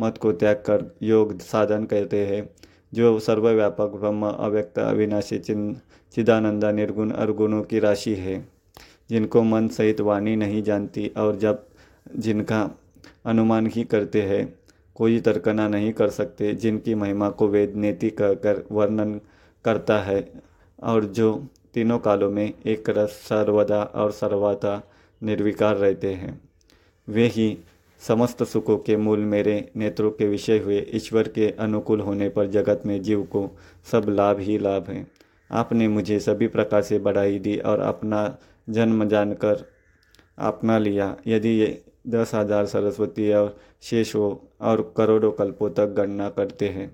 मत 0.00 0.18
को 0.18 0.32
त्याग 0.32 0.56
कर 0.56 0.96
योग 1.02 1.38
साधन 1.38 1.84
कहते 1.84 2.26
हैं, 2.26 2.50
जो 2.94 3.20
सर्वव्यापक, 3.20 3.86
ब्रह्म, 3.86 4.26
अव्यक्त, 4.26 4.78
अविनाशी, 4.78 5.38
चिन 5.38 5.76
चिदानंदा, 6.14 6.72
निर्गुण 6.72 7.12
और 7.12 7.32
गुणों 7.32 7.62
की 7.62 7.78
राशि 7.78 8.14
है। 8.14 8.48
जिनको 9.10 9.42
मन 9.42 9.68
सहित 9.68 10.00
वाणी 10.00 10.36
नहीं 10.36 10.62
जानती 10.62 11.12
और 11.16 11.36
जब 11.36 11.66
जिनका 12.16 12.70
अनुमान 13.26 13.66
ही 13.66 13.84
करते 13.84 14.22
हैं, 14.22 14.54
कोई 14.94 15.20
तर्कना 15.20 15.68
नहीं 15.68 15.92
कर 15.92 16.08
सकते, 16.08 16.54
जिनकी 16.54 16.94
महिमा 16.94 17.30
को 17.30 17.48
वेद 17.48 17.74
नेति 17.76 18.10
कहकर 18.10 18.64
वर्णन 18.72 19.20
करता 19.64 19.98
है 19.98 20.32
और 20.82 21.04
जो 21.04 21.46
तीनों 21.74 21.98
कालों 21.98 22.30
में 22.30 22.54
एक 22.66 22.90
रस 22.90 23.08
सर्वदा 23.08 23.82
और 23.82 24.10
सर्वदा 24.10 24.82
निर्विकार 25.22 25.76
रहते 25.76 26.12
हैं। 26.14 26.49
वे 27.08 27.26
ही 27.26 27.56
समस्त 28.02 28.42
सुखों 28.44 28.76
के 28.78 28.96
मूल 28.96 29.20
मेरे 29.26 29.70
नेत्रों 29.76 30.10
के 30.10 30.28
विषय 30.28 30.58
हुए। 30.58 30.78
ईश्वर 30.94 31.28
के 31.28 31.50
अनुकूल 31.60 32.00
होने 32.00 32.28
पर 32.28 32.46
जगत 32.48 32.82
में 32.86 33.00
जीव 33.02 33.22
को 33.22 33.48
सब 33.86 34.06
लाभ 34.08 34.38
ही 34.40 34.58
लाभ 34.58 34.88
हैं। 34.88 35.06
आपने 35.50 35.88
मुझे 35.88 36.18
सभी 36.20 36.46
प्रकार 36.48 36.82
से 36.82 36.98
बढ़ाई 36.98 37.38
दी 37.38 37.56
और 37.58 37.80
अपना 37.80 38.22
जन्म 38.68 39.08
जानकर 39.08 39.64
अपना 40.40 40.78
लिया। 40.78 41.14
यदि 41.26 41.48
ये 41.50 41.82
दस 42.08 42.34
हज़ार 42.34 42.66
सरस्वती 42.66 43.32
और 43.32 43.56
शेष 43.82 44.14
हो 44.14 44.28
और 44.60 44.82
करोड़ों 44.96 45.30
कल्पों 45.32 45.70
तक 45.70 45.94
गणना 45.96 46.28
करते 46.30 46.68
हैं 46.68 46.90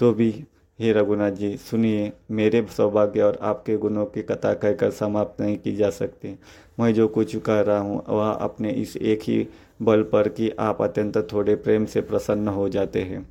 तो 0.00 0.12
भी 0.12 0.32
हे 0.78 0.92
रघुनाथ 0.92 1.30
जी 1.30 1.56
सुनिए, 1.56 2.12
मेरे 2.30 2.66
सौभाग्य 2.76 3.22
और 3.22 3.38
आपके 3.42 3.76
गुणों 3.76 4.04
की 4.06 4.22
कथा 4.22 4.52
कहकर 4.54 4.90
समाप्त 4.90 5.40
नहीं 5.40 5.56
की 5.58 5.74
जा 5.76 5.90
सकती। 5.90 6.38
मैं 6.80 6.92
जो 6.94 7.08
कुछ 7.08 7.36
कह 7.36 7.60
रहा 7.60 7.78
हूँ, 7.78 8.02
वह 8.08 8.30
अपने 8.30 8.70
इस 8.70 8.96
एक 8.96 9.22
ही 9.22 9.48
बल 9.82 10.02
पर 10.02 10.28
कि 10.28 10.50
आप 10.50 10.82
अत्यंत 10.82 11.18
थोड़े 11.32 11.56
प्रेम 11.56 11.84
से 11.84 12.00
प्रसन्न 12.00 12.48
हो 12.48 12.68
जाते 12.68 13.02
हैं। 13.02 13.26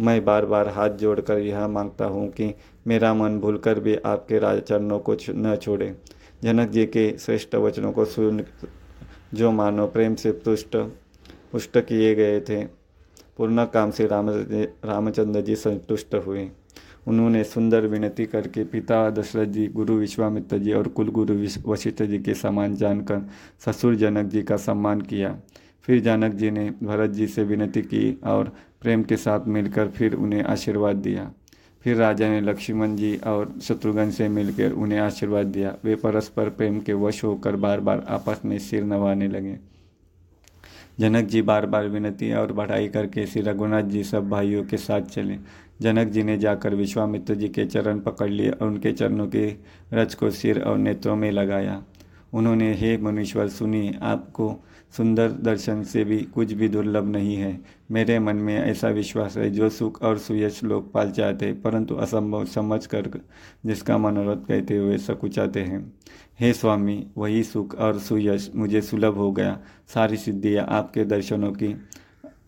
मैं 0.00 0.24
बार 0.24 0.46
बार 0.46 0.68
हाथ 0.68 0.90
जोड़कर 0.90 1.38
यह 1.38 1.66
माँगता 1.68 2.04
हूँ 2.04 2.28
कि 2.30 2.54
मेरा 2.86 3.14
मन 3.14 3.38
भूलकर 3.40 3.80
भी 3.80 3.96
आपके 3.96 4.38
राजचरणों 4.38 4.98
को 4.98 5.16
न 5.30 5.56
छोड़े। 5.56 5.94
जनक 6.44 6.68
जी 6.68 6.86
के 6.86 7.18
श्रेष्ठ 7.18 7.54
वचनों 7.54 7.92
को 7.92 8.04
सुन, 8.04 8.44
जो 9.34 9.50
मानो 9.50 9.86
प्रेम 9.86 10.14
से 10.14 10.32
तुष्ट, 10.32 10.76
पुष्ट 11.52 11.78
किए 11.78 12.14
गए 12.14 12.40
थे, 12.40 12.64
पूर्ण 13.36 13.64
काम 13.64 13.90
से 13.90 14.06
राम 14.06 14.30
रामचंद्र 14.30 15.40
जी 15.40 15.56
संतुष्ट 15.56 16.14
हुए। 16.14 16.50
उन्होंने 17.06 17.42
सुंदर 17.44 17.86
विनती 17.86 18.26
करके 18.26 18.64
पिता 18.64 19.08
दशरथ 19.10 19.46
जी, 19.46 19.66
गुरु 19.66 19.94
विश्वामित्र 19.94 20.58
जी 20.58 20.72
और 20.72 20.88
कुल 20.88 21.08
गुरु 21.10 21.34
वशिष्ठ 21.66 22.02
जी 22.02 22.18
के 22.18 22.34
समान 22.34 22.74
जानकर 22.76 23.28
ससुर 23.66 23.94
जनक 23.94 24.26
जी 24.26 24.42
का 24.42 24.56
सम्मान 24.56 25.00
किया। 25.00 25.36
फिर 25.82 26.00
जनक 26.00 26.34
जी 26.34 26.50
ने 26.50 26.70
भरत 26.82 27.10
जी 27.10 27.26
से 27.26 27.44
विनती 27.44 27.82
की 27.82 28.20
और 28.24 28.52
प्रेम 28.80 29.02
के 29.02 29.16
साथ 29.16 29.46
मिलकर 29.46 29.88
फिर 29.88 30.14
उन्हें 30.14 30.42
आशीर्वाद 30.42 30.96
दिया। 30.96 31.30
फिर 31.84 31.96
राजा 31.96 32.28
ने 32.28 32.40
लक्ष्मण 32.40 32.94
जी 32.96 33.16
और 33.26 33.54
शत्रुघ्न 33.62 34.10
से 34.10 34.28
मिलकर 34.28 34.72
उन्हें 34.72 34.98
आशीर्वाद 34.98 35.46
दिया। 35.46 35.74
वे 35.84 35.94
परस्पर 35.94 36.48
प्रेम 36.48 36.80
के 36.80 36.92
वश 36.92 37.22
होकर 37.24 37.56
बार 37.56 37.80
बार 37.80 38.04
आपस 38.08 38.40
में 38.44 38.58
सिर 38.58 38.84
नवाने 38.84 39.28
लगे। 39.28 39.58
जनक 41.00 41.24
जी 41.24 41.42
बार 41.42 41.66
बार 41.66 41.88
विनती 41.88 42.32
और 42.32 42.52
बढ़ाई 42.52 42.88
करके 42.88 43.26
श्री 43.26 43.42
रघुनाथ 43.42 43.82
जी 43.82 44.02
सब 44.04 44.28
भाइयों 44.28 44.64
के 44.64 44.76
साथ 44.76 45.00
चले। 45.02 45.38
जनक 45.80 46.08
जी 46.08 46.22
ने 46.22 46.38
जाकर 46.38 46.74
विश्वामित्र 46.74 47.34
जी 47.34 47.48
के 47.48 47.64
चरण 47.64 48.00
पकड़ 48.00 48.30
लिए 48.30 48.50
और 48.50 48.68
उनके 48.68 48.92
चरणों 48.92 49.26
के 49.26 49.54
रच 49.92 50.14
को 50.14 50.30
सिर 50.30 50.62
और 50.62 50.78
नेत्रों 50.78 51.16
में 51.16 51.32
लगाया। 51.32 51.84
उन्होंने, 52.32 52.74
हे 52.74 52.98
मनुष्वर 52.98 53.48
सुनी, 53.48 53.94
आपको 54.02 54.64
सुंदर 54.96 55.30
दर्शन 55.30 55.82
से 55.82 56.04
भी 56.04 56.20
कुछ 56.20 56.52
भी 56.52 56.68
दुर्लभ 56.68 57.04
नहीं 57.04 57.36
है। 57.36 57.60
मेरे 57.90 58.18
मन 58.18 58.36
में 58.36 58.58
ऐसा 58.58 58.88
विश्वास 58.88 59.36
है, 59.36 59.50
जो 59.50 59.68
सुख 59.68 60.02
और 60.02 60.18
सुयश 60.18 60.64
लोग 60.64 60.92
पाल 60.92 61.10
चाहते, 61.10 61.52
परंतु 61.52 61.94
असंभव 61.94 62.44
समझ 62.44 62.86
कर 62.86 63.10
जिसका 63.66 63.98
मनोरथ 63.98 64.36
कहते 64.36 64.76
हुए 64.76 64.98
सकुचाते 64.98 65.60
हैं। 65.60 65.92
हे 66.40 66.52
स्वामी, 66.52 67.06
वही 67.18 67.42
सुख 67.42 67.74
और 67.74 67.98
सुयश 67.98 68.50
मुझे 68.54 68.80
सुलभ 68.80 69.14
हो 69.14 69.32
गया। 69.32 69.60
सारी 69.94 70.16
सिद्धियाँ 70.16 70.66
आपके 70.66 71.04
दर्शनों 71.04 71.52
की 71.52 71.76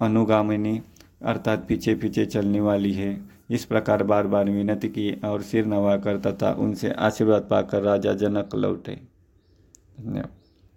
अनुगामिनी 0.01 0.81
अर्थात 1.23 1.67
पीछे 1.69 1.95
पीछे 1.95 2.27
चलने 2.27 2.61
वाली 2.61 2.93
है। 2.93 3.29
इस 3.51 3.65
प्रकार 3.65 4.03
बार 4.03 4.27
बार 4.27 4.51
विनती 4.51 4.89
की 4.89 5.21
और 5.25 5.43
सिर 5.43 5.67
नवाकर 5.67 6.21
तथा 6.21 6.53
उनसे 6.53 6.91
आशीर्वाद 6.91 7.43
पाकर 7.43 7.83
राजा 7.83 8.13
जनक 8.13 8.55
लौटे। 8.55 9.01
धन्यवाद। 10.01 10.44